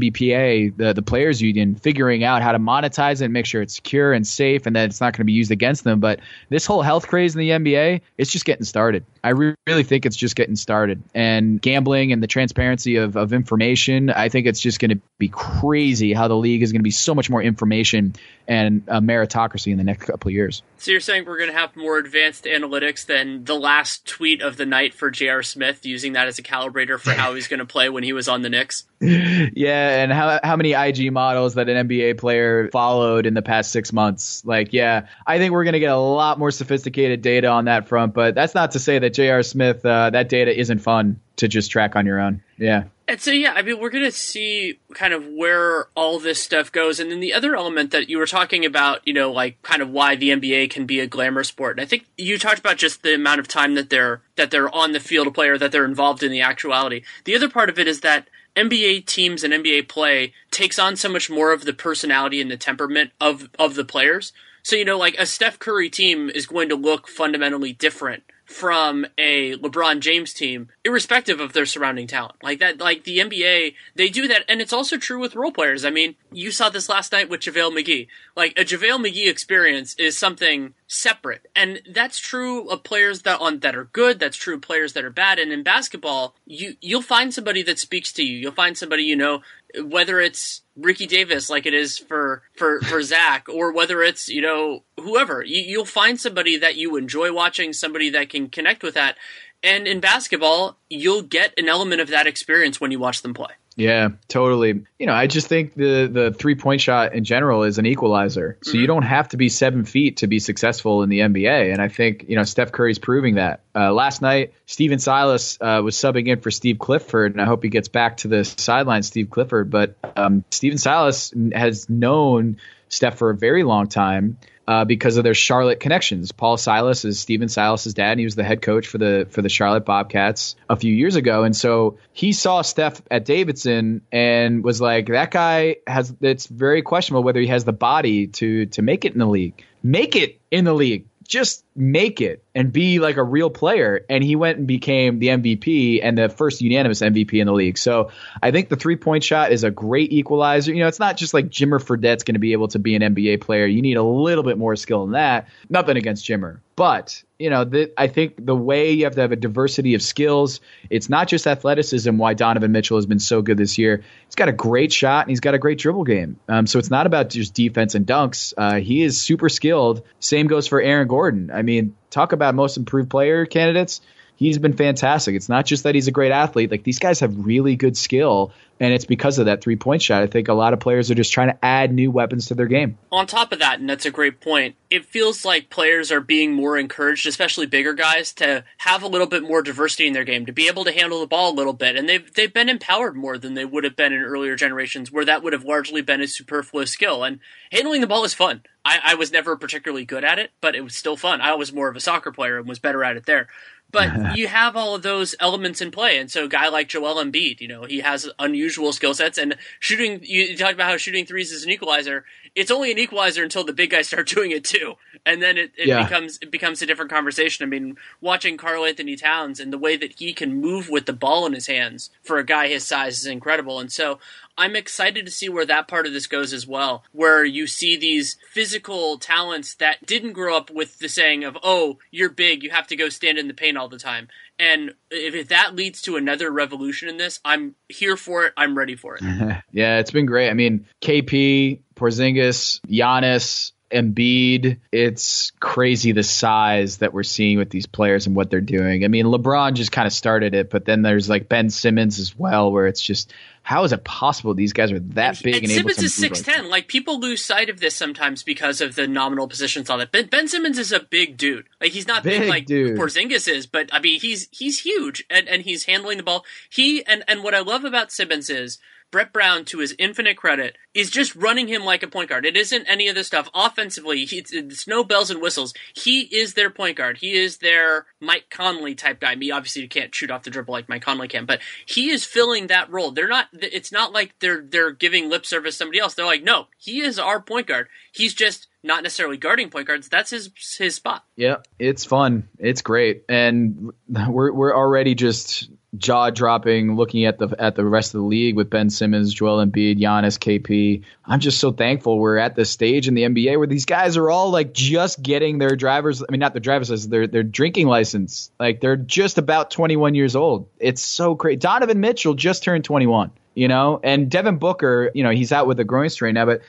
NBPA, 0.00 0.76
the 0.76 0.92
the 0.92 1.02
players 1.02 1.40
union, 1.40 1.74
figuring 1.74 2.24
out 2.24 2.42
how 2.42 2.52
to 2.52 2.58
monetize 2.58 3.20
it 3.20 3.26
and 3.26 3.32
make 3.32 3.46
sure 3.46 3.62
it's 3.62 3.74
secure 3.74 4.12
and 4.12 4.26
safe, 4.26 4.66
and 4.66 4.76
that 4.76 4.86
it's 4.86 5.00
not 5.00 5.12
going 5.12 5.18
to 5.18 5.24
be 5.24 5.32
used 5.32 5.50
against 5.50 5.84
them. 5.84 6.00
But 6.00 6.20
this 6.48 6.66
whole 6.66 6.82
health 6.82 7.08
craze 7.08 7.34
in 7.34 7.40
the 7.40 7.50
NBA, 7.50 8.00
it's 8.18 8.30
just 8.30 8.44
getting 8.44 8.64
started. 8.64 9.04
I 9.24 9.30
re- 9.30 9.54
really 9.66 9.84
think 9.84 10.06
it's 10.06 10.16
just 10.16 10.34
getting 10.34 10.56
started. 10.56 11.02
And 11.14 11.60
gambling 11.62 12.12
and 12.12 12.22
the 12.22 12.26
transparency 12.26 12.96
of, 12.96 13.16
of 13.16 13.32
information, 13.32 14.10
I 14.10 14.28
think 14.28 14.46
it's 14.46 14.60
just 14.60 14.80
going 14.80 14.90
to 14.90 15.00
be 15.18 15.28
crazy 15.28 16.12
how 16.12 16.28
the 16.28 16.36
league 16.36 16.62
is 16.62 16.72
going 16.72 16.80
to 16.80 16.84
be 16.84 16.90
so 16.90 17.14
much 17.14 17.30
more 17.30 17.42
information 17.42 18.14
and 18.48 18.82
a 18.88 19.00
meritocracy 19.00 19.72
in 19.72 19.78
the 19.78 19.84
next 19.84 20.06
couple 20.06 20.28
of 20.28 20.34
years. 20.34 20.62
So 20.78 20.90
you're 20.90 21.00
saying 21.00 21.26
we're 21.26 21.38
going 21.38 21.50
to 21.50 21.56
have 21.56 21.76
more 21.76 21.98
advanced 21.98 22.44
analytics 22.44 23.06
than 23.06 23.44
the 23.44 23.54
last 23.54 24.06
tweet 24.06 24.42
of 24.42 24.56
the 24.56 24.66
night 24.66 24.94
for 24.94 25.10
J.R. 25.10 25.42
Smith, 25.42 25.86
using 25.86 26.14
that 26.14 26.26
as 26.26 26.38
a 26.38 26.42
calibrator 26.42 26.98
for 26.98 27.12
how 27.12 27.34
he's 27.34 27.48
going 27.48 27.60
to 27.60 27.66
play 27.66 27.88
when 27.88 28.02
he 28.02 28.12
was 28.12 28.28
on 28.28 28.42
the 28.42 28.48
Knicks? 28.48 28.84
yeah, 29.00 30.02
and 30.02 30.12
how 30.12 30.40
how 30.42 30.56
many 30.56 30.72
IG 30.72 31.12
models 31.12 31.54
that 31.54 31.68
an 31.68 31.88
NBA 31.88 32.18
player 32.18 32.68
followed 32.70 33.26
in 33.26 33.34
the 33.34 33.42
past 33.42 33.70
six 33.72 33.92
months? 33.92 34.44
Like, 34.44 34.72
yeah, 34.72 35.06
I 35.26 35.38
think 35.38 35.52
we're 35.52 35.64
going 35.64 35.74
to 35.74 35.80
get 35.80 35.92
a 35.92 35.96
lot 35.96 36.38
more 36.38 36.50
sophisticated 36.50 37.22
data 37.22 37.48
on 37.48 37.66
that 37.66 37.88
front. 37.88 38.14
But 38.14 38.34
that's 38.34 38.54
not 38.54 38.72
to 38.72 38.78
say 38.78 38.98
that 38.98 39.14
J.R. 39.14 39.42
Smith 39.42 39.84
uh, 39.84 40.10
that 40.10 40.28
data 40.28 40.58
isn't 40.58 40.80
fun 40.80 41.20
to 41.36 41.48
just 41.48 41.70
track 41.70 41.96
on 41.96 42.06
your 42.06 42.20
own. 42.20 42.42
Yeah. 42.58 42.84
And 43.12 43.20
so, 43.20 43.30
yeah, 43.30 43.52
I 43.52 43.60
mean, 43.60 43.78
we're 43.78 43.90
going 43.90 44.06
to 44.06 44.10
see 44.10 44.78
kind 44.94 45.12
of 45.12 45.26
where 45.26 45.88
all 45.94 46.18
this 46.18 46.42
stuff 46.42 46.72
goes. 46.72 46.98
And 46.98 47.10
then 47.10 47.20
the 47.20 47.34
other 47.34 47.54
element 47.54 47.90
that 47.90 48.08
you 48.08 48.16
were 48.16 48.24
talking 48.24 48.64
about, 48.64 49.06
you 49.06 49.12
know, 49.12 49.30
like 49.30 49.60
kind 49.60 49.82
of 49.82 49.90
why 49.90 50.16
the 50.16 50.30
NBA 50.30 50.70
can 50.70 50.86
be 50.86 50.98
a 50.98 51.06
glamour 51.06 51.44
sport. 51.44 51.76
And 51.76 51.84
I 51.84 51.86
think 51.86 52.06
you 52.16 52.38
talked 52.38 52.60
about 52.60 52.78
just 52.78 53.02
the 53.02 53.14
amount 53.14 53.40
of 53.40 53.48
time 53.48 53.74
that 53.74 53.90
they're, 53.90 54.22
that 54.36 54.50
they're 54.50 54.74
on 54.74 54.92
the 54.92 54.98
field 54.98 55.26
of 55.26 55.34
play 55.34 55.50
or 55.50 55.58
that 55.58 55.72
they're 55.72 55.84
involved 55.84 56.22
in 56.22 56.32
the 56.32 56.40
actuality. 56.40 57.02
The 57.24 57.36
other 57.36 57.50
part 57.50 57.68
of 57.68 57.78
it 57.78 57.86
is 57.86 58.00
that 58.00 58.28
NBA 58.56 59.04
teams 59.04 59.44
and 59.44 59.52
NBA 59.52 59.90
play 59.90 60.32
takes 60.50 60.78
on 60.78 60.96
so 60.96 61.10
much 61.10 61.28
more 61.28 61.52
of 61.52 61.66
the 61.66 61.74
personality 61.74 62.40
and 62.40 62.50
the 62.50 62.56
temperament 62.56 63.10
of, 63.20 63.50
of 63.58 63.74
the 63.74 63.84
players. 63.84 64.32
So, 64.62 64.74
you 64.74 64.86
know, 64.86 64.96
like 64.96 65.16
a 65.18 65.26
Steph 65.26 65.58
Curry 65.58 65.90
team 65.90 66.30
is 66.30 66.46
going 66.46 66.70
to 66.70 66.76
look 66.76 67.08
fundamentally 67.08 67.74
different 67.74 68.22
from 68.52 69.06
a 69.18 69.56
LeBron 69.56 70.00
James 70.00 70.32
team, 70.32 70.68
irrespective 70.84 71.40
of 71.40 71.52
their 71.52 71.66
surrounding 71.66 72.06
talent. 72.06 72.34
Like 72.42 72.58
that, 72.58 72.78
like 72.78 73.04
the 73.04 73.18
NBA, 73.18 73.74
they 73.94 74.08
do 74.08 74.26
that, 74.28 74.44
and 74.48 74.60
it's 74.60 74.72
also 74.72 74.96
true 74.96 75.20
with 75.20 75.36
role 75.36 75.52
players. 75.52 75.84
I 75.84 75.90
mean, 75.90 76.16
you 76.32 76.50
saw 76.50 76.70
this 76.70 76.88
last 76.88 77.12
night 77.12 77.28
with 77.28 77.40
JaVale 77.40 77.72
McGee. 77.72 78.08
Like 78.36 78.58
a 78.58 78.64
JaVale 78.64 79.06
McGee 79.06 79.30
experience 79.30 79.94
is 79.94 80.18
something 80.18 80.74
separate, 80.86 81.46
and 81.54 81.82
that's 81.90 82.18
true 82.18 82.68
of 82.68 82.82
players 82.82 83.22
that 83.22 83.40
on 83.40 83.60
that 83.60 83.76
are 83.76 83.84
good. 83.84 84.18
That's 84.18 84.36
true 84.36 84.56
of 84.56 84.62
players 84.62 84.92
that 84.94 85.04
are 85.04 85.10
bad. 85.10 85.38
And 85.38 85.52
in 85.52 85.62
basketball, 85.62 86.34
you 86.46 86.76
you'll 86.80 87.02
find 87.02 87.32
somebody 87.32 87.62
that 87.62 87.78
speaks 87.78 88.12
to 88.14 88.24
you. 88.24 88.36
You'll 88.36 88.52
find 88.52 88.76
somebody 88.76 89.04
you 89.04 89.16
know 89.16 89.42
whether 89.80 90.20
it's 90.20 90.62
Ricky 90.76 91.06
Davis 91.06 91.48
like 91.48 91.66
it 91.66 91.74
is 91.74 91.98
for 91.98 92.42
for 92.56 92.80
for 92.80 93.02
Zach, 93.02 93.48
or 93.48 93.72
whether 93.72 94.02
it's 94.02 94.28
you 94.28 94.40
know 94.40 94.82
whoever, 94.98 95.42
you, 95.42 95.60
you'll 95.62 95.84
find 95.84 96.20
somebody 96.20 96.56
that 96.56 96.76
you 96.76 96.96
enjoy 96.96 97.32
watching, 97.32 97.72
somebody 97.72 98.10
that 98.10 98.30
can 98.30 98.48
connect 98.48 98.82
with 98.82 98.94
that. 98.94 99.16
And 99.62 99.86
in 99.86 100.00
basketball, 100.00 100.78
you'll 100.90 101.22
get 101.22 101.54
an 101.56 101.68
element 101.68 102.00
of 102.00 102.08
that 102.08 102.26
experience 102.26 102.80
when 102.80 102.90
you 102.90 102.98
watch 102.98 103.22
them 103.22 103.34
play. 103.34 103.52
Yeah, 103.76 104.10
totally. 104.28 104.84
You 104.98 105.06
know, 105.06 105.14
I 105.14 105.26
just 105.26 105.46
think 105.46 105.74
the 105.74 106.06
the 106.06 106.32
three 106.32 106.54
point 106.54 106.80
shot 106.80 107.14
in 107.14 107.24
general 107.24 107.62
is 107.62 107.78
an 107.78 107.86
equalizer. 107.86 108.58
So 108.62 108.70
mm-hmm. 108.70 108.80
you 108.80 108.86
don't 108.86 109.02
have 109.02 109.28
to 109.30 109.36
be 109.36 109.48
seven 109.48 109.84
feet 109.84 110.18
to 110.18 110.26
be 110.26 110.38
successful 110.40 111.02
in 111.02 111.08
the 111.08 111.20
NBA. 111.20 111.72
And 111.72 111.80
I 111.80 111.88
think 111.88 112.26
you 112.28 112.36
know 112.36 112.44
Steph 112.44 112.72
Curry's 112.72 112.98
proving 112.98 113.36
that. 113.36 113.60
Uh, 113.74 113.92
last 113.92 114.20
night, 114.20 114.52
Stephen 114.66 114.98
Silas 114.98 115.56
uh, 115.60 115.80
was 115.82 115.96
subbing 115.96 116.28
in 116.28 116.40
for 116.40 116.50
Steve 116.50 116.78
Clifford, 116.78 117.32
and 117.32 117.40
I 117.40 117.46
hope 117.46 117.62
he 117.62 117.70
gets 117.70 117.88
back 117.88 118.18
to 118.18 118.28
the 118.28 118.44
sideline, 118.44 119.02
Steve 119.02 119.30
Clifford. 119.30 119.70
But 119.70 119.96
um, 120.16 120.44
Stephen 120.50 120.78
Silas 120.78 121.32
has 121.54 121.88
known 121.88 122.58
Steph 122.88 123.16
for 123.16 123.30
a 123.30 123.34
very 123.34 123.64
long 123.64 123.86
time 123.86 124.36
uh, 124.72 124.84
because 124.86 125.18
of 125.18 125.24
their 125.24 125.34
Charlotte 125.34 125.80
connections. 125.80 126.32
Paul 126.32 126.56
Silas 126.56 127.04
is 127.04 127.20
Stephen 127.20 127.50
Silas's 127.50 127.92
dad, 127.92 128.12
and 128.12 128.20
he 128.20 128.24
was 128.24 128.36
the 128.36 128.42
head 128.42 128.62
coach 128.62 128.86
for 128.86 128.96
the 128.96 129.26
for 129.28 129.42
the 129.42 129.50
Charlotte 129.50 129.84
Bobcats 129.84 130.56
a 130.70 130.76
few 130.76 130.94
years 130.94 131.14
ago. 131.14 131.44
And 131.44 131.54
so 131.54 131.98
he 132.14 132.32
saw 132.32 132.62
Steph 132.62 133.02
at 133.10 133.26
Davidson 133.26 134.00
and 134.10 134.64
was 134.64 134.80
like, 134.80 135.08
"That 135.08 135.30
guy 135.30 135.76
has. 135.86 136.14
It's 136.22 136.46
very 136.46 136.80
questionable 136.80 137.22
whether 137.22 137.40
he 137.40 137.48
has 137.48 137.64
the 137.64 137.74
body 137.74 138.28
to 138.28 138.64
to 138.66 138.80
make 138.80 139.04
it 139.04 139.12
in 139.12 139.18
the 139.18 139.26
league. 139.26 139.62
Make 139.82 140.16
it 140.16 140.40
in 140.50 140.64
the 140.64 140.74
league. 140.74 141.04
Just 141.28 141.66
make 141.76 142.22
it." 142.22 142.41
And 142.54 142.72
be 142.72 142.98
like 142.98 143.16
a 143.16 143.22
real 143.22 143.50
player. 143.50 144.04
And 144.08 144.22
he 144.22 144.36
went 144.36 144.58
and 144.58 144.66
became 144.66 145.18
the 145.18 145.28
MVP 145.28 146.00
and 146.02 146.16
the 146.18 146.28
first 146.28 146.60
unanimous 146.60 147.00
MVP 147.00 147.40
in 147.40 147.46
the 147.46 147.52
league. 147.52 147.78
So 147.78 148.10
I 148.42 148.50
think 148.50 148.68
the 148.68 148.76
three 148.76 148.96
point 148.96 149.24
shot 149.24 149.52
is 149.52 149.64
a 149.64 149.70
great 149.70 150.12
equalizer. 150.12 150.72
You 150.72 150.80
know, 150.80 150.88
it's 150.88 151.00
not 151.00 151.16
just 151.16 151.34
like 151.34 151.48
Jimmer 151.48 151.82
Fredette's 151.82 152.24
going 152.24 152.34
to 152.34 152.40
be 152.40 152.52
able 152.52 152.68
to 152.68 152.78
be 152.78 152.94
an 152.94 153.02
NBA 153.02 153.40
player. 153.40 153.66
You 153.66 153.82
need 153.82 153.96
a 153.96 154.02
little 154.02 154.44
bit 154.44 154.58
more 154.58 154.76
skill 154.76 155.04
than 155.04 155.12
that. 155.12 155.48
Nothing 155.70 155.96
against 155.96 156.26
Jimmer, 156.26 156.60
but 156.76 157.22
you 157.38 157.50
know, 157.50 157.64
the, 157.64 157.92
I 157.98 158.06
think 158.06 158.34
the 158.46 158.54
way 158.54 158.92
you 158.92 159.04
have 159.04 159.16
to 159.16 159.20
have 159.22 159.32
a 159.32 159.36
diversity 159.36 159.94
of 159.94 160.02
skills. 160.02 160.60
It's 160.90 161.08
not 161.08 161.26
just 161.26 161.44
athleticism. 161.48 162.16
Why 162.16 162.34
Donovan 162.34 162.70
Mitchell 162.70 162.98
has 162.98 163.06
been 163.06 163.18
so 163.18 163.42
good 163.42 163.56
this 163.56 163.78
year. 163.78 164.04
He's 164.26 164.36
got 164.36 164.48
a 164.48 164.52
great 164.52 164.92
shot 164.92 165.24
and 165.24 165.30
he's 165.30 165.40
got 165.40 165.54
a 165.54 165.58
great 165.58 165.78
dribble 165.78 166.04
game. 166.04 166.38
Um, 166.48 166.68
so 166.68 166.78
it's 166.78 166.90
not 166.90 167.06
about 167.06 167.30
just 167.30 167.52
defense 167.54 167.96
and 167.96 168.06
dunks. 168.06 168.54
Uh, 168.56 168.74
he 168.76 169.02
is 169.02 169.20
super 169.20 169.48
skilled. 169.48 170.02
Same 170.20 170.46
goes 170.46 170.68
for 170.68 170.80
Aaron 170.80 171.08
Gordon. 171.08 171.50
I 171.52 171.62
mean, 171.62 171.96
talk 172.12 172.32
about 172.32 172.54
most 172.54 172.76
improved 172.76 173.10
player 173.10 173.46
candidates. 173.46 174.00
He's 174.42 174.58
been 174.58 174.72
fantastic. 174.72 175.36
It's 175.36 175.48
not 175.48 175.66
just 175.66 175.84
that 175.84 175.94
he's 175.94 176.08
a 176.08 176.10
great 176.10 176.32
athlete. 176.32 176.68
Like 176.68 176.82
these 176.82 176.98
guys 176.98 177.20
have 177.20 177.46
really 177.46 177.76
good 177.76 177.96
skill, 177.96 178.52
and 178.80 178.92
it's 178.92 179.04
because 179.04 179.38
of 179.38 179.46
that 179.46 179.62
three 179.62 179.76
point 179.76 180.02
shot. 180.02 180.24
I 180.24 180.26
think 180.26 180.48
a 180.48 180.52
lot 180.52 180.72
of 180.72 180.80
players 180.80 181.12
are 181.12 181.14
just 181.14 181.32
trying 181.32 181.50
to 181.50 181.64
add 181.64 181.94
new 181.94 182.10
weapons 182.10 182.46
to 182.46 182.56
their 182.56 182.66
game. 182.66 182.98
On 183.12 183.24
top 183.28 183.52
of 183.52 183.60
that, 183.60 183.78
and 183.78 183.88
that's 183.88 184.04
a 184.04 184.10
great 184.10 184.40
point, 184.40 184.74
it 184.90 185.04
feels 185.04 185.44
like 185.44 185.70
players 185.70 186.10
are 186.10 186.20
being 186.20 186.54
more 186.54 186.76
encouraged, 186.76 187.24
especially 187.24 187.66
bigger 187.66 187.94
guys, 187.94 188.32
to 188.32 188.64
have 188.78 189.04
a 189.04 189.06
little 189.06 189.28
bit 189.28 189.44
more 189.44 189.62
diversity 189.62 190.08
in 190.08 190.12
their 190.12 190.24
game, 190.24 190.44
to 190.46 190.52
be 190.52 190.66
able 190.66 190.82
to 190.86 190.92
handle 190.92 191.20
the 191.20 191.28
ball 191.28 191.52
a 191.52 191.54
little 191.54 191.72
bit. 191.72 191.94
And 191.94 192.08
they've 192.08 192.34
they've 192.34 192.52
been 192.52 192.68
empowered 192.68 193.14
more 193.14 193.38
than 193.38 193.54
they 193.54 193.64
would 193.64 193.84
have 193.84 193.94
been 193.94 194.12
in 194.12 194.22
earlier 194.22 194.56
generations 194.56 195.12
where 195.12 195.24
that 195.24 195.44
would 195.44 195.52
have 195.52 195.64
largely 195.64 196.02
been 196.02 196.20
a 196.20 196.26
superfluous 196.26 196.90
skill. 196.90 197.22
And 197.22 197.38
handling 197.70 198.00
the 198.00 198.08
ball 198.08 198.24
is 198.24 198.34
fun. 198.34 198.62
I, 198.84 198.98
I 199.04 199.14
was 199.14 199.30
never 199.30 199.56
particularly 199.56 200.04
good 200.04 200.24
at 200.24 200.40
it, 200.40 200.50
but 200.60 200.74
it 200.74 200.82
was 200.82 200.96
still 200.96 201.16
fun. 201.16 201.40
I 201.40 201.54
was 201.54 201.72
more 201.72 201.88
of 201.88 201.94
a 201.94 202.00
soccer 202.00 202.32
player 202.32 202.58
and 202.58 202.66
was 202.66 202.80
better 202.80 203.04
at 203.04 203.16
it 203.16 203.26
there 203.26 203.46
but 203.92 204.36
you 204.36 204.48
have 204.48 204.76
all 204.76 204.94
of 204.94 205.02
those 205.02 205.34
elements 205.38 205.80
in 205.80 205.90
play. 205.90 206.18
And 206.18 206.30
so 206.30 206.44
a 206.44 206.48
guy 206.48 206.68
like 206.68 206.88
Joel 206.88 207.22
Embiid, 207.22 207.60
you 207.60 207.68
know, 207.68 207.84
he 207.84 208.00
has 208.00 208.28
unusual 208.38 208.92
skill 208.92 209.14
sets 209.14 209.38
and 209.38 209.56
shooting, 209.78 210.20
you 210.22 210.56
talked 210.56 210.74
about 210.74 210.90
how 210.90 210.96
shooting 210.96 211.26
threes 211.26 211.52
is 211.52 211.64
an 211.64 211.70
equalizer. 211.70 212.24
It's 212.54 212.70
only 212.70 212.90
an 212.90 212.98
equalizer 212.98 213.42
until 213.42 213.64
the 213.64 213.72
big 213.72 213.90
guys 213.90 214.08
start 214.08 214.26
doing 214.34 214.50
it 214.50 214.64
too. 214.64 214.94
And 215.24 215.42
then 215.42 215.58
it, 215.58 215.72
it 215.76 215.86
yeah. 215.88 216.02
becomes, 216.02 216.38
it 216.42 216.50
becomes 216.50 216.82
a 216.82 216.86
different 216.86 217.10
conversation. 217.10 217.64
I 217.64 217.68
mean, 217.68 217.96
watching 218.20 218.56
Karl-Anthony 218.56 219.16
Towns 219.16 219.60
and 219.60 219.72
the 219.72 219.78
way 219.78 219.96
that 219.96 220.18
he 220.18 220.32
can 220.32 220.60
move 220.60 220.88
with 220.88 221.06
the 221.06 221.12
ball 221.12 221.46
in 221.46 221.52
his 221.52 221.66
hands 221.66 222.10
for 222.22 222.38
a 222.38 222.44
guy 222.44 222.68
his 222.68 222.86
size 222.86 223.20
is 223.20 223.26
incredible. 223.26 223.78
And 223.78 223.92
so 223.92 224.18
I'm 224.56 224.76
excited 224.76 225.26
to 225.26 225.32
see 225.32 225.48
where 225.48 225.66
that 225.66 225.88
part 225.88 226.06
of 226.06 226.12
this 226.12 226.26
goes 226.26 226.52
as 226.52 226.66
well, 226.66 227.04
where 227.12 227.44
you 227.44 227.66
see 227.66 227.96
these 227.96 228.36
physical 228.50 229.18
talents 229.18 229.74
that 229.76 230.04
didn't 230.06 230.32
grow 230.32 230.56
up 230.56 230.70
with 230.70 230.98
the 230.98 231.08
saying 231.08 231.44
of, 231.44 231.56
oh, 231.62 231.98
you're 232.10 232.28
big, 232.28 232.62
you 232.62 232.70
have 232.70 232.86
to 232.88 232.96
go 232.96 233.08
stand 233.08 233.38
in 233.38 233.48
the 233.48 233.54
paint 233.54 233.76
all 233.76 233.88
the 233.88 233.98
time. 233.98 234.28
And 234.58 234.94
if 235.10 235.48
that 235.48 235.74
leads 235.74 236.02
to 236.02 236.16
another 236.16 236.50
revolution 236.50 237.08
in 237.08 237.16
this, 237.16 237.40
I'm 237.44 237.74
here 237.88 238.16
for 238.16 238.46
it. 238.46 238.52
I'm 238.56 238.76
ready 238.76 238.94
for 238.94 239.16
it. 239.16 239.22
yeah, 239.72 239.98
it's 239.98 240.10
been 240.10 240.26
great. 240.26 240.50
I 240.50 240.54
mean, 240.54 240.86
KP, 241.00 241.80
Porzingis, 241.96 242.80
Giannis, 242.86 243.72
Embiid, 243.92 244.78
it's 244.90 245.52
crazy 245.60 246.12
the 246.12 246.22
size 246.22 246.98
that 246.98 247.12
we're 247.12 247.22
seeing 247.22 247.58
with 247.58 247.70
these 247.70 247.86
players 247.86 248.26
and 248.26 248.34
what 248.34 248.50
they're 248.50 248.60
doing. 248.60 249.04
I 249.04 249.08
mean, 249.08 249.26
LeBron 249.26 249.74
just 249.74 249.92
kind 249.92 250.06
of 250.06 250.12
started 250.12 250.54
it, 250.54 250.70
but 250.70 250.84
then 250.84 251.02
there's 251.02 251.28
like 251.28 251.48
Ben 251.48 251.70
Simmons 251.70 252.18
as 252.18 252.36
well, 252.36 252.72
where 252.72 252.86
it's 252.86 253.02
just 253.02 253.32
how 253.62 253.84
is 253.84 253.92
it 253.92 254.02
possible 254.02 254.54
these 254.54 254.72
guys 254.72 254.90
are 254.90 254.98
that 254.98 255.36
and, 255.36 255.42
big 255.44 255.54
and, 255.56 255.64
and 255.64 255.72
Simmons 255.72 256.02
is 256.02 256.14
six 256.14 256.40
ten. 256.42 256.64
Like, 256.64 256.70
like, 256.70 256.88
people 256.88 257.20
lose 257.20 257.44
sight 257.44 257.70
of 257.70 257.80
this 257.80 257.94
sometimes 257.94 258.42
because 258.42 258.80
of 258.80 258.96
the 258.96 259.06
nominal 259.06 259.46
positions 259.46 259.88
on 259.88 260.00
it. 260.00 260.10
Ben, 260.10 260.26
ben 260.26 260.48
Simmons 260.48 260.78
is 260.78 260.90
a 260.90 261.00
big 261.00 261.36
dude. 261.36 261.66
Like 261.80 261.92
he's 261.92 262.08
not 262.08 262.24
big, 262.24 262.40
big 262.40 262.48
like 262.48 262.66
dude. 262.66 262.98
Porzingis 262.98 263.48
is, 263.48 263.66
but 263.66 263.88
I 263.92 264.00
mean 264.00 264.20
he's 264.20 264.48
he's 264.50 264.80
huge 264.80 265.24
and, 265.30 265.48
and 265.48 265.62
he's 265.62 265.84
handling 265.84 266.16
the 266.16 266.24
ball. 266.24 266.44
He 266.68 267.04
and 267.06 267.22
and 267.28 267.44
what 267.44 267.54
I 267.54 267.60
love 267.60 267.84
about 267.84 268.10
Simmons 268.10 268.50
is 268.50 268.78
Brett 269.12 269.32
Brown, 269.32 269.64
to 269.66 269.78
his 269.78 269.94
infinite 269.98 270.38
credit, 270.38 270.76
is 270.94 271.10
just 271.10 271.36
running 271.36 271.68
him 271.68 271.84
like 271.84 272.02
a 272.02 272.08
point 272.08 272.30
guard. 272.30 272.46
It 272.46 272.56
isn't 272.56 272.86
any 272.86 273.08
of 273.08 273.14
this 273.14 273.26
stuff. 273.28 273.48
Offensively, 273.54 274.24
he, 274.24 274.42
it's 274.50 274.88
no 274.88 275.04
bells 275.04 275.30
and 275.30 275.40
whistles. 275.40 275.74
He 275.94 276.22
is 276.22 276.54
their 276.54 276.70
point 276.70 276.96
guard. 276.96 277.18
He 277.18 277.34
is 277.34 277.58
their 277.58 278.06
Mike 278.20 278.46
Conley 278.50 278.94
type 278.94 279.20
guy. 279.20 279.36
Me, 279.36 279.50
obviously, 279.50 279.82
you 279.82 279.88
can't 279.88 280.14
shoot 280.14 280.30
off 280.30 280.42
the 280.42 280.50
dribble 280.50 280.72
like 280.72 280.88
Mike 280.88 281.02
Conley 281.02 281.28
can, 281.28 281.44
but 281.44 281.60
he 281.86 282.10
is 282.10 282.24
filling 282.24 282.66
that 282.68 282.90
role. 282.90 283.10
They're 283.10 283.28
not. 283.28 283.48
It's 283.52 283.92
not 283.92 284.12
like 284.12 284.34
they're 284.40 284.62
they're 284.62 284.90
giving 284.90 285.28
lip 285.28 285.44
service 285.46 285.76
somebody 285.76 286.00
else. 286.00 286.14
They're 286.14 286.26
like, 286.26 286.42
no, 286.42 286.68
he 286.78 287.02
is 287.02 287.18
our 287.18 287.40
point 287.40 287.66
guard. 287.66 287.88
He's 288.12 288.34
just 288.34 288.66
not 288.82 289.02
necessarily 289.02 289.36
guarding 289.36 289.68
point 289.68 289.86
guards. 289.86 290.08
That's 290.08 290.30
his 290.30 290.50
his 290.78 290.94
spot. 290.94 291.24
Yeah, 291.36 291.56
it's 291.78 292.06
fun. 292.06 292.48
It's 292.58 292.80
great, 292.80 293.24
and 293.28 293.92
we're 294.08 294.52
we're 294.52 294.74
already 294.74 295.14
just 295.14 295.70
jaw 295.96 296.30
dropping 296.30 296.96
looking 296.96 297.26
at 297.26 297.38
the 297.38 297.54
at 297.58 297.74
the 297.74 297.84
rest 297.84 298.14
of 298.14 298.20
the 298.20 298.26
league 298.26 298.56
with 298.56 298.70
Ben 298.70 298.88
Simmons, 298.88 299.32
Joel 299.32 299.64
Embiid, 299.64 299.98
Giannis, 299.98 300.38
KP. 300.38 301.02
I'm 301.24 301.40
just 301.40 301.58
so 301.58 301.72
thankful 301.72 302.18
we're 302.18 302.38
at 302.38 302.54
this 302.56 302.70
stage 302.70 303.08
in 303.08 303.14
the 303.14 303.22
NBA 303.22 303.58
where 303.58 303.66
these 303.66 303.84
guys 303.84 304.16
are 304.16 304.30
all 304.30 304.50
like 304.50 304.72
just 304.72 305.22
getting 305.22 305.58
their 305.58 305.76
drivers. 305.76 306.22
I 306.22 306.26
mean, 306.30 306.40
not 306.40 306.54
their 306.54 306.60
driver's 306.60 307.06
their 307.08 307.26
their 307.26 307.42
drinking 307.42 307.88
license. 307.88 308.50
Like 308.58 308.80
they're 308.80 308.96
just 308.96 309.38
about 309.38 309.70
21 309.70 310.14
years 310.14 310.34
old. 310.34 310.68
It's 310.78 311.02
so 311.02 311.34
great. 311.34 311.60
Donovan 311.60 312.00
Mitchell 312.00 312.34
just 312.34 312.62
turned 312.62 312.84
21. 312.84 313.30
You 313.54 313.68
know, 313.68 314.00
and 314.02 314.30
Devin 314.30 314.56
Booker, 314.56 315.10
you 315.14 315.22
know, 315.22 315.28
he's 315.28 315.52
out 315.52 315.66
with 315.66 315.78
a 315.78 315.84
groin 315.84 316.08
strain 316.08 316.32
now, 316.32 316.46
but 316.46 316.62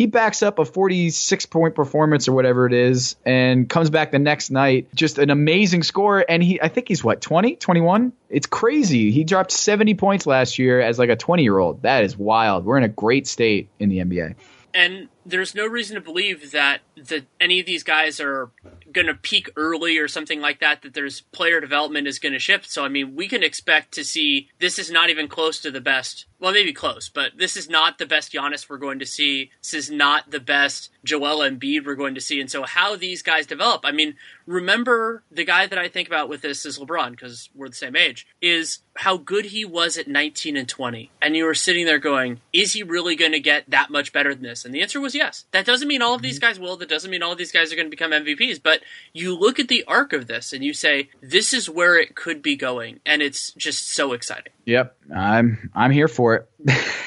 he 0.00 0.06
backs 0.06 0.42
up 0.42 0.58
a 0.58 0.64
46 0.64 1.44
point 1.44 1.74
performance 1.74 2.26
or 2.26 2.32
whatever 2.32 2.64
it 2.64 2.72
is 2.72 3.16
and 3.26 3.68
comes 3.68 3.90
back 3.90 4.12
the 4.12 4.18
next 4.18 4.48
night. 4.50 4.88
Just 4.94 5.18
an 5.18 5.28
amazing 5.28 5.82
score 5.82 6.24
and 6.26 6.42
he 6.42 6.58
i 6.62 6.68
think 6.68 6.88
he's 6.88 7.04
what 7.04 7.20
20 7.20 7.56
21 7.56 8.14
it's 8.30 8.46
crazy. 8.46 9.10
He 9.10 9.24
dropped 9.24 9.52
70 9.52 9.96
points 9.96 10.26
last 10.26 10.58
year 10.58 10.80
as 10.80 10.98
like 10.98 11.10
a 11.10 11.16
20 11.16 11.42
year 11.42 11.58
old 11.58 11.82
that 11.82 12.02
is 12.02 12.16
wild. 12.16 12.64
We're 12.64 12.78
in 12.78 12.84
a 12.84 12.88
great 12.88 13.26
state 13.26 13.68
in 13.78 13.90
the 13.90 13.98
nba 13.98 14.36
and 14.72 15.08
there's 15.24 15.54
no 15.54 15.66
reason 15.66 15.96
to 15.96 16.00
believe 16.00 16.50
that 16.52 16.80
that 16.96 17.26
any 17.40 17.60
of 17.60 17.66
these 17.66 17.82
guys 17.82 18.20
are 18.20 18.50
going 18.92 19.06
to 19.06 19.14
peak 19.14 19.50
early 19.56 19.98
or 19.98 20.08
something 20.08 20.40
like 20.40 20.60
that. 20.60 20.82
That 20.82 20.94
there's 20.94 21.20
player 21.20 21.60
development 21.60 22.06
is 22.06 22.18
going 22.18 22.32
to 22.32 22.38
shift. 22.38 22.70
So 22.70 22.84
I 22.84 22.88
mean, 22.88 23.14
we 23.14 23.28
can 23.28 23.42
expect 23.42 23.92
to 23.92 24.04
see 24.04 24.48
this 24.58 24.78
is 24.78 24.90
not 24.90 25.10
even 25.10 25.28
close 25.28 25.60
to 25.60 25.70
the 25.70 25.80
best. 25.80 26.26
Well, 26.38 26.52
maybe 26.52 26.72
close, 26.72 27.10
but 27.10 27.32
this 27.36 27.54
is 27.54 27.68
not 27.68 27.98
the 27.98 28.06
best 28.06 28.32
Giannis 28.32 28.68
we're 28.68 28.78
going 28.78 28.98
to 29.00 29.06
see. 29.06 29.50
This 29.62 29.74
is 29.74 29.90
not 29.90 30.30
the 30.30 30.40
best 30.40 30.90
Joel 31.04 31.40
Embiid 31.40 31.84
we're 31.84 31.94
going 31.94 32.14
to 32.14 32.20
see. 32.20 32.40
And 32.40 32.50
so, 32.50 32.62
how 32.62 32.96
these 32.96 33.20
guys 33.20 33.46
develop. 33.46 33.82
I 33.84 33.92
mean, 33.92 34.16
remember 34.46 35.22
the 35.30 35.44
guy 35.44 35.66
that 35.66 35.78
I 35.78 35.88
think 35.88 36.08
about 36.08 36.30
with 36.30 36.40
this 36.40 36.64
is 36.64 36.78
LeBron 36.78 37.10
because 37.10 37.50
we're 37.54 37.68
the 37.68 37.74
same 37.74 37.94
age. 37.94 38.26
Is 38.40 38.78
how 38.96 39.18
good 39.18 39.46
he 39.46 39.66
was 39.66 39.98
at 39.98 40.08
19 40.08 40.56
and 40.56 40.68
20, 40.68 41.10
and 41.20 41.36
you 41.36 41.44
were 41.44 41.54
sitting 41.54 41.84
there 41.84 41.98
going, 41.98 42.40
"Is 42.54 42.72
he 42.72 42.82
really 42.82 43.16
going 43.16 43.32
to 43.32 43.40
get 43.40 43.68
that 43.68 43.90
much 43.90 44.12
better 44.12 44.34
than 44.34 44.42
this?" 44.42 44.64
And 44.64 44.74
the 44.74 44.80
answer 44.80 45.00
was 45.00 45.09
yes. 45.14 45.44
That 45.52 45.66
doesn't 45.66 45.88
mean 45.88 46.02
all 46.02 46.14
of 46.14 46.22
these 46.22 46.38
mm-hmm. 46.38 46.46
guys 46.46 46.60
will. 46.60 46.76
That 46.76 46.88
doesn't 46.88 47.10
mean 47.10 47.22
all 47.22 47.32
of 47.32 47.38
these 47.38 47.52
guys 47.52 47.72
are 47.72 47.76
going 47.76 47.86
to 47.86 47.90
become 47.90 48.10
MVPs. 48.12 48.62
But 48.62 48.80
you 49.12 49.36
look 49.36 49.58
at 49.58 49.68
the 49.68 49.84
arc 49.86 50.12
of 50.12 50.26
this 50.26 50.52
and 50.52 50.64
you 50.64 50.72
say, 50.72 51.10
this 51.20 51.52
is 51.52 51.68
where 51.68 51.98
it 51.98 52.14
could 52.14 52.42
be 52.42 52.56
going, 52.56 53.00
and 53.04 53.22
it's 53.22 53.52
just 53.52 53.90
so 53.90 54.12
exciting. 54.12 54.52
Yep, 54.70 54.96
I'm 55.12 55.68
I'm 55.74 55.90
here 55.90 56.06
for 56.06 56.36
it. 56.36 56.48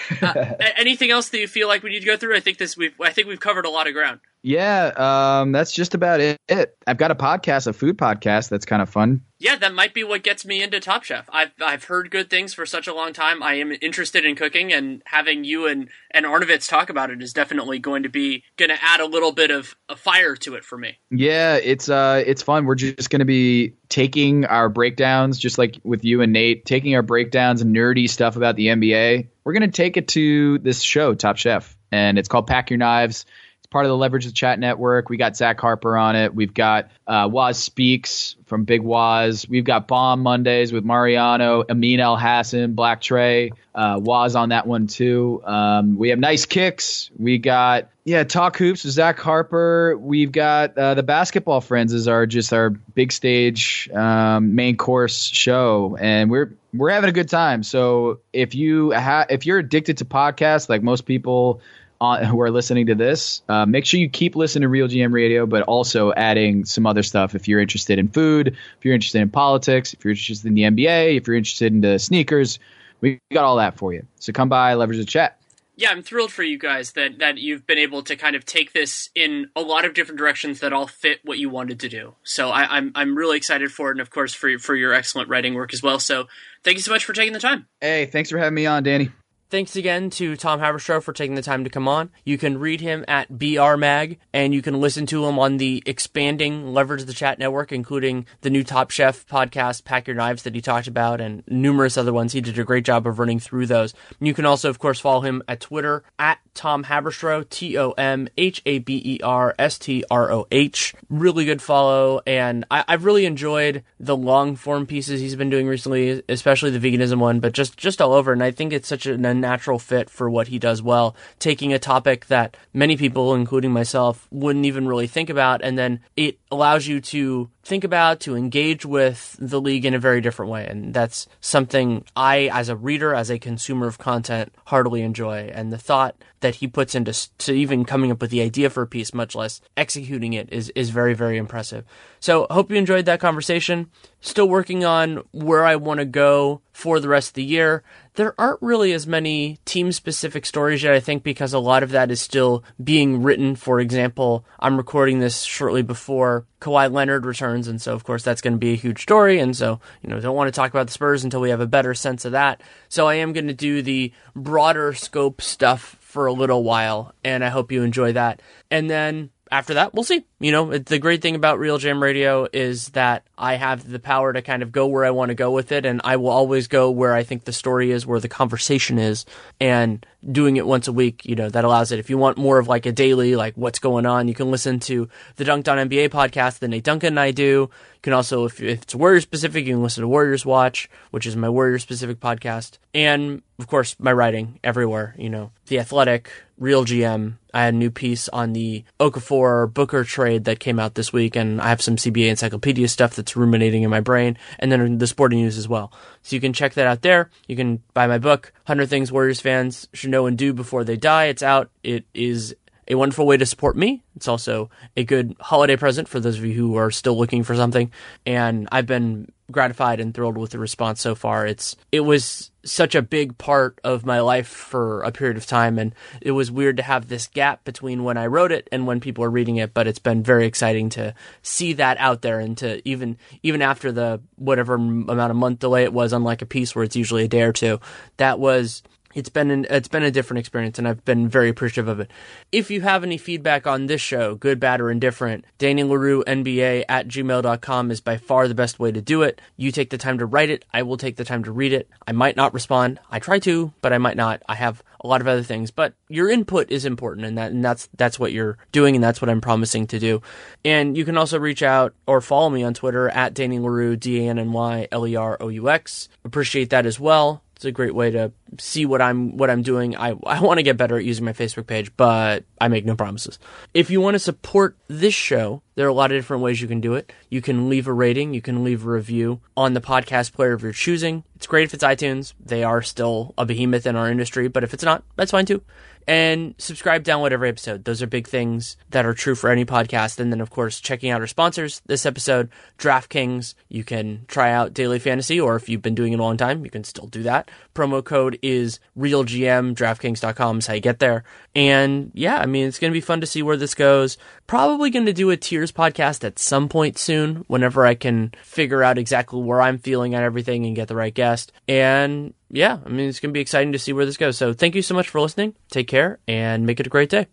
uh, 0.21 0.53
anything 0.75 1.11
else 1.11 1.29
that 1.29 1.39
you 1.39 1.47
feel 1.47 1.69
like 1.69 1.81
we 1.81 1.91
need 1.91 2.01
to 2.01 2.05
go 2.05 2.17
through? 2.17 2.35
I 2.35 2.41
think 2.41 2.57
this 2.57 2.75
we've 2.75 2.93
I 2.99 3.11
think 3.11 3.29
we've 3.29 3.39
covered 3.39 3.65
a 3.65 3.69
lot 3.69 3.87
of 3.87 3.93
ground. 3.93 4.19
Yeah, 4.41 4.87
um, 4.97 5.53
that's 5.53 5.71
just 5.71 5.93
about 5.93 6.19
it. 6.19 6.37
I've 6.85 6.97
got 6.97 7.11
a 7.11 7.15
podcast, 7.15 7.65
a 7.65 7.71
food 7.71 7.97
podcast 7.97 8.49
that's 8.49 8.65
kind 8.65 8.81
of 8.81 8.89
fun. 8.89 9.21
Yeah, 9.39 9.55
that 9.55 9.73
might 9.73 9.93
be 9.93 10.03
what 10.03 10.23
gets 10.23 10.45
me 10.45 10.61
into 10.61 10.81
Top 10.81 11.05
Chef. 11.05 11.29
I've 11.31 11.51
I've 11.61 11.85
heard 11.85 12.11
good 12.11 12.29
things 12.29 12.53
for 12.53 12.65
such 12.65 12.85
a 12.85 12.93
long 12.93 13.13
time. 13.13 13.41
I 13.41 13.53
am 13.53 13.71
interested 13.81 14.25
in 14.25 14.35
cooking, 14.35 14.73
and 14.73 15.01
having 15.05 15.45
you 15.45 15.67
and 15.67 15.87
and 16.11 16.25
Arnovitz 16.25 16.67
talk 16.67 16.89
about 16.89 17.11
it 17.11 17.23
is 17.23 17.31
definitely 17.31 17.79
going 17.79 18.03
to 18.03 18.09
be 18.09 18.43
going 18.57 18.69
to 18.69 18.77
add 18.83 18.99
a 18.99 19.05
little 19.05 19.31
bit 19.31 19.51
of 19.51 19.77
a 19.87 19.95
fire 19.95 20.35
to 20.35 20.55
it 20.55 20.65
for 20.65 20.77
me. 20.77 20.97
Yeah, 21.09 21.55
it's 21.55 21.87
uh 21.87 22.21
it's 22.25 22.41
fun. 22.41 22.65
We're 22.65 22.75
just 22.75 23.09
going 23.09 23.19
to 23.19 23.25
be 23.25 23.75
taking 23.93 24.43
our 24.45 24.69
breakdowns, 24.69 25.37
just 25.37 25.59
like 25.59 25.77
with 25.83 26.03
you 26.03 26.21
and 26.21 26.33
Nate, 26.33 26.65
taking 26.65 26.95
our 26.95 27.03
breakdowns 27.03 27.61
and 27.61 27.75
nerdy 27.75 28.09
stuff 28.09 28.35
about 28.35 28.55
the 28.55 28.69
NBA. 28.69 29.27
We're 29.43 29.53
going 29.53 29.69
to 29.69 29.75
take 29.75 29.97
it 29.97 30.07
to 30.09 30.57
this 30.57 30.81
show, 30.81 31.13
Top 31.13 31.37
Chef, 31.37 31.77
and 31.91 32.17
it's 32.17 32.27
called 32.27 32.47
Pack 32.47 32.71
Your 32.71 32.79
Knives 32.79 33.27
part 33.73 33.85
of 33.85 33.89
the 33.89 33.97
Leverage 33.97 34.25
of 34.25 34.31
the 34.31 34.35
Chat 34.35 34.59
network. 34.59 35.09
We 35.09 35.17
got 35.17 35.35
Zach 35.35 35.59
Harper 35.59 35.97
on 35.97 36.15
it. 36.15 36.33
We've 36.33 36.53
got 36.53 36.91
uh, 37.07 37.27
Waz 37.29 37.57
Speaks 37.57 38.35
from 38.45 38.65
Big 38.65 38.81
Waz. 38.81 39.49
We've 39.49 39.65
got 39.65 39.87
Bomb 39.87 40.21
Mondays 40.21 40.71
with 40.71 40.85
Mariano, 40.85 41.65
Amin 41.67 41.99
Elhassan, 41.99 42.75
Black 42.75 43.01
Trey. 43.01 43.51
Uh, 43.73 43.99
Waz 43.99 44.35
on 44.35 44.49
that 44.49 44.67
one 44.67 44.85
too. 44.85 45.41
Um, 45.43 45.97
we 45.97 46.09
have 46.09 46.19
Nice 46.19 46.45
Kicks. 46.45 47.09
We 47.17 47.39
got 47.39 47.89
yeah, 48.05 48.23
Talk 48.23 48.57
Hoops 48.57 48.83
with 48.83 48.93
Zach 48.93 49.17
Harper. 49.17 49.97
We've 49.97 50.31
got 50.31 50.77
uh, 50.77 50.93
the 50.93 51.03
Basketball 51.03 51.61
Friends 51.61 51.93
is 51.93 52.07
our 52.07 52.27
just 52.27 52.53
our 52.53 52.69
big 52.69 53.11
stage 53.11 53.89
um, 53.91 54.55
main 54.55 54.77
course 54.77 55.25
show, 55.25 55.97
and 55.99 56.29
we're 56.29 56.53
we're 56.73 56.91
having 56.91 57.09
a 57.09 57.13
good 57.13 57.29
time. 57.29 57.63
So 57.63 58.19
if 58.33 58.53
you 58.53 58.91
ha- 58.91 59.25
if 59.29 59.45
you're 59.47 59.59
addicted 59.59 59.97
to 59.97 60.05
podcasts 60.05 60.69
like 60.69 60.83
most 60.83 61.05
people 61.05 61.61
on, 62.03 62.23
who 62.25 62.41
are 62.41 62.51
listening 62.51 62.87
to 62.87 62.95
this, 62.95 63.41
uh, 63.49 63.65
make 63.65 63.85
sure 63.85 63.99
you 63.99 64.09
keep 64.09 64.35
listening 64.35 64.69
to 64.69 64.75
RealGM 64.75 65.11
Radio, 65.11 65.45
but 65.45 65.63
also 65.63 66.13
adding 66.13 66.65
some 66.65 66.85
other 66.85 67.03
stuff 67.03 67.33
if 67.33 67.47
you're 67.47 67.61
interested 67.61 67.97
in 67.97 68.09
food, 68.09 68.49
if 68.49 68.85
you're 68.85 68.93
interested 68.93 69.21
in 69.21 69.29
politics, 69.29 69.93
if 69.93 70.03
you're 70.03 70.11
interested 70.11 70.47
in 70.47 70.53
the 70.53 70.63
NBA, 70.63 71.17
if 71.17 71.27
you're 71.27 71.37
interested 71.37 71.71
in 71.73 71.81
the 71.81 71.97
sneakers. 71.97 72.59
We 73.01 73.19
got 73.33 73.43
all 73.43 73.57
that 73.57 73.77
for 73.77 73.93
you. 73.93 74.05
So 74.19 74.31
come 74.31 74.47
by, 74.47 74.75
leverage 74.75 74.99
the 74.99 75.05
chat. 75.05 75.37
Yeah, 75.75 75.89
I'm 75.89 76.03
thrilled 76.03 76.31
for 76.31 76.43
you 76.43 76.59
guys 76.59 76.91
that 76.91 77.17
that 77.19 77.39
you've 77.39 77.65
been 77.65 77.79
able 77.79 78.03
to 78.03 78.15
kind 78.15 78.35
of 78.35 78.45
take 78.45 78.73
this 78.73 79.09
in 79.15 79.49
a 79.55 79.61
lot 79.61 79.85
of 79.85 79.95
different 79.95 80.19
directions 80.19 80.59
that 80.59 80.71
all 80.71 80.85
fit 80.85 81.19
what 81.23 81.39
you 81.39 81.49
wanted 81.49 81.79
to 81.79 81.89
do. 81.89 82.13
So 82.23 82.49
I, 82.49 82.77
I'm 82.77 82.91
I'm 82.93 83.17
really 83.17 83.37
excited 83.37 83.71
for 83.71 83.89
it, 83.89 83.93
and 83.93 84.01
of 84.01 84.11
course 84.11 84.35
for 84.35 84.59
for 84.59 84.75
your 84.75 84.93
excellent 84.93 85.29
writing 85.29 85.55
work 85.55 85.73
as 85.73 85.81
well. 85.81 85.97
So 85.97 86.27
thank 86.63 86.77
you 86.77 86.83
so 86.83 86.91
much 86.91 87.05
for 87.05 87.13
taking 87.13 87.33
the 87.33 87.39
time. 87.39 87.65
Hey, 87.81 88.05
thanks 88.05 88.29
for 88.29 88.37
having 88.37 88.53
me 88.53 88.67
on, 88.67 88.83
Danny. 88.83 89.09
Thanks 89.53 89.75
again 89.75 90.09
to 90.09 90.35
Tom 90.35 90.59
Haberstroh 90.59 91.03
for 91.03 91.13
taking 91.13 91.35
the 91.35 91.43
time 91.43 91.63
to 91.63 91.69
come 91.69 91.87
on. 91.87 92.09
You 92.25 92.39
can 92.39 92.57
read 92.57 92.81
him 92.81 93.05
at 93.07 93.37
BR 93.37 93.75
Mag, 93.75 94.17
and 94.33 94.51
you 94.51 94.63
can 94.63 94.81
listen 94.81 95.05
to 95.05 95.27
him 95.27 95.37
on 95.37 95.57
the 95.57 95.83
expanding 95.85 96.73
Leverage 96.73 97.03
the 97.03 97.13
Chat 97.13 97.37
network, 97.37 97.71
including 97.71 98.25
the 98.41 98.49
new 98.49 98.63
Top 98.63 98.89
Chef 98.89 99.27
podcast, 99.27 99.83
Pack 99.83 100.07
Your 100.07 100.15
Knives, 100.15 100.41
that 100.41 100.55
he 100.55 100.61
talked 100.61 100.87
about, 100.87 101.21
and 101.21 101.43
numerous 101.45 101.97
other 101.97 102.11
ones. 102.11 102.33
He 102.33 102.41
did 102.41 102.57
a 102.57 102.63
great 102.63 102.83
job 102.83 103.05
of 103.05 103.19
running 103.19 103.39
through 103.39 103.67
those. 103.67 103.93
You 104.19 104.33
can 104.33 104.47
also, 104.47 104.71
of 104.71 104.79
course, 104.79 104.99
follow 104.99 105.21
him 105.21 105.43
at 105.47 105.59
Twitter 105.59 106.03
at 106.17 106.39
Tom 106.55 106.85
Haberstroh, 106.85 107.47
T 107.47 107.77
O 107.77 107.91
M 107.91 108.27
H 108.37 108.61
A 108.65 108.79
B 108.79 109.01
E 109.05 109.19
R 109.23 109.53
S 109.59 109.77
T 109.77 110.03
R 110.09 110.31
O 110.31 110.47
H. 110.51 110.95
Really 111.09 111.45
good 111.45 111.61
follow, 111.61 112.21
and 112.25 112.65
I, 112.71 112.83
have 112.87 113.05
really 113.05 113.27
enjoyed 113.27 113.83
the 113.99 114.17
long 114.17 114.55
form 114.55 114.87
pieces 114.87 115.21
he's 115.21 115.35
been 115.35 115.49
doing 115.49 115.67
recently, 115.67 116.23
especially 116.27 116.71
the 116.71 116.79
veganism 116.79 117.19
one, 117.19 117.39
but 117.39 117.53
just 117.53 117.77
just 117.77 118.01
all 118.01 118.13
over. 118.13 118.33
And 118.33 118.43
I 118.43 118.49
think 118.49 118.73
it's 118.73 118.87
such 118.87 119.05
an 119.05 119.25
natural 119.43 119.77
fit 119.77 120.09
for 120.09 120.29
what 120.29 120.47
he 120.47 120.57
does 120.57 120.81
well, 120.81 121.15
taking 121.37 121.71
a 121.71 121.77
topic 121.77 122.25
that 122.27 122.57
many 122.73 122.97
people, 122.97 123.35
including 123.35 123.71
myself, 123.71 124.27
wouldn't 124.31 124.65
even 124.65 124.87
really 124.87 125.07
think 125.07 125.29
about, 125.29 125.61
and 125.61 125.77
then 125.77 125.99
it 126.15 126.39
allows 126.49 126.87
you 126.87 126.99
to 127.01 127.49
think 127.63 127.83
about, 127.83 128.19
to 128.19 128.35
engage 128.35 128.85
with 128.85 129.35
the 129.39 129.61
league 129.61 129.85
in 129.85 129.93
a 129.93 129.99
very 129.99 130.21
different 130.21 130.51
way. 130.51 130.67
And 130.67 130.93
that's 130.93 131.27
something 131.39 132.03
I, 132.15 132.49
as 132.51 132.69
a 132.69 132.75
reader, 132.75 133.15
as 133.15 133.29
a 133.29 133.39
consumer 133.39 133.87
of 133.87 133.97
content, 133.97 134.53
heartily 134.65 135.01
enjoy. 135.01 135.49
And 135.53 135.71
the 135.71 135.77
thought 135.77 136.15
that 136.41 136.55
he 136.55 136.67
puts 136.67 136.93
into 136.93 137.13
to 137.37 137.53
even 137.53 137.85
coming 137.85 138.11
up 138.11 138.21
with 138.21 138.31
the 138.31 138.41
idea 138.41 138.69
for 138.69 138.83
a 138.83 138.87
piece, 138.87 139.13
much 139.13 139.33
less 139.33 139.61
executing 139.77 140.33
it, 140.33 140.49
is, 140.51 140.69
is 140.75 140.89
very, 140.89 141.13
very 141.13 141.37
impressive. 141.37 141.85
So, 142.19 142.47
hope 142.51 142.69
you 142.69 142.77
enjoyed 142.77 143.05
that 143.05 143.21
conversation. 143.21 143.89
Still 144.19 144.47
working 144.47 144.83
on 144.83 145.23
where 145.31 145.65
I 145.65 145.77
want 145.77 145.99
to 145.99 146.05
go 146.05 146.61
for 146.73 146.99
the 146.99 147.07
rest 147.07 147.29
of 147.29 147.33
the 147.35 147.43
year. 147.43 147.83
There 148.15 148.39
aren't 148.39 148.61
really 148.61 148.93
as 148.93 149.07
many 149.07 149.57
team 149.65 149.91
specific 149.91 150.45
stories 150.45 150.83
yet, 150.83 150.93
I 150.93 150.99
think, 150.99 151.23
because 151.23 151.51
a 151.51 151.59
lot 151.59 151.81
of 151.81 151.89
that 151.91 152.11
is 152.11 152.21
still 152.21 152.63
being 152.83 153.23
written. 153.23 153.55
For 153.55 153.79
example, 153.79 154.45
I'm 154.59 154.77
recording 154.77 155.19
this 155.19 155.41
shortly 155.41 155.81
before 155.81 156.45
Kawhi 156.61 156.91
Leonard 156.91 157.25
returns, 157.25 157.67
and 157.67 157.81
so 157.81 157.93
of 157.93 158.03
course 158.03 158.21
that's 158.23 158.41
going 158.41 158.53
to 158.53 158.59
be 158.59 158.73
a 158.73 158.77
huge 158.77 159.01
story. 159.01 159.39
And 159.39 159.57
so, 159.57 159.79
you 160.01 160.09
know, 160.09 160.19
don't 160.19 160.35
want 160.35 160.47
to 160.47 160.55
talk 160.55 160.69
about 160.69 160.87
the 160.87 160.93
Spurs 160.93 161.23
until 161.23 161.41
we 161.41 161.49
have 161.49 161.59
a 161.59 161.67
better 161.67 161.95
sense 161.95 162.23
of 162.23 162.33
that. 162.33 162.61
So 162.87 163.07
I 163.07 163.15
am 163.15 163.33
going 163.33 163.47
to 163.47 163.53
do 163.53 163.81
the 163.81 164.13
broader 164.35 164.93
scope 164.93 165.41
stuff 165.41 165.97
for 165.99 166.27
a 166.27 166.33
little 166.33 166.63
while, 166.63 167.15
and 167.23 167.43
I 167.43 167.49
hope 167.49 167.71
you 167.71 167.81
enjoy 167.81 168.13
that. 168.13 168.43
And 168.69 168.89
then 168.89 169.31
after 169.53 169.75
that, 169.75 169.93
we'll 169.93 170.03
see. 170.03 170.25
You 170.39 170.51
know, 170.51 170.79
the 170.79 170.97
great 170.97 171.21
thing 171.21 171.35
about 171.35 171.59
RealGM 171.59 172.01
Radio 172.01 172.47
is 172.51 172.89
that 172.89 173.23
I 173.37 173.53
have 173.53 173.87
the 173.87 173.99
power 173.99 174.33
to 174.33 174.41
kind 174.41 174.63
of 174.63 174.71
go 174.71 174.87
where 174.87 175.05
I 175.05 175.11
want 175.11 175.29
to 175.29 175.35
go 175.35 175.51
with 175.51 175.71
it, 175.71 175.85
and 175.85 176.01
I 176.03 176.15
will 176.15 176.31
always 176.31 176.67
go 176.67 176.89
where 176.89 177.13
I 177.13 177.21
think 177.21 177.45
the 177.45 177.53
story 177.53 177.91
is, 177.91 178.03
where 178.03 178.19
the 178.19 178.27
conversation 178.27 178.97
is, 178.97 179.25
and 179.61 180.03
doing 180.31 180.57
it 180.57 180.65
once 180.65 180.87
a 180.87 180.91
week, 180.91 181.23
you 181.25 181.35
know, 181.35 181.49
that 181.49 181.65
allows 181.65 181.91
it. 181.91 181.99
If 181.99 182.09
you 182.09 182.17
want 182.17 182.39
more 182.39 182.57
of 182.57 182.67
like 182.67 182.87
a 182.87 182.91
daily, 182.91 183.35
like 183.35 183.55
what's 183.55 183.77
going 183.77 184.07
on, 184.07 184.27
you 184.27 184.33
can 184.33 184.49
listen 184.49 184.79
to 184.81 185.07
the 185.35 185.43
Dunked 185.43 185.71
On 185.71 185.89
NBA 185.89 186.09
podcast 186.09 186.59
that 186.59 186.69
Nate 186.69 186.83
Duncan 186.83 187.09
and 187.09 187.19
I 187.19 187.29
do. 187.29 187.43
You 187.43 187.69
can 188.01 188.13
also, 188.13 188.45
if, 188.45 188.59
if 188.59 188.81
it's 188.81 188.95
Warriors 188.95 189.23
specific, 189.23 189.67
you 189.67 189.73
can 189.73 189.83
listen 189.83 190.01
to 190.01 190.07
Warriors 190.07 190.45
Watch, 190.45 190.89
which 191.11 191.27
is 191.27 191.35
my 191.35 191.49
Warriors 191.49 191.83
specific 191.83 192.19
podcast. 192.19 192.79
And 192.93 193.43
of 193.59 193.67
course, 193.67 193.95
my 193.99 194.13
writing 194.13 194.59
everywhere, 194.63 195.13
you 195.17 195.29
know, 195.29 195.51
The 195.67 195.79
Athletic, 195.79 196.29
RealGM. 196.59 197.37
I 197.53 197.65
had 197.65 197.73
a 197.73 197.77
new 197.77 197.91
piece 197.91 198.27
on 198.29 198.53
the 198.53 198.83
Okafor 198.99 199.73
Booker 199.73 200.03
trade 200.03 200.45
that 200.45 200.59
came 200.59 200.79
out 200.79 200.95
this 200.95 201.13
week, 201.13 201.35
and 201.35 201.61
I 201.61 201.69
have 201.69 201.81
some 201.81 201.95
CBA 201.95 202.29
encyclopedia 202.29 202.87
stuff 202.87 203.15
that's 203.15 203.35
ruminating 203.35 203.83
in 203.83 203.89
my 203.89 204.01
brain, 204.01 204.37
and 204.59 204.71
then 204.71 204.97
the 204.97 205.07
sporting 205.07 205.39
news 205.39 205.57
as 205.57 205.67
well. 205.67 205.91
So 206.21 206.35
you 206.35 206.41
can 206.41 206.53
check 206.53 206.73
that 206.73 206.87
out 206.87 207.01
there. 207.01 207.29
You 207.47 207.55
can 207.55 207.81
buy 207.93 208.07
my 208.07 208.17
book, 208.17 208.51
100 208.65 208.87
Things 208.87 209.11
Warriors 209.11 209.39
Fans 209.39 209.87
Should 209.93 210.09
Know 210.09 210.25
and 210.25 210.37
Do 210.37 210.53
Before 210.53 210.83
They 210.83 210.97
Die. 210.97 211.25
It's 211.25 211.43
out. 211.43 211.69
It 211.83 212.05
is 212.13 212.55
a 212.87 212.95
wonderful 212.95 213.25
way 213.25 213.37
to 213.37 213.45
support 213.45 213.77
me. 213.77 214.03
It's 214.15 214.27
also 214.27 214.69
a 214.97 215.03
good 215.03 215.35
holiday 215.39 215.77
present 215.77 216.07
for 216.07 216.19
those 216.19 216.37
of 216.37 216.45
you 216.45 216.53
who 216.53 216.75
are 216.75 216.91
still 216.91 217.17
looking 217.17 217.43
for 217.43 217.55
something. 217.55 217.91
And 218.25 218.67
I've 218.71 218.85
been 218.85 219.31
gratified 219.51 219.99
and 219.99 220.13
thrilled 220.13 220.37
with 220.37 220.51
the 220.51 220.59
response 220.59 221.01
so 221.01 221.15
far. 221.15 221.45
It's 221.45 221.75
it 221.91 222.01
was 222.01 222.51
such 222.65 222.95
a 222.95 223.01
big 223.01 223.37
part 223.37 223.79
of 223.83 224.05
my 224.05 224.21
life 224.21 224.47
for 224.47 225.01
a 225.01 225.11
period 225.11 225.35
of 225.35 225.45
time 225.45 225.77
and 225.77 225.93
it 226.21 226.31
was 226.31 226.49
weird 226.49 226.77
to 226.77 226.83
have 226.83 227.07
this 227.07 227.27
gap 227.27 227.63
between 227.65 228.03
when 228.03 228.17
I 228.17 228.27
wrote 228.27 228.53
it 228.53 228.69
and 228.71 228.87
when 228.87 229.01
people 229.01 229.23
are 229.23 229.29
reading 229.29 229.57
it, 229.57 229.73
but 229.73 229.85
it's 229.85 229.99
been 229.99 230.23
very 230.23 230.45
exciting 230.45 230.89
to 230.91 231.13
see 231.41 231.73
that 231.73 231.97
out 231.97 232.21
there 232.21 232.39
and 232.39 232.57
to 232.59 232.87
even 232.87 233.17
even 233.43 233.61
after 233.61 233.91
the 233.91 234.21
whatever 234.35 234.75
amount 234.75 235.31
of 235.31 235.35
month 235.35 235.59
delay 235.59 235.83
it 235.83 235.93
was 235.93 236.13
unlike 236.13 236.41
a 236.41 236.45
piece 236.45 236.73
where 236.73 236.83
it's 236.83 236.95
usually 236.95 237.25
a 237.25 237.29
day 237.29 237.41
or 237.41 237.53
two. 237.53 237.79
That 238.17 238.39
was 238.39 238.81
it's 239.15 239.29
been 239.29 239.51
an, 239.51 239.65
it's 239.69 239.87
been 239.87 240.03
a 240.03 240.11
different 240.11 240.39
experience 240.39 240.77
and 240.77 240.87
I've 240.87 241.03
been 241.05 241.27
very 241.27 241.49
appreciative 241.49 241.87
of 241.87 241.99
it. 241.99 242.11
If 242.51 242.71
you 242.71 242.81
have 242.81 243.03
any 243.03 243.17
feedback 243.17 243.67
on 243.67 243.85
this 243.85 244.01
show, 244.01 244.35
good, 244.35 244.59
bad, 244.59 244.81
or 244.81 244.91
indifferent, 244.91 245.45
Danny 245.57 245.83
Leroux 245.83 246.23
NBA 246.25 246.85
at 246.89 247.07
gmail.com 247.07 247.91
is 247.91 248.01
by 248.01 248.17
far 248.17 248.47
the 248.47 248.55
best 248.55 248.79
way 248.79 248.91
to 248.91 249.01
do 249.01 249.21
it. 249.21 249.41
You 249.57 249.71
take 249.71 249.89
the 249.89 249.97
time 249.97 250.17
to 250.17 250.25
write 250.25 250.49
it. 250.49 250.65
I 250.73 250.83
will 250.83 250.97
take 250.97 251.17
the 251.17 251.25
time 251.25 251.43
to 251.43 251.51
read 251.51 251.73
it. 251.73 251.89
I 252.07 252.11
might 252.11 252.35
not 252.35 252.53
respond. 252.53 252.99
I 253.09 253.19
try 253.19 253.39
to, 253.39 253.73
but 253.81 253.93
I 253.93 253.97
might 253.97 254.17
not. 254.17 254.41
I 254.47 254.55
have 254.55 254.83
a 255.01 255.07
lot 255.07 255.21
of 255.21 255.27
other 255.27 255.43
things, 255.43 255.69
but 255.69 255.93
your 256.07 256.29
input 256.29 256.71
is 256.71 256.85
important 256.85 257.27
and 257.27 257.37
that, 257.37 257.51
and 257.51 257.63
that's, 257.63 257.89
that's 257.97 258.17
what 258.17 258.31
you're 258.31 258.57
doing 258.71 258.95
and 258.95 259.03
that's 259.03 259.21
what 259.21 259.29
I'm 259.29 259.41
promising 259.41 259.85
to 259.87 259.99
do. 259.99 260.21
And 260.63 260.97
you 260.97 261.05
can 261.05 261.17
also 261.17 261.39
reach 261.39 261.61
out 261.61 261.93
or 262.07 262.21
follow 262.21 262.49
me 262.49 262.63
on 262.63 262.73
Twitter 262.73 263.09
at 263.09 263.33
Danny 263.33 263.59
Leroux, 263.59 263.97
D-A-N-N-Y-L-E-R-O-U-X. 263.97 266.09
Appreciate 266.23 266.69
that 266.69 266.85
as 266.85 266.99
well. 266.99 267.42
It's 267.63 267.69
a 267.69 267.71
great 267.71 267.95
way 267.95 268.11
to 268.11 268.33
see 268.59 268.85
what 268.85 269.01
I'm 269.01 269.37
what 269.37 269.49
I'm 269.49 269.61
doing. 269.61 269.95
I 269.95 270.15
I 270.25 270.41
want 270.41 270.57
to 270.57 270.63
get 270.63 270.75
better 270.75 270.97
at 270.97 271.05
using 271.05 271.23
my 271.23 271.31
Facebook 271.31 271.65
page, 271.65 271.95
but 271.95 272.43
I 272.59 272.67
make 272.67 272.83
no 272.83 272.93
promises. 272.93 273.39
If 273.73 273.89
you 273.89 274.01
want 274.01 274.15
to 274.15 274.19
support 274.19 274.75
this 274.89 275.13
show, 275.13 275.61
there 275.75 275.85
are 275.85 275.89
a 275.89 275.93
lot 275.93 276.11
of 276.11 276.17
different 276.17 276.43
ways 276.43 276.61
you 276.61 276.67
can 276.67 276.81
do 276.81 276.95
it. 276.95 277.13
You 277.29 277.41
can 277.41 277.69
leave 277.69 277.87
a 277.87 277.93
rating, 277.93 278.33
you 278.33 278.41
can 278.41 278.65
leave 278.65 278.85
a 278.85 278.89
review 278.89 279.39
on 279.55 279.75
the 279.75 279.79
podcast 279.79 280.33
player 280.33 280.51
of 280.51 280.61
your 280.61 280.73
choosing. 280.73 281.23
It's 281.37 281.47
great 281.47 281.63
if 281.63 281.73
it's 281.73 281.85
iTunes. 281.85 282.33
They 282.37 282.65
are 282.65 282.81
still 282.81 283.33
a 283.37 283.45
behemoth 283.45 283.87
in 283.87 283.95
our 283.95 284.11
industry, 284.11 284.49
but 284.49 284.65
if 284.65 284.73
it's 284.73 284.83
not, 284.83 285.05
that's 285.15 285.31
fine 285.31 285.45
too 285.45 285.61
and 286.07 286.55
subscribe, 286.57 287.03
download 287.03 287.31
every 287.31 287.49
episode. 287.49 287.85
Those 287.85 288.01
are 288.01 288.07
big 288.07 288.27
things 288.27 288.77
that 288.89 289.05
are 289.05 289.13
true 289.13 289.35
for 289.35 289.49
any 289.49 289.65
podcast. 289.65 290.19
And 290.19 290.31
then, 290.31 290.41
of 290.41 290.49
course, 290.49 290.79
checking 290.79 291.09
out 291.09 291.21
our 291.21 291.27
sponsors. 291.27 291.81
This 291.85 292.05
episode, 292.05 292.49
DraftKings. 292.77 293.55
You 293.69 293.83
can 293.83 294.25
try 294.27 294.51
out 294.51 294.73
Daily 294.73 294.99
Fantasy, 294.99 295.39
or 295.39 295.55
if 295.55 295.69
you've 295.69 295.81
been 295.81 295.95
doing 295.95 296.13
it 296.13 296.19
a 296.19 296.23
long 296.23 296.37
time, 296.37 296.63
you 296.63 296.71
can 296.71 296.83
still 296.83 297.07
do 297.07 297.23
that. 297.23 297.49
Promo 297.75 298.03
code 298.03 298.37
is 298.41 298.79
RealGM. 298.97 299.75
DraftKings.com 299.75 300.59
is 300.59 300.67
how 300.67 300.73
you 300.73 300.81
get 300.81 300.99
there. 300.99 301.23
And 301.55 302.11
yeah, 302.13 302.37
I 302.37 302.45
mean, 302.45 302.67
it's 302.67 302.79
going 302.79 302.91
to 302.91 302.97
be 302.97 303.01
fun 303.01 303.21
to 303.21 303.27
see 303.27 303.43
where 303.43 303.57
this 303.57 303.75
goes. 303.75 304.17
Probably 304.47 304.89
going 304.89 305.05
to 305.05 305.13
do 305.13 305.29
a 305.29 305.37
tiers 305.37 305.71
podcast 305.71 306.23
at 306.23 306.39
some 306.39 306.69
point 306.69 306.97
soon, 306.97 307.45
whenever 307.47 307.85
I 307.85 307.95
can 307.95 308.33
figure 308.43 308.83
out 308.83 308.97
exactly 308.97 309.41
where 309.41 309.61
I'm 309.61 309.77
feeling 309.77 310.15
at 310.15 310.23
everything 310.23 310.65
and 310.65 310.75
get 310.75 310.87
the 310.87 310.95
right 310.95 311.13
guest. 311.13 311.51
And 311.67 312.33
yeah, 312.53 312.77
I 312.85 312.89
mean, 312.89 313.09
it's 313.09 313.19
going 313.19 313.31
to 313.31 313.33
be 313.33 313.41
exciting 313.41 313.71
to 313.71 313.79
see 313.79 313.93
where 313.93 314.05
this 314.05 314.15
goes. 314.15 314.37
So 314.37 314.53
thank 314.53 314.75
you 314.75 314.83
so 314.83 314.93
much 314.93 315.09
for 315.09 315.19
listening. 315.19 315.55
Take 315.71 315.87
care 315.87 316.19
and 316.27 316.67
make 316.67 316.79
it 316.79 316.85
a 316.85 316.89
great 316.89 317.09
day. 317.09 317.27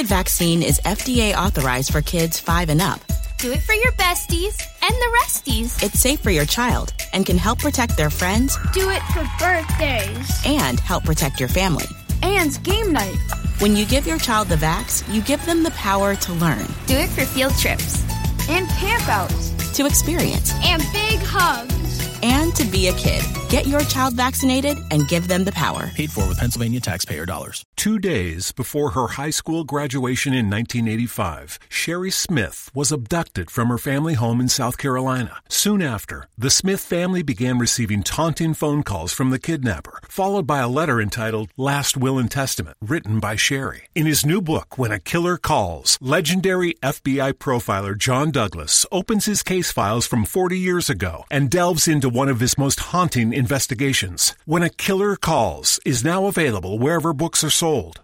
COVID 0.00 0.06
vaccine 0.06 0.62
is 0.62 0.80
FDA 0.86 1.34
authorized 1.34 1.92
for 1.92 2.00
kids 2.00 2.40
5 2.40 2.70
and 2.70 2.80
up. 2.80 3.00
Do 3.36 3.52
it 3.52 3.60
for 3.60 3.74
your 3.74 3.92
besties 3.92 4.66
and 4.82 4.94
the 4.94 5.18
resties. 5.22 5.82
It's 5.82 6.00
safe 6.00 6.20
for 6.20 6.30
your 6.30 6.46
child 6.46 6.94
and 7.12 7.26
can 7.26 7.36
help 7.36 7.58
protect 7.58 7.98
their 7.98 8.08
friends. 8.08 8.56
Do 8.72 8.88
it 8.88 9.02
for 9.12 9.28
birthdays. 9.38 10.42
And 10.46 10.80
help 10.80 11.04
protect 11.04 11.38
your 11.38 11.50
family. 11.50 11.84
And 12.22 12.62
game 12.64 12.94
night. 12.94 13.18
When 13.58 13.76
you 13.76 13.84
give 13.84 14.06
your 14.06 14.16
child 14.16 14.48
the 14.48 14.56
vax, 14.56 15.06
you 15.12 15.20
give 15.20 15.44
them 15.44 15.64
the 15.64 15.72
power 15.72 16.14
to 16.14 16.32
learn. 16.32 16.64
Do 16.86 16.96
it 16.96 17.10
for 17.10 17.26
field 17.26 17.52
trips. 17.58 18.02
And 18.48 18.66
campouts. 18.68 19.74
To 19.74 19.84
experience. 19.84 20.54
And 20.62 20.82
big 20.94 21.18
hugs 21.20 21.80
and 22.22 22.54
to 22.56 22.64
be 22.64 22.88
a 22.88 22.94
kid. 22.94 23.22
Get 23.50 23.66
your 23.66 23.80
child 23.80 24.14
vaccinated 24.14 24.78
and 24.92 25.08
give 25.08 25.26
them 25.26 25.42
the 25.42 25.50
power. 25.50 25.90
Paid 25.96 26.12
for 26.12 26.28
with 26.28 26.38
Pennsylvania 26.38 26.78
taxpayer 26.78 27.26
dollars. 27.26 27.64
Two 27.74 27.98
days 27.98 28.52
before 28.52 28.90
her 28.90 29.08
high 29.08 29.30
school 29.30 29.64
graduation 29.64 30.32
in 30.32 30.48
1985, 30.48 31.58
Shari 31.68 32.12
Smith 32.12 32.70
was 32.74 32.92
abducted 32.92 33.50
from 33.50 33.66
her 33.66 33.78
family 33.78 34.14
home 34.14 34.40
in 34.40 34.48
South 34.48 34.78
Carolina. 34.78 35.38
Soon 35.48 35.82
after, 35.82 36.28
the 36.38 36.50
Smith 36.50 36.80
family 36.80 37.24
began 37.24 37.58
receiving 37.58 38.04
taunting 38.04 38.54
phone 38.54 38.84
calls 38.84 39.12
from 39.12 39.30
the 39.30 39.38
kidnapper, 39.40 39.98
followed 40.08 40.46
by 40.46 40.60
a 40.60 40.68
letter 40.68 41.00
entitled 41.00 41.50
Last 41.56 41.96
Will 41.96 42.20
and 42.20 42.30
Testament, 42.30 42.76
written 42.80 43.18
by 43.18 43.34
Shari. 43.34 43.88
In 43.96 44.06
his 44.06 44.24
new 44.24 44.40
book, 44.40 44.78
When 44.78 44.92
a 44.92 45.00
Killer 45.00 45.36
Calls, 45.36 45.98
legendary 46.00 46.74
FBI 46.84 47.32
profiler 47.32 47.98
John 47.98 48.30
Douglas 48.30 48.86
opens 48.92 49.24
his 49.24 49.42
case 49.42 49.72
files 49.72 50.06
from 50.06 50.24
40 50.24 50.56
years 50.56 50.88
ago 50.88 51.24
and 51.32 51.50
delves 51.50 51.88
into 51.88 52.08
one 52.08 52.28
of 52.28 52.38
his 52.38 52.56
most 52.56 52.78
haunting 52.78 53.39
investigations. 53.40 54.34
When 54.44 54.62
a 54.62 54.70
Killer 54.70 55.16
Calls 55.16 55.80
is 55.84 56.04
now 56.04 56.26
available 56.26 56.78
wherever 56.78 57.12
books 57.12 57.42
are 57.42 57.50
sold. 57.50 58.00